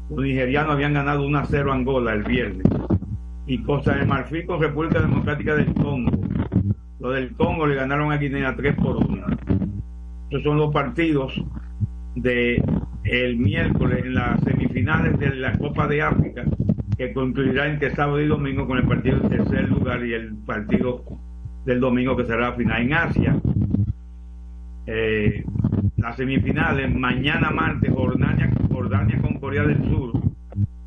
Los 0.08 0.24
nigerianos 0.24 0.72
habían 0.72 0.94
ganado 0.94 1.26
1 1.26 1.38
a 1.38 1.44
0 1.44 1.70
a 1.70 1.74
Angola 1.74 2.14
el 2.14 2.22
viernes. 2.22 2.66
Y 3.46 3.58
Costa 3.58 3.94
de 3.94 4.06
Marfil 4.06 4.46
con 4.46 4.62
República 4.62 5.02
Democrática 5.02 5.54
del 5.54 5.74
Congo. 5.74 6.18
Los 6.98 7.14
del 7.14 7.34
Congo 7.34 7.66
le 7.66 7.74
ganaron 7.74 8.10
a 8.10 8.16
Guinea 8.16 8.56
3 8.56 8.74
por 8.76 8.96
1. 8.96 9.26
Estos 10.30 10.42
son 10.44 10.56
los 10.56 10.72
partidos 10.72 11.34
de 12.14 12.62
miércoles 13.36 14.04
en 14.04 14.14
las 14.14 14.40
semifinales 14.74 15.18
de 15.20 15.36
la 15.36 15.56
Copa 15.56 15.86
de 15.86 16.02
África 16.02 16.44
que 16.98 17.12
concluirá 17.12 17.68
entre 17.68 17.94
sábado 17.94 18.20
y 18.20 18.26
domingo 18.26 18.66
con 18.66 18.78
el 18.78 18.84
partido 18.84 19.20
del 19.20 19.30
tercer 19.30 19.68
lugar 19.68 20.04
y 20.04 20.14
el 20.14 20.34
partido 20.34 21.04
del 21.64 21.80
domingo 21.80 22.16
que 22.16 22.24
será 22.24 22.50
la 22.50 22.52
final 22.54 22.82
en 22.82 22.92
Asia. 22.92 23.40
Eh, 24.86 25.44
las 25.96 26.16
semifinales 26.16 26.92
mañana 26.92 27.50
martes 27.50 27.92
Jordania, 27.92 28.52
Jordania 28.70 29.20
con 29.20 29.38
Corea 29.38 29.62
del 29.62 29.82
Sur. 29.84 30.12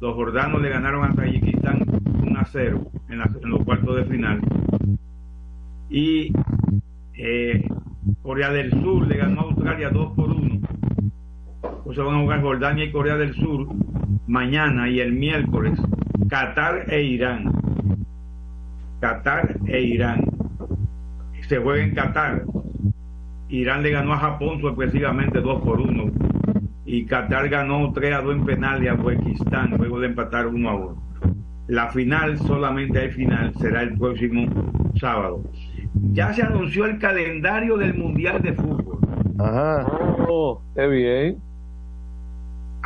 Los 0.02 0.14
jordanos 0.16 0.62
le 0.62 0.70
ganaron 0.70 1.04
a 1.04 1.16
Tayikistán 1.16 1.84
1 2.22 2.40
a 2.40 2.46
0 2.46 2.92
en, 3.10 3.50
los 3.50 3.64
cuartos 3.64 3.96
de 3.96 4.06
final. 4.06 4.42
Y 5.90 6.34
eh, 7.16 7.66
Corea 8.22 8.52
del 8.52 8.70
Sur 8.72 9.08
le 9.08 9.18
ganó 9.18 9.42
a 9.42 9.44
Australia 9.44 9.90
2 9.90 10.14
por 10.14 10.30
1 10.32 10.67
pues 11.88 11.96
se 11.96 12.04
van 12.04 12.16
a 12.16 12.20
jugar 12.20 12.42
Jordania 12.42 12.84
y 12.84 12.92
Corea 12.92 13.16
del 13.16 13.34
Sur 13.34 13.66
mañana 14.28 14.90
y 14.90 15.00
el 15.00 15.14
miércoles. 15.14 15.80
Qatar 16.28 16.84
e 16.92 17.02
Irán. 17.02 17.50
Qatar 19.00 19.56
e 19.66 19.82
Irán. 19.82 20.26
Se 21.48 21.60
juega 21.60 21.82
en 21.82 21.96
Qatar. 21.96 22.44
Irán 23.48 23.84
le 23.84 23.92
ganó 23.92 24.12
a 24.12 24.18
Japón 24.18 24.60
sorpresivamente 24.60 25.40
2 25.40 25.62
por 25.62 25.80
1 25.80 26.12
y 26.86 27.06
Qatar 27.06 27.48
ganó 27.48 27.94
3 27.94 28.16
a 28.16 28.22
2 28.22 28.36
en 28.36 28.46
penal 28.46 28.86
a 28.86 28.94
Uzbekistán 28.94 29.76
luego 29.78 30.02
de 30.02 30.08
empatar 30.08 30.48
1 30.48 30.70
a 30.70 30.76
1 30.76 31.08
la 31.68 31.90
final 31.90 32.38
solamente 32.40 33.00
hay 33.00 33.12
final 33.12 33.54
será 33.60 33.84
el 33.84 33.98
próximo 33.98 34.46
sábado. 35.00 35.42
Ya 36.12 36.34
se 36.34 36.42
anunció 36.42 36.86
el 36.86 37.00
calendario 37.00 37.78
del 37.78 37.94
mundial 37.94 38.42
de 38.42 38.54
fútbol. 38.54 39.00
Ajá. 39.40 39.86
Oh, 40.28 40.62
qué 40.76 40.88
bien. 40.88 41.47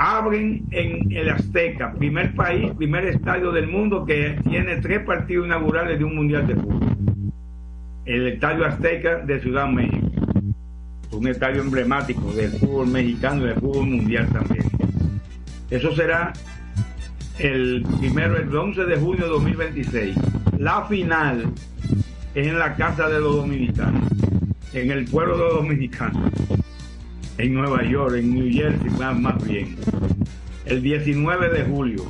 Abren 0.02 0.66
en 0.72 1.12
el 1.12 1.30
Azteca, 1.30 1.94
primer 1.94 2.34
país, 2.34 2.72
primer 2.76 3.06
estadio 3.06 3.52
del 3.52 3.68
mundo 3.68 4.04
que 4.04 4.36
tiene 4.50 4.78
tres 4.78 5.02
partidos 5.04 5.46
inaugurales 5.46 6.00
de 6.00 6.04
un 6.04 6.16
mundial 6.16 6.48
de 6.48 6.56
fútbol. 6.56 6.96
El 8.06 8.30
estadio 8.30 8.66
Azteca 8.66 9.18
de 9.18 9.40
Ciudad 9.40 9.68
México, 9.68 10.08
un 11.12 11.28
estadio 11.28 11.62
emblemático 11.62 12.34
del 12.34 12.50
fútbol 12.54 12.88
mexicano 12.88 13.44
y 13.44 13.50
del 13.50 13.60
fútbol 13.60 13.86
mundial 13.86 14.28
también. 14.30 14.66
Eso 15.70 15.96
será 15.96 16.34
el 17.38 17.86
primero, 18.00 18.38
el 18.38 18.56
11 18.56 18.86
de 18.86 18.98
junio 18.98 19.26
de 19.26 19.30
2026. 19.30 20.16
La 20.58 20.84
final 20.86 21.54
es 22.34 22.48
en 22.48 22.58
la 22.58 22.74
casa 22.76 23.08
de 23.08 23.20
los 23.20 23.36
dominicanos, 23.36 24.10
en 24.74 24.90
el 24.90 25.06
pueblo 25.06 25.38
de 25.38 25.44
los 25.44 25.54
dominicanos 25.58 26.32
en 27.38 27.54
Nueva 27.54 27.84
York, 27.84 28.16
en 28.16 28.34
New 28.34 28.52
Jersey, 28.52 28.90
más, 29.16 29.48
bien. 29.48 29.78
El 30.66 30.82
19 30.82 31.50
de 31.50 31.64
julio 31.66 32.06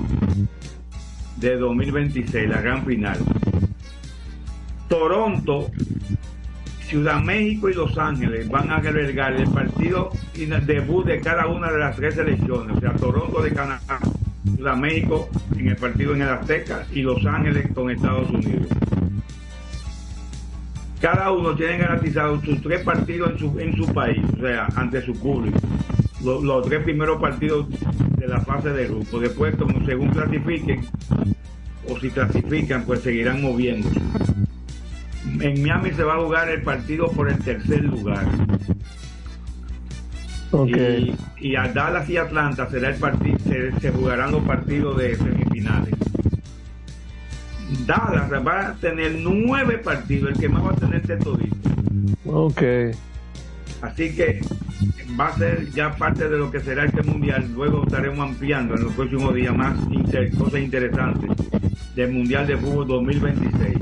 de 1.37 1.57
2026, 1.57 2.49
la 2.49 2.61
gran 2.61 2.85
final. 2.85 3.17
Toronto, 4.87 5.71
Ciudad 6.81 7.21
México 7.21 7.69
y 7.69 7.73
Los 7.73 7.97
Ángeles 7.97 8.49
van 8.49 8.69
a 8.69 8.75
albergar 8.75 9.33
el 9.33 9.49
partido 9.49 10.11
y 10.35 10.43
el 10.43 10.65
debut 10.65 11.05
de 11.05 11.21
cada 11.21 11.47
una 11.47 11.71
de 11.71 11.79
las 11.79 11.95
tres 11.95 12.15
selecciones. 12.15 12.77
O 12.77 12.79
sea, 12.81 12.93
Toronto 12.93 13.41
de 13.41 13.51
Canadá, 13.51 13.99
Ciudad 14.55 14.75
México 14.75 15.29
en 15.57 15.69
el 15.69 15.75
partido 15.77 16.13
en 16.13 16.23
el 16.23 16.29
Azteca 16.29 16.85
y 16.91 17.01
Los 17.01 17.25
Ángeles 17.25 17.69
con 17.73 17.89
Estados 17.89 18.29
Unidos. 18.29 18.67
Cada 21.01 21.31
uno 21.31 21.55
tiene 21.55 21.79
garantizado 21.79 22.39
sus 22.41 22.61
tres 22.61 22.83
partidos 22.83 23.31
en 23.31 23.39
su, 23.39 23.59
en 23.59 23.75
su 23.75 23.91
país, 23.91 24.23
o 24.37 24.39
sea, 24.39 24.67
ante 24.75 25.01
su 25.03 25.13
público. 25.13 25.57
Los, 26.23 26.43
los 26.43 26.63
tres 26.67 26.83
primeros 26.83 27.19
partidos 27.19 27.65
de 28.17 28.27
la 28.27 28.39
fase 28.41 28.69
de 28.69 28.87
grupo. 28.87 29.19
Después, 29.19 29.55
como 29.55 29.83
según 29.85 30.09
clasifiquen, 30.09 30.81
o 31.89 31.99
si 31.99 32.11
clasifican, 32.11 32.83
pues 32.85 33.01
seguirán 33.01 33.41
moviéndose. 33.41 33.99
En 35.39 35.63
Miami 35.63 35.91
se 35.91 36.03
va 36.03 36.15
a 36.15 36.19
jugar 36.19 36.49
el 36.49 36.61
partido 36.61 37.07
por 37.07 37.29
el 37.29 37.39
tercer 37.39 37.83
lugar. 37.83 38.27
Y, 40.67 41.15
y 41.39 41.55
a 41.55 41.67
Dallas 41.69 42.07
y 42.09 42.17
Atlanta 42.17 42.69
será 42.69 42.89
el 42.89 42.99
partido, 42.99 43.39
se, 43.39 43.71
se 43.79 43.89
jugarán 43.91 44.33
los 44.33 44.43
partidos 44.43 44.97
de 44.97 45.15
semifinales. 45.15 45.95
Dallas 47.85 48.29
va 48.45 48.67
a 48.69 48.73
tener 48.75 49.15
nueve 49.21 49.77
partidos, 49.77 50.31
el 50.33 50.39
que 50.39 50.49
más 50.49 50.63
va 50.63 50.71
a 50.71 50.75
tener 50.75 51.01
de 51.03 51.17
todito. 51.17 51.55
Ok. 52.25 52.61
Así 53.81 54.15
que 54.15 54.41
va 55.19 55.27
a 55.29 55.37
ser 55.37 55.69
ya 55.71 55.95
parte 55.95 56.29
de 56.29 56.37
lo 56.37 56.51
que 56.51 56.59
será 56.59 56.85
este 56.85 57.01
mundial. 57.03 57.49
Luego 57.55 57.83
estaremos 57.83 58.19
ampliando 58.29 58.75
en 58.75 58.83
los 58.83 58.93
próximos 58.93 59.33
días 59.33 59.55
más 59.55 59.75
inter- 59.89 60.31
cosas 60.37 60.61
interesantes 60.61 61.29
del 61.95 62.11
Mundial 62.11 62.45
de 62.47 62.57
Fútbol 62.57 62.87
2026. 62.87 63.77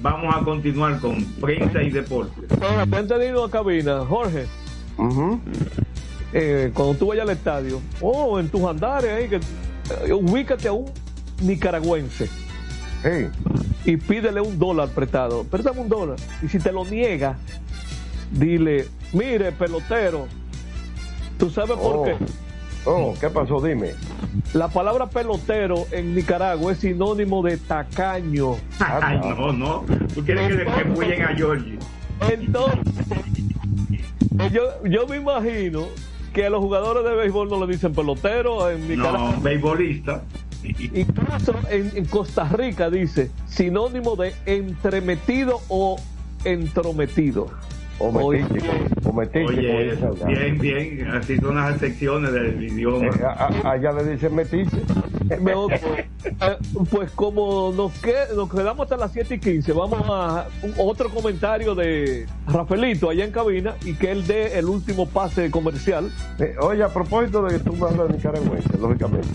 Vamos 0.00 0.34
a 0.34 0.44
continuar 0.44 1.00
con 1.00 1.24
prensa 1.40 1.82
y 1.82 1.90
deporte. 1.90 2.46
Ahora, 2.62 2.86
te 2.86 2.96
han 2.96 3.08
tenido 3.08 3.44
a 3.44 3.50
cabina, 3.50 4.00
Jorge. 4.06 4.46
Eh, 6.32 6.70
cuando 6.74 6.94
tú 6.94 7.06
vayas 7.08 7.24
al 7.24 7.30
estadio, 7.36 7.80
o 8.00 8.38
en 8.38 8.48
tus 8.48 8.62
andares 8.62 9.10
ahí, 9.10 9.28
que 9.28 9.36
eh, 10.06 10.12
ubícate 10.12 10.68
a 10.68 10.72
un 10.72 10.86
nicaragüense 11.42 12.28
y 13.84 13.96
pídele 13.96 14.40
un 14.40 14.58
dólar 14.58 14.88
prestado. 14.90 15.44
Préstame 15.44 15.80
un 15.80 15.88
dólar. 15.88 16.16
Y 16.42 16.48
si 16.48 16.58
te 16.58 16.72
lo 16.72 16.84
niega, 16.84 17.36
dile, 18.32 18.86
mire, 19.12 19.52
pelotero, 19.52 20.26
¿tú 21.38 21.50
sabes 21.50 21.76
por 21.76 21.96
Oh. 21.96 22.04
qué? 22.04 22.16
Oh, 22.88 23.14
¿qué 23.20 23.28
pasó? 23.30 23.60
Dime. 23.60 23.94
La 24.54 24.68
palabra 24.68 25.06
pelotero 25.08 25.86
en 25.90 26.14
Nicaragua 26.14 26.70
es 26.72 26.78
sinónimo 26.78 27.42
de 27.42 27.56
tacaño. 27.56 28.54
Ay, 28.78 29.18
no, 29.18 29.52
no. 29.52 29.84
¿Tú 30.14 30.24
quieres 30.24 30.48
que 30.48 30.54
le 30.54 31.22
a 31.24 31.34
Georgie? 31.34 31.78
Entonces, 32.30 32.78
yo, 34.52 34.62
yo 34.84 35.06
me 35.08 35.16
imagino 35.16 35.86
que 36.32 36.46
a 36.46 36.50
los 36.50 36.60
jugadores 36.60 37.02
de 37.04 37.14
béisbol 37.14 37.48
no 37.48 37.64
le 37.66 37.72
dicen 37.72 37.92
pelotero 37.92 38.70
en 38.70 38.88
Nicaragua. 38.88 39.34
No, 39.36 39.40
beisbolista. 40.74 40.98
Incluso 41.00 41.54
en, 41.70 41.92
en 41.94 42.04
Costa 42.06 42.44
Rica 42.48 42.90
dice 42.90 43.30
sinónimo 43.46 44.16
de 44.16 44.34
entremetido 44.46 45.60
o 45.68 45.96
entrometido. 46.44 47.48
O 47.98 48.12
metiche, 48.12 48.60
o 49.06 49.12
metiche, 49.14 49.46
Oye, 49.46 49.96
bien, 50.26 50.58
bien, 50.58 51.08
así 51.12 51.38
son 51.38 51.56
las 51.56 51.78
secciones 51.80 52.30
del 52.30 52.62
idioma. 52.62 53.06
Eh, 53.06 53.24
a- 53.24 53.70
allá 53.70 53.90
le 53.92 54.04
dicen 54.12 54.34
metiche. 54.34 54.76
No, 55.40 55.66
pues, 55.68 55.80
eh, 56.26 56.56
pues 56.90 57.10
como 57.12 57.72
nos, 57.74 57.92
que- 58.00 58.12
nos 58.36 58.50
quedamos 58.50 58.80
hasta 58.84 58.98
las 58.98 59.12
7 59.12 59.36
y 59.36 59.38
15, 59.40 59.72
vamos 59.72 60.02
a 60.10 60.46
un- 60.62 60.74
otro 60.76 61.08
comentario 61.08 61.74
de 61.74 62.26
Rafaelito 62.46 63.08
allá 63.08 63.24
en 63.24 63.30
cabina 63.32 63.74
y 63.82 63.94
que 63.94 64.10
él 64.12 64.26
dé 64.26 64.58
el 64.58 64.66
último 64.66 65.08
pase 65.08 65.50
comercial. 65.50 66.12
Eh, 66.38 66.54
oye, 66.60 66.82
a 66.82 66.88
propósito 66.92 67.42
de 67.44 67.56
que 67.56 67.64
tú 67.64 67.72
me 67.72 67.86
hablas 67.86 68.08
de 68.08 68.14
nicaragüense, 68.18 68.76
lógicamente. 68.78 69.26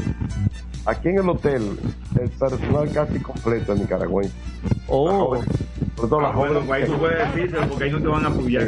Aquí 0.86 1.10
en 1.10 1.20
el 1.20 1.30
hotel, 1.30 1.78
el 2.20 2.30
personal 2.32 2.92
casi 2.92 3.20
completo 3.20 3.74
es 3.74 3.80
nicaragüense. 3.80 4.34
Oh. 4.88 5.08
Las 5.08 5.20
jóvenes, 5.20 5.48
sobre 5.96 6.10
todo 6.10 6.22
las 6.22 6.32
Ah, 6.32 6.36
bueno, 6.38 6.54
jóvenes 6.62 6.72
ahí 6.72 6.86
tú 6.92 6.98
puedes 7.00 7.36
decirlo 7.36 7.68
porque 7.70 7.84
ahí 7.84 7.92
no 7.92 8.02
te 8.02 8.08
van 8.08 8.26
a 8.26 8.28
apoyar. 8.30 8.68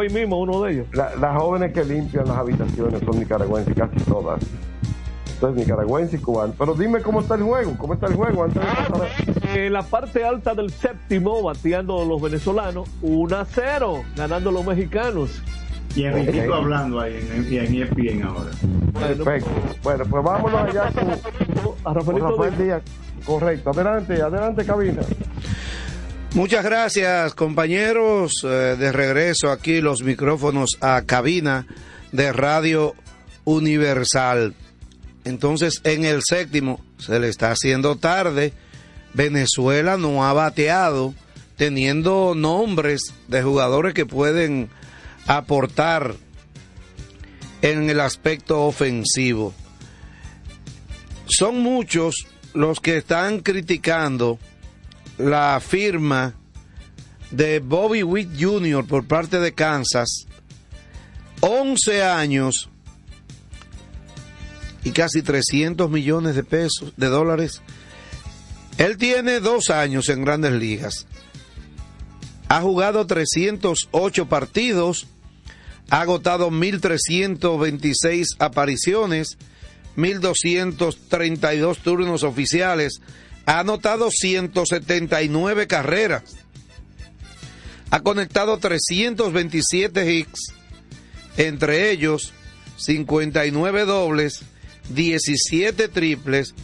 Ahí 0.00 0.08
mismo 0.10 0.40
uno 0.40 0.62
de 0.62 0.72
ellos. 0.72 0.86
la- 0.92 1.14
las 1.16 1.36
jóvenes 1.40 1.72
que 1.72 1.84
limpian 1.84 2.26
las 2.28 2.36
habitaciones 2.38 3.00
son 3.04 3.18
nicaragüenses, 3.18 3.74
casi 3.74 3.96
todas. 4.04 4.40
Entonces, 5.34 5.66
nicaragüense 5.66 6.16
y 6.16 6.20
cubano. 6.20 6.54
Pero 6.56 6.74
dime 6.74 7.00
cómo 7.02 7.20
está 7.20 7.34
el 7.34 7.42
juego, 7.42 7.76
cómo 7.76 7.94
está 7.94 8.06
el 8.06 8.14
juego 8.14 8.44
antes 8.44 8.62
de 8.62 8.68
pasar 8.68 9.02
a- 9.02 9.54
En 9.58 9.72
la 9.72 9.82
parte 9.82 10.24
alta 10.24 10.54
del 10.54 10.70
séptimo, 10.70 11.42
bateando 11.42 12.04
los 12.04 12.22
venezolanos, 12.22 12.88
1 13.02 13.36
a 13.36 13.44
0, 13.44 14.02
ganando 14.16 14.50
los 14.52 14.64
mexicanos. 14.64 15.42
Y 15.94 16.04
Enriquito 16.04 16.54
hablando 16.54 17.00
ahí 17.00 17.14
en, 17.14 17.46
en, 17.46 17.66
en 17.66 17.82
ESPN 17.82 18.22
ahora. 18.24 18.50
Perfecto. 18.94 19.50
Bueno, 19.82 20.04
pues 20.06 20.24
vámonos 20.24 20.68
allá 20.68 20.90
con, 20.92 21.10
a 21.84 21.94
Rafael 21.94 22.58
Díaz. 22.58 22.82
Correcto. 23.24 23.70
Adelante, 23.70 24.20
adelante, 24.20 24.64
cabina. 24.64 25.02
Muchas 26.34 26.64
gracias, 26.64 27.34
compañeros. 27.34 28.32
Eh, 28.44 28.76
de 28.76 28.90
regreso 28.90 29.52
aquí 29.52 29.80
los 29.80 30.02
micrófonos 30.02 30.78
a 30.80 31.02
cabina 31.02 31.66
de 32.10 32.32
Radio 32.32 32.94
Universal. 33.44 34.54
Entonces, 35.24 35.80
en 35.84 36.04
el 36.04 36.22
séptimo 36.22 36.80
se 36.98 37.20
le 37.20 37.28
está 37.28 37.52
haciendo 37.52 37.96
tarde. 37.96 38.52
Venezuela 39.14 39.96
no 39.96 40.24
ha 40.24 40.32
bateado, 40.32 41.14
teniendo 41.56 42.34
nombres 42.34 43.14
de 43.28 43.42
jugadores 43.42 43.94
que 43.94 44.04
pueden 44.06 44.70
aportar 45.26 46.14
en 47.62 47.88
el 47.88 48.00
aspecto 48.00 48.62
ofensivo. 48.64 49.54
Son 51.26 51.60
muchos 51.60 52.26
los 52.52 52.80
que 52.80 52.98
están 52.98 53.40
criticando 53.40 54.38
la 55.18 55.60
firma 55.60 56.34
de 57.30 57.60
Bobby 57.60 58.02
Witt 58.02 58.30
Jr. 58.38 58.86
por 58.86 59.06
parte 59.06 59.40
de 59.40 59.54
Kansas, 59.54 60.26
11 61.40 62.04
años 62.04 62.68
y 64.84 64.90
casi 64.90 65.22
300 65.22 65.90
millones 65.90 66.36
de 66.36 66.44
pesos, 66.44 66.92
de 66.96 67.06
dólares. 67.06 67.62
Él 68.78 68.98
tiene 68.98 69.40
dos 69.40 69.70
años 69.70 70.08
en 70.08 70.24
grandes 70.24 70.52
ligas. 70.52 71.06
Ha 72.48 72.60
jugado 72.60 73.06
308 73.06 74.28
partidos, 74.28 75.06
ha 75.90 76.00
agotado 76.00 76.50
1.326 76.50 78.26
apariciones, 78.38 79.38
1.232 79.96 81.78
turnos 81.78 82.22
oficiales, 82.22 83.00
ha 83.46 83.60
anotado 83.60 84.10
179 84.10 85.66
carreras, 85.66 86.36
ha 87.90 88.00
conectado 88.00 88.58
327 88.58 90.12
hits, 90.12 90.52
entre 91.36 91.90
ellos 91.90 92.32
59 92.76 93.84
dobles, 93.84 94.42
17 94.90 95.88
triples 95.88 96.54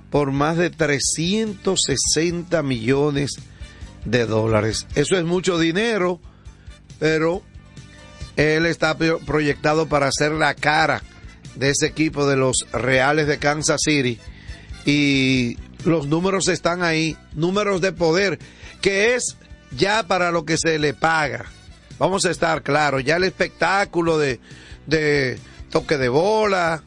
por 0.09 0.31
más 0.31 0.57
de 0.57 0.69
360 0.69 2.61
millones 2.63 3.31
de 4.05 4.25
dólares. 4.25 4.87
Eso 4.95 5.17
es 5.17 5.23
mucho 5.25 5.57
dinero, 5.57 6.19
pero 6.99 7.41
él 8.35 8.65
está 8.65 8.97
pro- 8.97 9.19
proyectado 9.19 9.87
para 9.87 10.11
ser 10.11 10.31
la 10.33 10.53
cara 10.53 11.01
de 11.55 11.69
ese 11.69 11.87
equipo 11.87 12.27
de 12.27 12.35
los 12.35 12.65
Reales 12.71 13.27
de 13.27 13.37
Kansas 13.39 13.81
City 13.83 14.19
y 14.85 15.57
los 15.85 16.07
números 16.07 16.47
están 16.47 16.83
ahí, 16.83 17.17
números 17.33 17.81
de 17.81 17.91
poder, 17.91 18.39
que 18.81 19.15
es 19.15 19.37
ya 19.75 20.03
para 20.03 20.31
lo 20.31 20.45
que 20.45 20.57
se 20.57 20.77
le 20.79 20.93
paga. 20.93 21.45
Vamos 21.97 22.25
a 22.25 22.31
estar 22.31 22.61
claros, 22.61 23.03
ya 23.03 23.15
el 23.15 23.23
espectáculo 23.23 24.17
de, 24.17 24.39
de 24.85 25.39
toque 25.69 25.97
de 25.97 26.09
bola, 26.09 26.83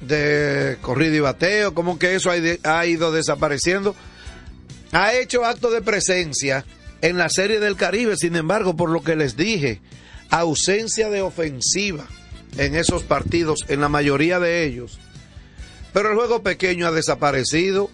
de 0.00 0.78
corrido 0.80 1.14
y 1.14 1.20
bateo, 1.20 1.74
como 1.74 1.98
que 1.98 2.14
eso 2.14 2.30
ha, 2.30 2.86
ido 2.86 3.12
desapareciendo. 3.12 3.94
Ha 4.92 5.14
hecho 5.14 5.44
acto 5.44 5.70
de 5.70 5.82
presencia 5.82 6.64
en 7.02 7.18
la 7.18 7.28
Serie 7.28 7.60
del 7.60 7.76
Caribe, 7.76 8.16
sin 8.16 8.36
embargo, 8.36 8.76
por 8.76 8.90
lo 8.90 9.02
que 9.02 9.16
les 9.16 9.36
dije, 9.36 9.80
ausencia 10.30 11.10
de 11.10 11.22
ofensiva 11.22 12.06
en 12.56 12.74
esos 12.74 13.02
partidos, 13.04 13.64
en 13.68 13.80
la 13.80 13.88
mayoría 13.88 14.40
de 14.40 14.64
ellos. 14.64 14.98
Pero 15.92 16.10
el 16.10 16.16
juego 16.16 16.42
pequeño 16.42 16.86
ha 16.86 16.92
desaparecido, 16.92 17.90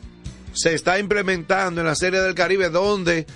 se 0.53 0.75
está 0.75 0.99
implementando 0.99 1.81
en 1.81 1.87
la 1.87 1.95
Serie 1.95 2.21
del 2.21 2.35
Caribe 2.35 2.71
donde 2.71 3.27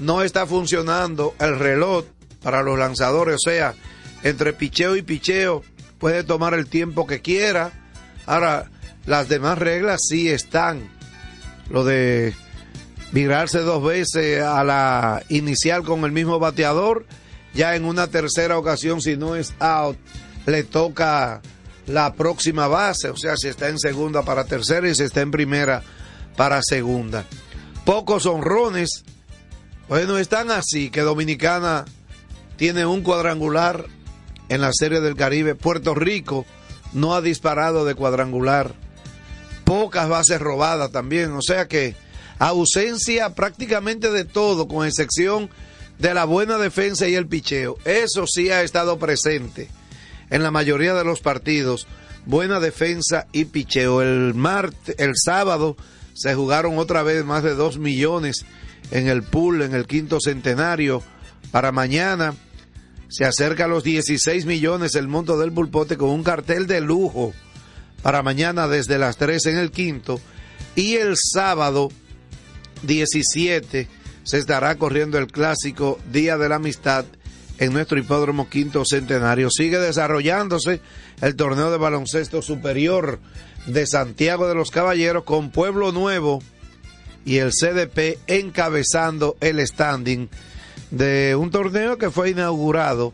no 0.00 0.22
está 0.22 0.46
funcionando 0.46 1.34
el 1.38 1.58
reloj 1.58 2.04
para 2.42 2.62
los 2.62 2.78
lanzadores, 2.78 3.36
o 3.36 3.50
sea, 3.50 3.74
entre 4.22 4.52
picheo 4.52 4.96
y 4.96 5.02
picheo 5.02 5.62
puede 5.98 6.24
tomar 6.24 6.54
el 6.54 6.66
tiempo 6.68 7.06
que 7.06 7.22
quiera. 7.22 7.72
Ahora, 8.26 8.70
las 9.06 9.28
demás 9.28 9.58
reglas 9.58 10.00
sí 10.08 10.28
están. 10.28 10.90
Lo 11.70 11.84
de 11.84 12.34
virarse 13.12 13.60
dos 13.60 13.82
veces 13.82 14.42
a 14.42 14.62
la 14.64 15.22
inicial 15.28 15.82
con 15.82 16.04
el 16.04 16.12
mismo 16.12 16.38
bateador, 16.38 17.06
ya 17.54 17.76
en 17.76 17.84
una 17.84 18.08
tercera 18.08 18.58
ocasión, 18.58 19.00
si 19.00 19.16
no 19.16 19.36
es 19.36 19.54
out, 19.58 19.96
le 20.46 20.64
toca 20.64 21.40
la 21.86 22.14
próxima 22.14 22.66
base, 22.66 23.10
o 23.10 23.16
sea, 23.16 23.36
si 23.36 23.48
está 23.48 23.68
en 23.68 23.78
segunda 23.78 24.22
para 24.22 24.44
tercera 24.44 24.88
y 24.88 24.94
si 24.94 25.04
está 25.04 25.20
en 25.20 25.30
primera 25.30 25.82
para 26.36 26.60
segunda. 26.62 27.24
Pocos 27.84 28.26
honrones, 28.26 29.04
bueno, 29.88 30.18
están 30.18 30.50
así, 30.50 30.90
que 30.90 31.02
Dominicana 31.02 31.84
tiene 32.56 32.86
un 32.86 33.02
cuadrangular 33.02 33.86
en 34.48 34.60
la 34.60 34.70
Serie 34.72 35.00
del 35.00 35.16
Caribe. 35.16 35.54
Puerto 35.54 35.94
Rico 35.94 36.46
no 36.92 37.14
ha 37.14 37.20
disparado 37.20 37.84
de 37.84 37.94
cuadrangular. 37.94 38.74
Pocas 39.64 40.08
bases 40.08 40.40
robadas 40.40 40.92
también. 40.92 41.32
O 41.32 41.42
sea 41.42 41.68
que 41.68 41.94
ausencia 42.38 43.34
prácticamente 43.34 44.10
de 44.10 44.24
todo, 44.24 44.68
con 44.68 44.86
excepción 44.86 45.50
de 45.98 46.14
la 46.14 46.24
buena 46.24 46.58
defensa 46.58 47.08
y 47.08 47.14
el 47.14 47.26
picheo. 47.26 47.78
Eso 47.84 48.26
sí 48.26 48.50
ha 48.50 48.62
estado 48.62 48.98
presente 48.98 49.68
en 50.30 50.42
la 50.42 50.50
mayoría 50.50 50.94
de 50.94 51.04
los 51.04 51.20
partidos. 51.20 51.86
Buena 52.24 52.60
defensa 52.60 53.26
y 53.32 53.46
picheo. 53.46 54.02
El 54.02 54.34
martes, 54.34 54.96
el 54.98 55.12
sábado 55.16 55.76
se 56.14 56.34
jugaron 56.34 56.78
otra 56.78 57.02
vez 57.02 57.24
más 57.24 57.42
de 57.42 57.54
2 57.54 57.78
millones 57.78 58.44
en 58.90 59.08
el 59.08 59.22
pool, 59.22 59.62
en 59.62 59.74
el 59.74 59.86
quinto 59.86 60.20
centenario. 60.20 61.02
Para 61.50 61.72
mañana 61.72 62.34
se 63.08 63.24
acerca 63.24 63.64
a 63.64 63.68
los 63.68 63.84
16 63.84 64.46
millones 64.46 64.94
el 64.94 65.08
monto 65.08 65.38
del 65.38 65.52
pulpote 65.52 65.96
con 65.96 66.10
un 66.10 66.24
cartel 66.24 66.66
de 66.66 66.80
lujo 66.80 67.32
para 68.02 68.22
mañana 68.22 68.68
desde 68.68 68.98
las 68.98 69.16
3 69.16 69.46
en 69.46 69.58
el 69.58 69.70
quinto. 69.70 70.20
Y 70.74 70.94
el 70.94 71.14
sábado 71.16 71.90
17 72.82 73.88
se 74.22 74.38
estará 74.38 74.76
corriendo 74.76 75.18
el 75.18 75.28
clásico 75.28 75.98
Día 76.12 76.36
de 76.36 76.48
la 76.48 76.56
Amistad 76.56 77.04
en 77.58 77.72
nuestro 77.72 77.98
hipódromo 77.98 78.50
quinto 78.50 78.84
centenario. 78.84 79.50
Sigue 79.50 79.78
desarrollándose 79.78 80.80
el 81.22 81.36
torneo 81.36 81.70
de 81.70 81.78
baloncesto 81.78 82.42
superior 82.42 83.20
de 83.66 83.86
Santiago 83.86 84.48
de 84.48 84.54
los 84.54 84.70
Caballeros 84.70 85.24
con 85.24 85.50
Pueblo 85.50 85.92
Nuevo 85.92 86.42
y 87.24 87.38
el 87.38 87.50
CDP 87.50 88.18
encabezando 88.26 89.36
el 89.40 89.66
standing 89.66 90.28
de 90.96 91.36
un 91.36 91.50
torneo 91.50 91.98
que 91.98 92.10
fue 92.10 92.30
inaugurado 92.30 93.12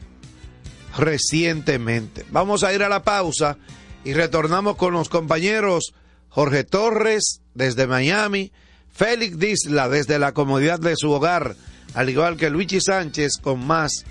recientemente. 0.96 2.24
Vamos 2.30 2.64
a 2.64 2.72
ir 2.72 2.82
a 2.82 2.88
la 2.88 3.02
pausa 3.02 3.56
y 4.04 4.12
retornamos 4.12 4.76
con 4.76 4.92
los 4.92 5.08
compañeros 5.08 5.94
Jorge 6.28 6.64
Torres 6.64 7.40
desde 7.54 7.86
Miami, 7.86 8.52
Félix 8.92 9.38
Disla 9.38 9.88
desde 9.88 10.18
la 10.18 10.32
comodidad 10.32 10.78
de 10.78 10.96
su 10.96 11.10
hogar, 11.10 11.56
al 11.94 12.10
igual 12.10 12.36
que 12.36 12.50
Luigi 12.50 12.80
Sánchez 12.80 13.32
con 13.40 13.66
más 13.66 14.04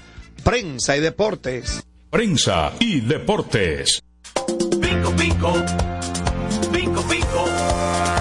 prensa 0.43 0.97
y 0.97 0.99
deportes. 0.99 1.83
Prensa 2.09 2.73
y 2.79 3.01
deportes. 3.01 4.01
Pinco, 4.81 5.15
pinco. 5.15 5.53
Pinco, 6.71 7.01
pinco. 7.03 8.20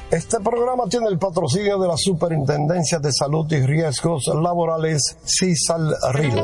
Este 0.11 0.41
programa 0.41 0.83
tiene 0.89 1.07
el 1.07 1.17
patrocinio 1.17 1.79
de 1.79 1.87
la 1.87 1.95
Superintendencia 1.95 2.99
de 2.99 3.13
Salud 3.13 3.49
y 3.49 3.65
Riesgos 3.65 4.27
Laborales, 4.27 5.15
CISAL 5.23 5.95
RIL. 6.11 6.35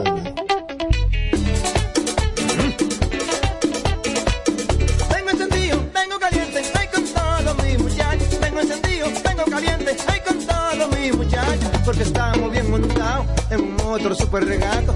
Vengo 5.11 5.29
encendido, 5.31 5.79
vengo 5.93 6.17
caliente, 6.17 6.61
ay 6.79 6.87
con 6.87 7.03
todos 7.03 7.63
mis 7.65 7.77
muchachos. 7.83 8.39
Vengo 8.39 8.61
encendido, 8.61 9.07
vengo 9.25 9.43
caliente, 9.51 9.97
ay 10.07 10.21
con 10.21 10.39
todos 10.45 10.99
mis 10.99 11.17
muchachos. 11.17 11.69
Porque 11.83 12.03
estamos 12.03 12.49
bien 12.49 12.71
montados 12.71 13.25
en 13.49 13.59
un 13.59 13.75
motor 13.75 14.15
super 14.15 14.45
regato. 14.45 14.95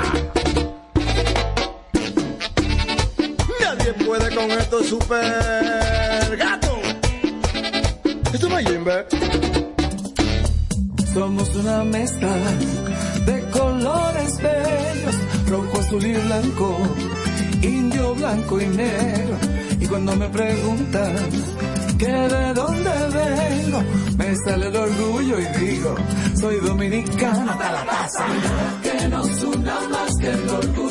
Con 4.41 4.51
esto 4.51 4.83
super 4.83 6.37
gato. 6.37 6.79
Esto 8.33 8.49
no 8.49 8.57
es 8.57 8.67
Jimbe. 8.67 9.05
Somos 11.13 11.55
una 11.55 11.83
mezcla 11.83 12.35
de 13.25 13.49
colores 13.49 14.37
bellos, 14.41 15.15
rojo, 15.47 15.79
azul 15.79 16.05
y 16.05 16.13
blanco, 16.13 16.77
indio, 17.61 18.15
blanco 18.15 18.61
y 18.61 18.67
negro. 18.67 19.37
Y 19.79 19.85
cuando 19.85 20.15
me 20.15 20.29
preguntan 20.29 21.15
que 21.99 22.11
de 22.11 22.53
dónde 22.53 22.91
vengo, 23.13 23.83
me 24.17 24.35
sale 24.37 24.67
el 24.67 24.75
orgullo 24.75 25.39
y 25.39 25.45
digo, 25.59 25.95
soy 26.39 26.55
dominicano 26.61 27.51
hasta 27.51 27.71
la 27.71 27.85
taza. 27.85 28.25
Que 28.81 29.07
nos 29.07 29.43
una 29.43 29.79
más 29.89 30.17
que 30.19 30.29
el 30.29 30.49
orgullo 30.49 30.90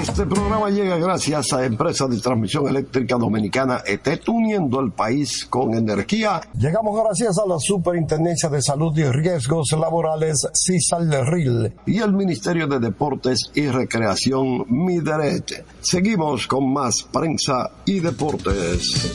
Este 0.00 0.24
programa 0.24 0.70
llega 0.70 0.96
gracias 0.96 1.52
a 1.52 1.64
Empresa 1.66 2.06
de 2.06 2.18
Transmisión 2.18 2.66
Eléctrica 2.66 3.16
Dominicana 3.16 3.82
ET, 3.84 4.26
uniendo 4.28 4.80
el 4.80 4.92
país 4.92 5.44
con 5.44 5.74
energía. 5.74 6.40
Llegamos 6.54 6.98
gracias 7.04 7.38
a 7.38 7.46
la 7.46 7.58
Superintendencia 7.58 8.48
de 8.48 8.62
Salud 8.62 8.96
y 8.96 9.04
Riesgos 9.04 9.72
Laborales, 9.72 10.48
CISALRIL, 10.54 11.74
y 11.84 11.98
el 11.98 12.14
Ministerio 12.14 12.66
de 12.66 12.78
Deportes 12.78 13.50
y 13.54 13.66
Recreación, 13.68 14.64
MIDERET. 14.68 15.64
Seguimos 15.80 16.46
con 16.46 16.72
más 16.72 17.02
prensa 17.12 17.70
y 17.84 18.00
deportes. 18.00 19.12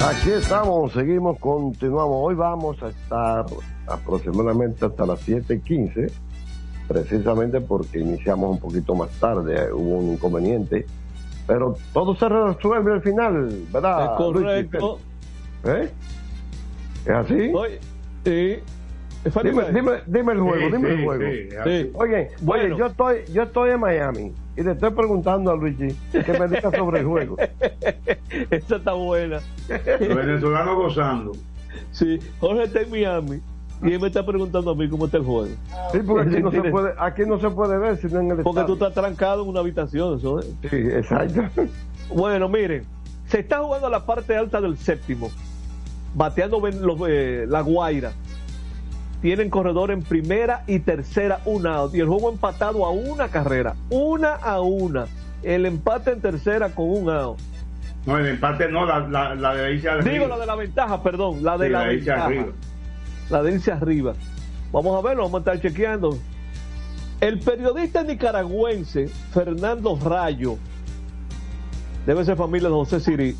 Aquí 0.00 0.30
estamos, 0.30 0.92
seguimos, 0.92 1.38
continuamos. 1.38 2.16
Hoy 2.20 2.34
vamos 2.34 2.76
a 2.82 2.88
estar 2.88 3.44
aproximadamente 3.86 4.86
hasta 4.86 5.06
las 5.06 5.20
7:15, 5.20 6.10
precisamente 6.88 7.60
porque 7.60 8.00
iniciamos 8.00 8.50
un 8.50 8.58
poquito 8.58 8.94
más 8.94 9.10
tarde, 9.20 9.72
hubo 9.72 9.98
un 9.98 10.12
inconveniente, 10.14 10.86
pero 11.46 11.76
todo 11.92 12.16
se 12.16 12.28
resuelve 12.28 12.92
al 12.94 13.02
final, 13.02 13.48
¿verdad? 13.72 14.04
Es 14.04 14.10
correcto. 14.16 14.98
¿Eh? 15.64 15.90
¿Es 17.04 17.10
así? 17.10 17.52
Oye, 17.54 17.78
sí. 18.24 18.58
Dime, 19.42 19.64
dime, 19.72 19.92
dime 20.06 20.32
el 20.32 20.40
juego, 20.40 20.66
Sí, 20.66 20.72
dime 20.72 20.88
sí, 20.88 20.94
el 20.94 21.04
juego. 21.04 21.24
sí. 21.64 21.90
Oye, 21.94 22.30
Bueno. 22.40 22.64
oye, 22.64 22.76
yo 22.78 22.86
estoy, 22.86 23.16
yo 23.32 23.42
estoy 23.42 23.70
en 23.70 23.80
Miami 23.80 24.32
y 24.56 24.62
le 24.62 24.72
estoy 24.72 24.90
preguntando 24.90 25.50
a 25.50 25.56
Luigi 25.56 25.88
que 26.12 26.38
me 26.38 26.48
diga 26.48 26.70
sobre 26.70 27.00
el 27.00 27.06
juego. 27.06 27.36
Esta 28.50 28.76
está 28.76 28.92
buena. 28.94 29.40
Los 29.68 30.16
venezolanos 30.16 30.76
gozando. 30.76 31.32
Sí, 31.92 32.18
Jorge 32.40 32.62
está 32.64 32.80
en 32.82 32.90
Miami 32.90 33.40
y 33.82 33.92
él 33.92 34.00
me 34.00 34.08
está 34.08 34.24
preguntando 34.26 34.70
a 34.70 34.74
mí 34.74 34.88
cómo 34.88 35.06
está 35.06 35.18
el 35.18 35.24
juego. 35.24 35.54
Sí, 35.92 35.98
porque 36.06 36.28
aquí 36.36 36.42
no 36.42 36.50
se 36.50 36.62
puede, 36.70 36.94
aquí 36.98 37.22
no 37.26 37.40
se 37.40 37.50
puede 37.50 37.78
ver 37.78 37.96
sino 37.98 38.20
en 38.20 38.30
el 38.32 38.36
Porque 38.42 38.62
tú 38.64 38.72
estadio. 38.74 38.88
estás 38.88 38.94
trancado 38.94 39.42
en 39.42 39.48
una 39.48 39.60
habitación, 39.60 40.18
eso 40.18 40.40
es. 40.40 40.46
Sí, 40.70 40.76
exacto. 40.76 41.42
Bueno, 42.14 42.48
miren, 42.48 42.84
se 43.26 43.40
está 43.40 43.58
jugando 43.58 43.88
la 43.88 44.04
parte 44.06 44.36
alta 44.36 44.60
del 44.60 44.76
séptimo, 44.78 45.30
bateando 46.14 46.60
los, 46.60 46.98
eh, 47.08 47.44
la 47.48 47.60
Guaira. 47.60 48.12
Tienen 49.20 49.50
corredor 49.50 49.90
en 49.90 50.02
primera 50.02 50.62
y 50.68 50.78
tercera, 50.78 51.40
un 51.44 51.66
out. 51.66 51.92
Y 51.94 52.00
el 52.00 52.06
juego 52.06 52.30
empatado 52.30 52.86
a 52.86 52.90
una 52.90 53.28
carrera, 53.28 53.74
una 53.90 54.34
a 54.34 54.60
una. 54.60 55.06
El 55.42 55.66
empate 55.66 56.12
en 56.12 56.20
tercera 56.20 56.70
con 56.70 56.88
un 56.88 57.10
out. 57.10 57.38
No, 58.06 58.16
el 58.16 58.26
empate 58.26 58.68
no, 58.70 58.86
la, 58.86 59.00
la, 59.00 59.34
la 59.34 59.54
de 59.54 59.66
arriba. 59.66 59.96
Digo 60.12 60.28
la 60.28 60.38
de 60.38 60.46
la 60.46 60.54
ventaja, 60.54 61.02
perdón, 61.02 61.42
la 61.42 61.58
de 61.58 61.66
Sí, 61.66 61.72
la, 61.72 61.80
la 61.82 61.88
ventaja. 61.88 62.24
arriba. 62.26 62.46
La 63.30 63.42
de 63.42 63.52
irse 63.54 63.70
arriba. 63.72 64.14
Vamos 64.72 64.96
a 65.02 65.06
verlo, 65.06 65.24
vamos 65.24 65.46
a 65.46 65.52
estar 65.52 65.60
chequeando. 65.70 66.18
El 67.20 67.40
periodista 67.40 68.02
nicaragüense 68.02 69.08
Fernando 69.32 69.98
Rayo, 70.02 70.56
debe 72.06 72.24
ser 72.24 72.36
familia 72.36 72.68
de 72.68 72.74
José 72.74 73.00
Siri, 73.00 73.36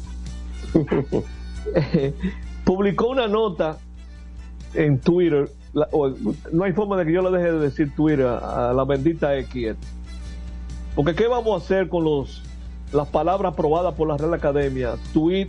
publicó 2.65 3.09
una 3.09 3.29
nota 3.29 3.79
en 4.75 4.99
Twitter. 5.01 5.51
la- 5.73 5.89
o- 5.93 6.13
no 6.53 6.65
hay 6.65 6.73
forma 6.73 6.97
de 6.97 7.05
que 7.07 7.13
yo 7.13 7.23
le 7.23 7.31
deje 7.39 7.53
de 7.53 7.59
decir 7.61 7.95
Twitter 7.95 8.27
a, 8.27 8.71
a 8.71 8.73
la 8.73 8.85
bendita 8.85 9.37
X. 9.37 9.77
Porque 10.95 11.15
¿qué 11.15 11.29
vamos 11.29 11.61
a 11.61 11.65
hacer 11.65 11.89
con 11.89 12.05
los 12.05 12.43
las 12.93 13.07
palabras 13.09 13.53
aprobadas 13.53 13.95
por 13.95 14.09
la 14.09 14.17
Real 14.17 14.35
Academia? 14.35 14.95
Tweet, 15.13 15.47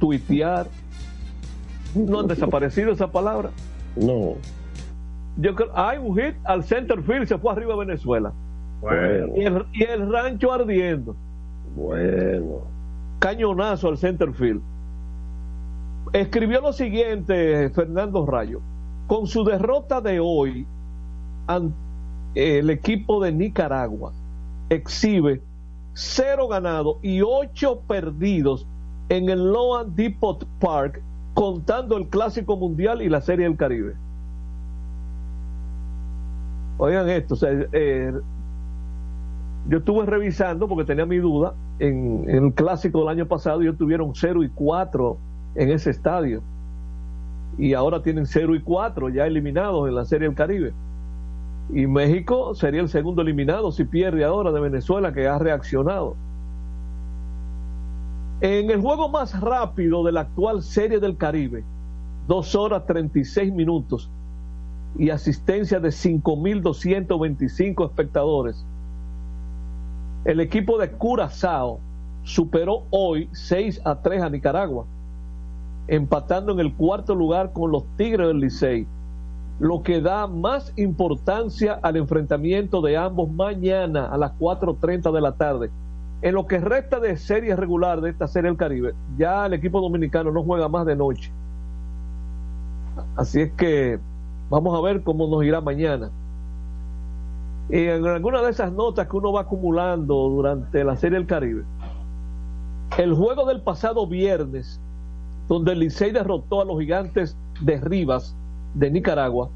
tuitear. 0.00 0.66
No 1.96 2.20
han 2.20 2.26
desaparecido 2.26 2.92
esas 2.92 3.10
palabras. 3.10 3.52
No. 3.96 4.34
Yo 5.38 5.54
creo, 5.54 5.70
hay 5.74 5.98
un 5.98 6.16
hit 6.16 6.34
al 6.44 6.62
center 6.64 7.02
field, 7.02 7.26
se 7.26 7.38
fue 7.38 7.52
arriba 7.52 7.74
a 7.74 7.78
Venezuela. 7.78 8.32
Bueno. 8.80 9.32
Y 9.36 9.44
el, 9.44 9.66
y 9.72 9.82
el 9.84 10.10
rancho 10.10 10.52
ardiendo. 10.52 11.16
Bueno. 11.74 12.62
Cañonazo 13.18 13.88
al 13.88 13.98
center 13.98 14.32
field. 14.32 14.60
Escribió 16.12 16.60
lo 16.60 16.72
siguiente 16.72 17.70
Fernando 17.70 18.24
Rayo. 18.26 18.60
Con 19.06 19.26
su 19.26 19.44
derrota 19.44 20.00
de 20.00 20.20
hoy, 20.20 20.66
el 22.34 22.70
equipo 22.70 23.22
de 23.22 23.32
Nicaragua 23.32 24.12
exhibe 24.68 25.40
cero 25.94 26.48
ganados 26.48 26.98
y 27.02 27.22
ocho 27.22 27.80
perdidos 27.86 28.66
en 29.08 29.28
el 29.28 29.52
Loan 29.52 29.94
Depot 29.94 30.44
Park, 30.60 31.00
contando 31.36 31.98
el 31.98 32.08
Clásico 32.08 32.56
Mundial 32.56 33.02
y 33.02 33.10
la 33.10 33.20
Serie 33.20 33.44
del 33.44 33.58
Caribe. 33.58 33.94
Oigan 36.78 37.10
esto, 37.10 37.36
eh, 37.72 38.10
yo 39.68 39.78
estuve 39.78 40.06
revisando 40.06 40.66
porque 40.66 40.86
tenía 40.86 41.04
mi 41.04 41.18
duda 41.18 41.52
en, 41.78 42.24
en 42.26 42.46
el 42.46 42.54
clásico 42.54 43.00
del 43.00 43.08
año 43.08 43.26
pasado 43.26 43.60
ellos 43.60 43.76
tuvieron 43.76 44.12
0 44.14 44.44
y 44.44 44.48
4 44.48 45.18
en 45.56 45.70
ese 45.70 45.90
estadio. 45.90 46.42
Y 47.58 47.74
ahora 47.74 48.02
tienen 48.02 48.24
0 48.24 48.54
y 48.54 48.62
4 48.62 49.10
ya 49.10 49.26
eliminados 49.26 49.86
en 49.88 49.94
la 49.94 50.06
Serie 50.06 50.28
del 50.28 50.36
Caribe. 50.36 50.72
Y 51.68 51.86
México 51.86 52.54
sería 52.54 52.80
el 52.80 52.88
segundo 52.88 53.20
eliminado 53.20 53.72
si 53.72 53.84
pierde 53.84 54.24
ahora 54.24 54.52
de 54.52 54.60
Venezuela 54.60 55.12
que 55.12 55.28
ha 55.28 55.38
reaccionado 55.38 56.16
en 58.40 58.70
el 58.70 58.80
juego 58.80 59.08
más 59.08 59.38
rápido 59.40 60.04
de 60.04 60.12
la 60.12 60.22
actual 60.22 60.62
Serie 60.62 61.00
del 61.00 61.16
Caribe 61.16 61.64
2 62.28 62.54
horas 62.54 62.86
36 62.86 63.52
minutos 63.52 64.10
y 64.98 65.10
asistencia 65.10 65.80
de 65.80 65.88
5.225 65.88 67.84
espectadores 67.86 68.64
el 70.26 70.40
equipo 70.40 70.76
de 70.76 70.90
Curazao 70.90 71.78
superó 72.24 72.82
hoy 72.90 73.28
6 73.30 73.80
a 73.84 73.94
3 74.02 74.22
a 74.22 74.28
Nicaragua, 74.28 74.84
empatando 75.86 76.50
en 76.50 76.58
el 76.58 76.74
cuarto 76.74 77.14
lugar 77.14 77.52
con 77.52 77.70
los 77.70 77.84
Tigres 77.96 78.26
del 78.26 78.40
Licey, 78.40 78.88
lo 79.60 79.84
que 79.84 80.00
da 80.00 80.26
más 80.26 80.72
importancia 80.74 81.78
al 81.80 81.96
enfrentamiento 81.96 82.80
de 82.80 82.96
ambos 82.96 83.30
mañana 83.30 84.06
a 84.06 84.18
las 84.18 84.32
4.30 84.32 85.12
de 85.12 85.20
la 85.20 85.30
tarde. 85.30 85.70
En 86.22 86.34
lo 86.34 86.46
que 86.46 86.58
resta 86.58 86.98
de 86.98 87.16
serie 87.16 87.54
regular 87.56 88.00
de 88.00 88.10
esta 88.10 88.26
serie 88.26 88.50
del 88.50 88.58
Caribe, 88.58 88.94
ya 89.18 89.46
el 89.46 89.52
equipo 89.52 89.80
dominicano 89.80 90.30
no 90.30 90.42
juega 90.42 90.68
más 90.68 90.86
de 90.86 90.96
noche. 90.96 91.30
Así 93.16 93.42
es 93.42 93.52
que 93.52 93.98
vamos 94.48 94.76
a 94.76 94.80
ver 94.80 95.02
cómo 95.02 95.26
nos 95.26 95.44
irá 95.44 95.60
mañana. 95.60 96.10
Y 97.68 97.84
en 97.84 98.06
alguna 98.06 98.42
de 98.42 98.50
esas 98.50 98.72
notas 98.72 99.08
que 99.08 99.16
uno 99.16 99.32
va 99.32 99.42
acumulando 99.42 100.14
durante 100.28 100.84
la 100.84 100.96
Serie 100.96 101.18
del 101.18 101.26
Caribe, 101.26 101.64
el 102.96 103.14
juego 103.14 103.44
del 103.44 103.60
pasado 103.60 104.06
viernes, 104.06 104.80
donde 105.48 105.72
el 105.72 105.80
Licey 105.80 106.12
derrotó 106.12 106.62
a 106.62 106.64
los 106.64 106.78
gigantes 106.78 107.36
de 107.60 107.80
Rivas 107.80 108.34
de 108.74 108.90
Nicaragua, 108.90 109.50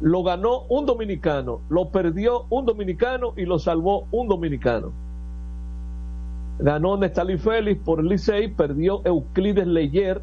lo 0.00 0.22
ganó 0.22 0.62
un 0.68 0.86
dominicano, 0.86 1.60
lo 1.68 1.90
perdió 1.90 2.46
un 2.50 2.64
dominicano 2.66 3.32
y 3.36 3.44
lo 3.44 3.58
salvó 3.58 4.06
un 4.10 4.26
dominicano. 4.28 5.03
Ganó 6.58 6.96
Nestalí 6.96 7.36
Félix 7.36 7.82
por 7.82 8.00
el 8.00 8.06
Licey, 8.06 8.48
perdió 8.48 9.02
Euclides 9.04 9.66
Leyer 9.66 10.22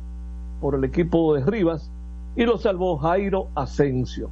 por 0.61 0.75
el 0.75 0.83
equipo 0.83 1.35
de 1.35 1.43
Rivas 1.45 1.91
y 2.35 2.45
lo 2.45 2.57
salvó 2.57 2.97
Jairo 2.97 3.49
Asensio. 3.55 4.29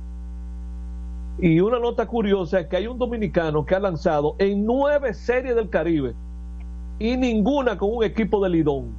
Y 1.39 1.59
una 1.59 1.79
nota 1.79 2.05
curiosa 2.05 2.61
es 2.61 2.67
que 2.67 2.77
hay 2.77 2.87
un 2.87 2.97
dominicano 2.97 3.65
que 3.65 3.75
ha 3.75 3.79
lanzado 3.79 4.35
en 4.39 4.65
nueve 4.65 5.13
series 5.13 5.55
del 5.55 5.69
Caribe 5.69 6.13
y 6.99 7.15
ninguna 7.17 7.77
con 7.77 7.95
un 7.95 8.03
equipo 8.03 8.43
de 8.43 8.49
Lidón. 8.49 8.93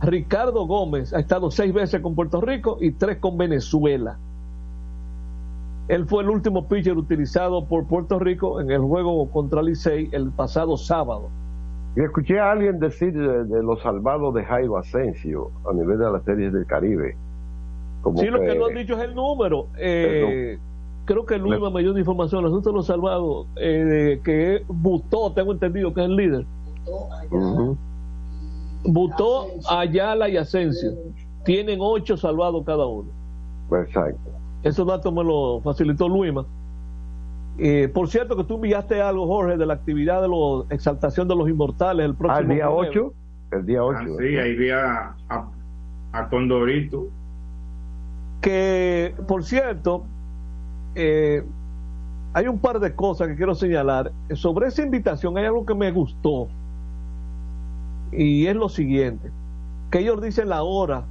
Ricardo 0.00 0.66
Gómez 0.66 1.12
ha 1.12 1.18
estado 1.18 1.50
seis 1.50 1.72
veces 1.72 2.00
con 2.00 2.14
Puerto 2.14 2.40
Rico 2.40 2.78
y 2.80 2.92
tres 2.92 3.18
con 3.18 3.36
Venezuela. 3.36 4.18
Él 5.88 6.06
fue 6.06 6.22
el 6.22 6.30
último 6.30 6.68
pitcher 6.68 6.96
utilizado 6.96 7.64
por 7.64 7.86
Puerto 7.86 8.18
Rico 8.18 8.60
en 8.60 8.70
el 8.70 8.80
juego 8.80 9.30
contra 9.30 9.62
Licey 9.62 10.10
el 10.12 10.30
pasado 10.30 10.76
sábado. 10.76 11.30
Y 11.96 12.00
escuché 12.00 12.38
a 12.38 12.52
alguien 12.52 12.78
decir 12.78 13.12
de, 13.12 13.44
de 13.44 13.62
los 13.62 13.80
salvados 13.82 14.34
de 14.34 14.44
Jairo 14.44 14.76
Asensio 14.76 15.50
a 15.68 15.72
nivel 15.72 15.98
de 15.98 16.10
las 16.10 16.22
series 16.24 16.52
del 16.52 16.66
Caribe. 16.66 17.16
Como 18.02 18.18
sí, 18.18 18.26
lo 18.26 18.40
que 18.40 18.54
no 18.54 18.66
han 18.66 18.74
dicho 18.74 18.94
es 18.94 19.04
el 19.04 19.14
número. 19.14 19.66
Eh, 19.78 20.58
creo 21.06 21.24
que 21.24 21.38
Luis 21.38 21.58
me 21.72 21.80
dio 21.82 21.90
una 21.90 22.00
información. 22.00 22.44
Nosotros 22.44 22.74
los 22.74 22.86
salvados, 22.86 23.46
eh, 23.56 24.20
que 24.22 24.62
Butó, 24.68 25.32
tengo 25.32 25.52
entendido 25.52 25.92
que 25.94 26.02
es 26.02 26.06
el 26.06 26.16
líder. 26.16 26.46
Butó, 28.84 29.46
Ayala 29.68 30.28
y 30.28 30.36
Asensio. 30.36 30.92
Tienen 31.44 31.78
ocho 31.80 32.16
salvados 32.16 32.64
cada 32.64 32.86
uno. 32.86 33.08
Exacto. 33.72 34.37
Esos 34.62 34.86
datos 34.86 35.12
me 35.12 35.22
lo 35.24 35.60
facilitó 35.62 36.08
Luima. 36.08 36.44
Eh, 37.58 37.88
por 37.92 38.08
cierto 38.08 38.36
que 38.36 38.44
tú 38.44 38.54
enviaste 38.56 39.00
algo, 39.02 39.26
Jorge, 39.26 39.56
de 39.56 39.66
la 39.66 39.74
actividad 39.74 40.22
de 40.22 40.28
la 40.28 40.64
exaltación 40.70 41.26
de 41.26 41.34
los 41.34 41.48
inmortales 41.48 42.06
el 42.06 42.14
próximo 42.14 42.38
Ah, 42.38 42.52
el 42.52 42.56
día 42.56 42.68
jueves. 42.68 42.90
8. 42.90 43.12
El 43.52 43.66
día 43.66 43.84
8. 43.84 43.98
Ah, 44.00 44.06
sí, 44.18 44.36
ahí 44.36 44.54
vi 44.56 44.70
a, 44.70 45.14
a, 45.28 45.48
a 46.12 46.28
Condorito. 46.28 47.08
Que, 48.40 49.14
por 49.26 49.42
cierto, 49.42 50.04
eh, 50.94 51.42
hay 52.34 52.46
un 52.46 52.58
par 52.58 52.78
de 52.78 52.94
cosas 52.94 53.28
que 53.28 53.36
quiero 53.36 53.54
señalar. 53.54 54.12
Sobre 54.34 54.68
esa 54.68 54.82
invitación 54.82 55.36
hay 55.38 55.46
algo 55.46 55.66
que 55.66 55.74
me 55.74 55.90
gustó. 55.90 56.48
Y 58.12 58.46
es 58.46 58.54
lo 58.54 58.68
siguiente, 58.68 59.30
que 59.90 59.98
ellos 59.98 60.22
dicen 60.22 60.48
la 60.48 60.62
hora 60.62 61.04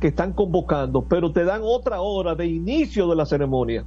que 0.00 0.08
están 0.08 0.32
convocando, 0.32 1.02
pero 1.02 1.32
te 1.32 1.44
dan 1.44 1.60
otra 1.62 2.00
hora 2.00 2.34
de 2.34 2.46
inicio 2.46 3.08
de 3.08 3.16
la 3.16 3.26
ceremonia. 3.26 3.84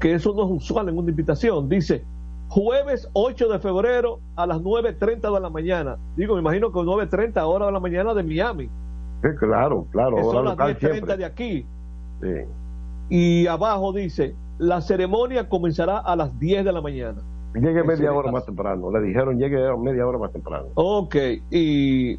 Que 0.00 0.14
eso 0.14 0.34
no 0.34 0.44
es 0.44 0.50
usual 0.50 0.88
en 0.88 0.98
una 0.98 1.10
invitación. 1.10 1.68
Dice, 1.68 2.04
jueves 2.48 3.08
8 3.12 3.48
de 3.48 3.58
febrero 3.60 4.18
a 4.36 4.46
las 4.46 4.60
9.30 4.60 5.32
de 5.32 5.40
la 5.40 5.50
mañana. 5.50 5.96
Digo, 6.16 6.34
me 6.34 6.40
imagino 6.40 6.72
que 6.72 6.78
9.30 6.78 7.40
hora 7.46 7.66
de 7.66 7.72
la 7.72 7.80
mañana 7.80 8.14
de 8.14 8.22
Miami. 8.22 8.68
Sí, 9.22 9.28
claro, 9.38 9.86
claro. 9.90 10.16
que 10.16 10.22
son 10.22 10.44
las 10.44 10.54
local 10.54 10.76
10.30 10.76 10.92
siempre. 10.92 11.16
de 11.16 11.24
aquí. 11.24 11.66
Sí. 12.20 12.28
Y 13.08 13.46
abajo 13.46 13.92
dice, 13.92 14.34
la 14.58 14.80
ceremonia 14.80 15.48
comenzará 15.48 15.98
a 15.98 16.16
las 16.16 16.38
10 16.38 16.64
de 16.64 16.72
la 16.72 16.80
mañana. 16.80 17.22
Llegue 17.54 17.84
media 17.84 18.12
hora 18.12 18.32
más 18.32 18.46
temprano. 18.46 18.90
Le 18.90 19.00
dijeron 19.06 19.38
llegue 19.38 19.58
media 19.76 20.06
hora 20.06 20.18
más 20.18 20.32
temprano. 20.32 20.66
Ok, 20.74 21.16
y 21.50 22.18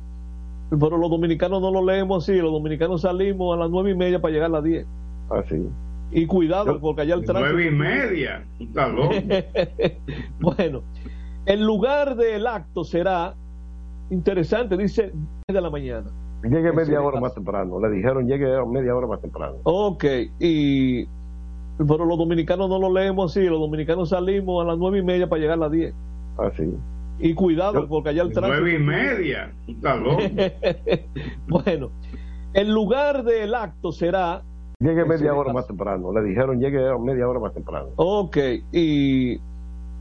pero 0.80 0.98
los 0.98 1.10
dominicanos 1.10 1.62
no 1.62 1.72
lo 1.72 1.86
leemos 1.86 2.24
así, 2.24 2.38
los 2.38 2.52
dominicanos 2.52 3.02
salimos 3.02 3.56
a 3.56 3.60
las 3.60 3.70
nueve 3.70 3.92
y 3.92 3.96
media 3.96 4.20
para 4.22 4.34
llegar 4.34 4.48
a 4.48 4.54
las 4.54 4.64
10. 4.64 4.86
Así. 5.30 5.68
Y 6.12 6.26
cuidado, 6.26 6.80
porque 6.80 7.02
allá 7.02 7.16
el 7.16 7.26
tránsito. 7.26 7.54
Nueve 7.54 7.68
y 7.68 7.72
media. 7.72 8.44
Bueno, 10.40 10.82
el 11.46 11.66
lugar 11.66 12.16
del 12.16 12.46
acto 12.48 12.84
será 12.84 13.34
interesante, 14.10 14.78
dice 14.78 15.04
10 15.04 15.14
de 15.48 15.62
la 15.62 15.70
mañana. 15.70 16.12
Llegue 16.44 16.72
media 16.74 17.02
hora 17.02 17.20
más 17.20 17.34
temprano. 17.34 17.80
Le 17.80 17.90
dijeron 17.90 18.28
llegue 18.28 18.46
media 18.66 18.96
hora 18.96 19.08
más 19.08 19.22
temprano. 19.22 19.56
Ok, 19.64 20.04
y 20.40 21.06
pero 21.78 22.06
los 22.06 22.18
dominicanos 22.18 22.70
no 22.70 22.78
lo 22.78 22.94
leemos 22.94 23.32
así, 23.32 23.44
los 23.46 23.60
dominicanos 23.60 24.10
salimos 24.10 24.64
a 24.64 24.68
las 24.68 24.78
nueve 24.78 25.00
y 25.00 25.04
media 25.04 25.28
para 25.28 25.42
llegar 25.42 25.58
a 25.58 25.62
las 25.62 25.72
10. 25.72 25.94
Así. 26.38 26.76
Y 27.20 27.34
cuidado, 27.34 27.88
porque 27.88 28.10
allá 28.10 28.24
el 28.24 28.34
tránsito. 28.34 28.60
Nueve 28.60 28.76
y 28.76 28.80
media. 28.80 29.52
Bueno, 31.48 31.92
el 32.54 32.74
lugar 32.74 33.24
del 33.24 33.56
acto 33.56 33.92
será 33.92 34.42
Llegue 34.80 35.06
media 35.06 35.34
hora 35.34 35.54
más 35.54 35.66
temprano. 35.66 36.12
Le 36.12 36.24
dijeron 36.24 36.60
llegue 36.60 36.80
media 37.00 37.28
hora 37.28 37.40
más 37.40 37.54
temprano. 37.54 37.88
Ok, 37.96 38.38
y 38.74 39.38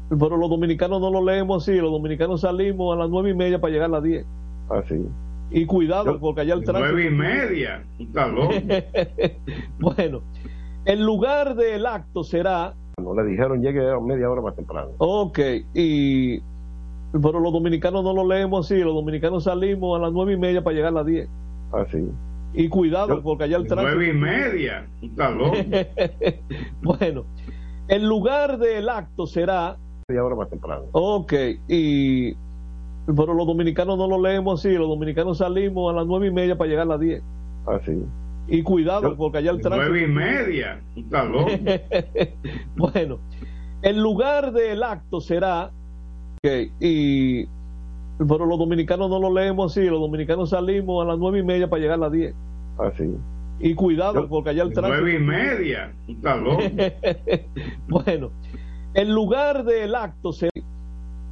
pero 0.08 0.36
los 0.36 0.50
dominicanos 0.50 1.00
no 1.00 1.10
lo 1.10 1.24
leemos 1.24 1.62
así, 1.62 1.78
los 1.78 1.92
dominicanos 1.92 2.40
salimos 2.40 2.94
a 2.94 2.98
las 2.98 3.08
nueve 3.08 3.30
y 3.30 3.34
media 3.34 3.60
para 3.60 3.72
llegar 3.72 3.88
a 3.88 3.92
las 3.92 4.02
10. 4.02 4.26
Así. 4.70 5.06
Y 5.50 5.66
cuidado, 5.66 6.18
porque 6.18 6.42
allá 6.42 6.54
el 6.54 6.64
tránsito. 6.64 6.92
Nueve 6.92 7.06
y 7.06 7.10
media. 7.10 7.84
Bueno, 9.78 10.22
el 10.84 11.04
lugar 11.04 11.54
del 11.54 11.86
acto 11.86 12.24
será 12.24 12.74
No, 13.00 13.14
le 13.14 13.30
dijeron 13.30 13.62
llegue 13.62 13.80
media 14.00 14.28
hora 14.28 14.42
más 14.42 14.56
temprano. 14.56 14.90
Ok, 14.98 15.38
y 15.74 16.40
pero 17.20 17.40
los 17.40 17.52
dominicanos 17.52 18.02
no 18.02 18.14
lo 18.14 18.26
leemos 18.26 18.66
así, 18.66 18.80
los 18.80 18.94
dominicanos 18.94 19.44
salimos 19.44 19.98
a 19.98 20.02
las 20.02 20.12
nueve 20.12 20.32
y 20.32 20.36
media 20.36 20.62
para 20.62 20.74
llegar 20.74 20.90
a 20.90 20.96
las 20.96 21.06
10. 21.06 21.28
Así. 21.72 22.08
Y 22.54 22.68
cuidado, 22.68 23.22
porque 23.22 23.44
allá 23.44 23.56
el 23.56 23.66
tránsito. 23.66 23.94
Nueve 23.94 24.08
y 24.08 24.12
media. 24.12 24.86
Bueno, 26.82 27.24
el 27.88 28.06
lugar 28.06 28.58
del 28.58 28.88
acto 28.88 29.26
será 29.26 29.76
Media 30.08 30.24
hora 30.24 30.34
más 30.34 30.50
temprano. 30.50 30.84
Ok, 30.92 31.32
y 31.68 32.34
pero 33.06 33.34
los 33.34 33.46
dominicanos 33.46 33.98
no 33.98 34.06
lo 34.06 34.20
leemos 34.20 34.60
así, 34.60 34.72
los 34.74 34.88
dominicanos 34.88 35.38
salimos 35.38 35.92
a 35.92 35.96
las 35.96 36.06
nueve 36.06 36.28
y 36.28 36.30
media 36.30 36.56
para 36.56 36.70
llegar 36.70 36.86
a 36.86 36.90
las 36.90 37.00
10. 37.00 37.22
Así. 37.66 38.04
Y 38.48 38.62
cuidado, 38.62 39.16
porque 39.16 39.38
allá 39.38 39.52
el 39.52 39.60
tránsito. 39.60 39.88
Nueve 39.88 40.04
y 40.04 40.06
media. 40.08 40.80
Bueno, 42.76 43.18
el 43.82 44.00
lugar 44.00 44.52
del 44.52 44.82
acto 44.82 45.20
será 45.20 45.70
ok, 46.44 46.72
y 46.80 47.46
pero 48.18 48.46
los 48.46 48.58
dominicanos 48.58 49.08
no 49.08 49.20
lo 49.20 49.32
leemos 49.32 49.70
así, 49.70 49.86
los 49.86 50.00
dominicanos 50.00 50.50
salimos 50.50 51.04
a 51.04 51.08
las 51.08 51.18
nueve 51.18 51.38
y 51.38 51.42
media 51.44 51.70
para 51.70 51.80
llegar 51.80 51.94
a 51.98 52.02
las 52.02 52.12
10. 52.12 52.34
Así. 52.78 53.14
Y 53.60 53.74
cuidado, 53.74 54.28
porque 54.28 54.50
allá 54.50 54.64
el 54.64 54.72
tránsito. 54.72 55.02
Nueve 55.02 55.14
y 55.14 55.18
media. 55.20 55.92
Loco. 56.20 56.58
bueno, 57.88 58.30
el 58.94 59.14
lugar 59.14 59.64
del 59.64 59.94
acto 59.94 60.32
será 60.32 60.50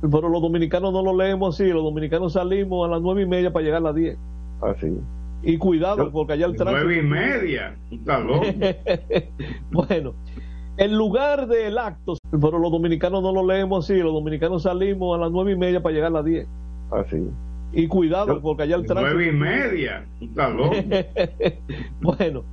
pero 0.00 0.28
los 0.28 0.40
dominicanos 0.40 0.92
no 0.92 1.02
lo 1.02 1.16
leemos 1.16 1.56
así, 1.56 1.68
los 1.68 1.82
dominicanos 1.82 2.34
salimos 2.34 2.88
a 2.88 2.92
las 2.92 3.02
nueve 3.02 3.22
y 3.22 3.26
media 3.26 3.52
para 3.52 3.64
llegar 3.64 3.78
a 3.78 3.84
las 3.86 3.94
10. 3.96 4.16
Así. 4.62 4.96
Y 5.42 5.58
cuidado, 5.58 6.10
porque 6.12 6.34
allá 6.34 6.46
el 6.46 6.56
tránsito. 6.56 6.84
Nueve 6.84 6.98
y 6.98 7.02
media. 7.02 7.76
Loco. 8.06 8.42
bueno, 9.72 10.14
el 10.80 10.96
lugar 10.96 11.46
del 11.46 11.76
acto, 11.76 12.16
pero 12.30 12.58
los 12.58 12.72
dominicanos 12.72 13.22
no 13.22 13.32
lo 13.32 13.46
leemos 13.46 13.84
así, 13.84 14.00
los 14.00 14.14
dominicanos 14.14 14.62
salimos 14.62 15.14
a 15.14 15.20
las 15.20 15.30
nueve 15.30 15.52
y 15.52 15.56
media 15.56 15.82
para 15.82 15.94
llegar 15.94 16.08
a 16.08 16.14
las 16.14 16.24
10. 16.24 16.48
Así. 16.90 17.28
Y 17.72 17.86
cuidado, 17.86 18.40
porque 18.40 18.62
allá 18.62 18.76
el 18.76 18.86
tránsito. 18.86 19.14
Nueve 19.14 19.28
y 19.28 19.32
media. 19.32 20.06
Estás 20.22 20.54
loco. 20.54 20.74
bueno, 22.00 22.44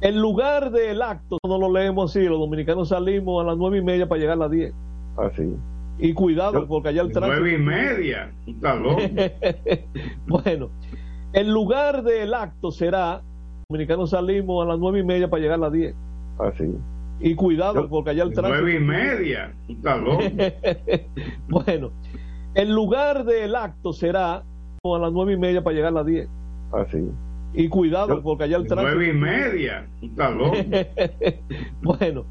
el 0.00 0.20
lugar 0.20 0.70
del 0.70 1.02
acto 1.02 1.36
no 1.44 1.58
lo 1.58 1.72
leemos 1.72 2.12
así, 2.12 2.24
los 2.24 2.38
dominicanos 2.38 2.90
salimos 2.90 3.42
a 3.42 3.46
las 3.48 3.58
nueve 3.58 3.78
y 3.78 3.82
media 3.82 4.08
para 4.08 4.20
llegar 4.20 4.34
a 4.34 4.40
las 4.40 4.52
10. 4.52 4.72
Así. 5.16 5.56
Y 5.98 6.12
cuidado, 6.14 6.68
porque 6.68 6.90
allá 6.90 7.02
el 7.02 7.10
tránsito. 7.10 7.40
Nueve 7.40 7.54
y 7.54 7.58
media. 7.58 8.32
Estás 8.46 8.80
loco. 8.80 9.00
bueno, 10.28 10.70
el 11.32 11.50
lugar 11.50 12.04
del 12.04 12.34
acto 12.34 12.70
será, 12.70 13.14
los 13.14 13.64
dominicanos 13.68 14.10
salimos 14.10 14.64
a 14.64 14.68
las 14.68 14.78
nueve 14.78 15.00
y 15.00 15.04
media 15.04 15.28
para 15.28 15.42
llegar 15.42 15.56
a 15.56 15.62
las 15.62 15.72
10. 15.72 15.92
Así. 16.38 16.72
Y 17.20 17.34
cuidado, 17.34 17.88
porque 17.88 18.10
allá 18.10 18.24
el 18.24 18.32
tránsito. 18.34 18.60
Nueve 18.60 18.74
y 18.76 18.80
media. 18.80 19.52
Bueno, 21.48 21.90
el 22.54 22.72
lugar 22.72 23.24
del 23.24 23.54
acto 23.54 23.92
será 23.92 24.36
a 24.36 24.98
las 24.98 25.12
nueve 25.12 25.32
y 25.32 25.36
media 25.38 25.62
para 25.62 25.74
llegar 25.74 25.88
a 25.90 25.94
las 25.96 26.06
10. 26.06 26.28
Así. 26.72 27.08
Y 27.54 27.68
cuidado, 27.68 28.20
porque 28.22 28.44
allá 28.44 28.56
el 28.56 28.66
tránsito. 28.66 28.94
Nueve 28.94 29.08
y 29.10 29.12
media. 29.12 29.86
Bueno, 31.82 32.24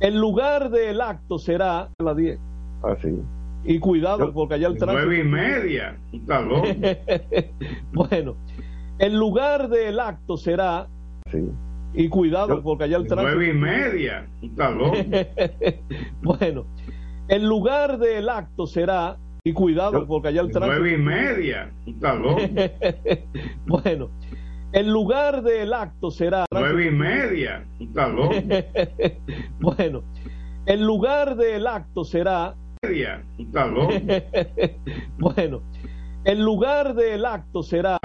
el 0.00 0.18
lugar 0.18 0.70
del 0.70 1.00
acto 1.00 1.38
será 1.38 1.82
a 1.82 2.02
las 2.02 2.16
10. 2.16 2.38
Así. 2.82 3.18
Y 3.64 3.78
cuidado, 3.78 4.32
porque 4.32 4.54
allá 4.54 4.68
el 4.68 4.76
tránsito. 4.78 5.06
Nueve 5.06 5.20
y 5.20 5.24
media. 5.24 5.96
Bueno, 7.92 8.36
el 8.98 9.16
lugar 9.16 9.68
del 9.68 10.00
acto 10.00 10.36
será 10.36 10.88
Sí. 11.30 11.50
Y 11.96 12.08
cuidado, 12.08 12.62
porque 12.62 12.84
allá 12.84 12.98
el 12.98 13.06
tránsito. 13.06 13.34
Nueve 13.34 13.48
y 13.48 13.54
media. 13.54 14.26
Bueno, 16.22 16.66
el 17.28 17.48
lugar 17.48 17.98
del 17.98 18.28
acto 18.28 18.66
será 18.66 19.16
y 19.42 19.52
cuidado, 19.52 20.06
porque 20.06 20.28
allá 20.28 20.42
el 20.42 20.50
tránsito. 20.50 20.78
Nueve 20.78 20.92
y 20.92 20.98
media. 20.98 21.70
Bueno, 23.66 24.10
el 24.72 24.88
lugar 24.88 25.42
del 25.42 25.72
acto 25.72 26.10
será 26.10 26.44
Nueve 26.52 26.86
y 26.86 26.90
media. 26.90 27.64
Bueno, 29.60 30.02
el 30.66 30.82
lugar 30.84 31.36
del 31.36 31.66
acto 31.66 32.04
será 32.04 32.54
Media. 32.82 33.24
Bueno, 35.18 35.62
el 36.24 36.40
lugar 36.42 36.94
del 36.94 37.24
acto 37.24 37.62
será 37.62 37.98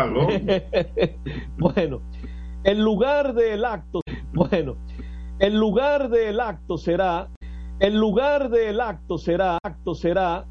bueno, 1.57 2.01
el 2.63 2.79
lugar 2.81 3.33
del 3.33 3.65
acto 3.65 4.01
bueno, 4.33 4.75
el 5.39 5.55
lugar 5.55 6.09
del 6.09 6.39
acto 6.39 6.77
será 6.77 7.29
el 7.79 7.95
lugar 7.95 8.49
del 8.49 8.79
acto 8.79 9.17
será 9.17 9.57
acto 9.63 9.95
será 9.95 10.45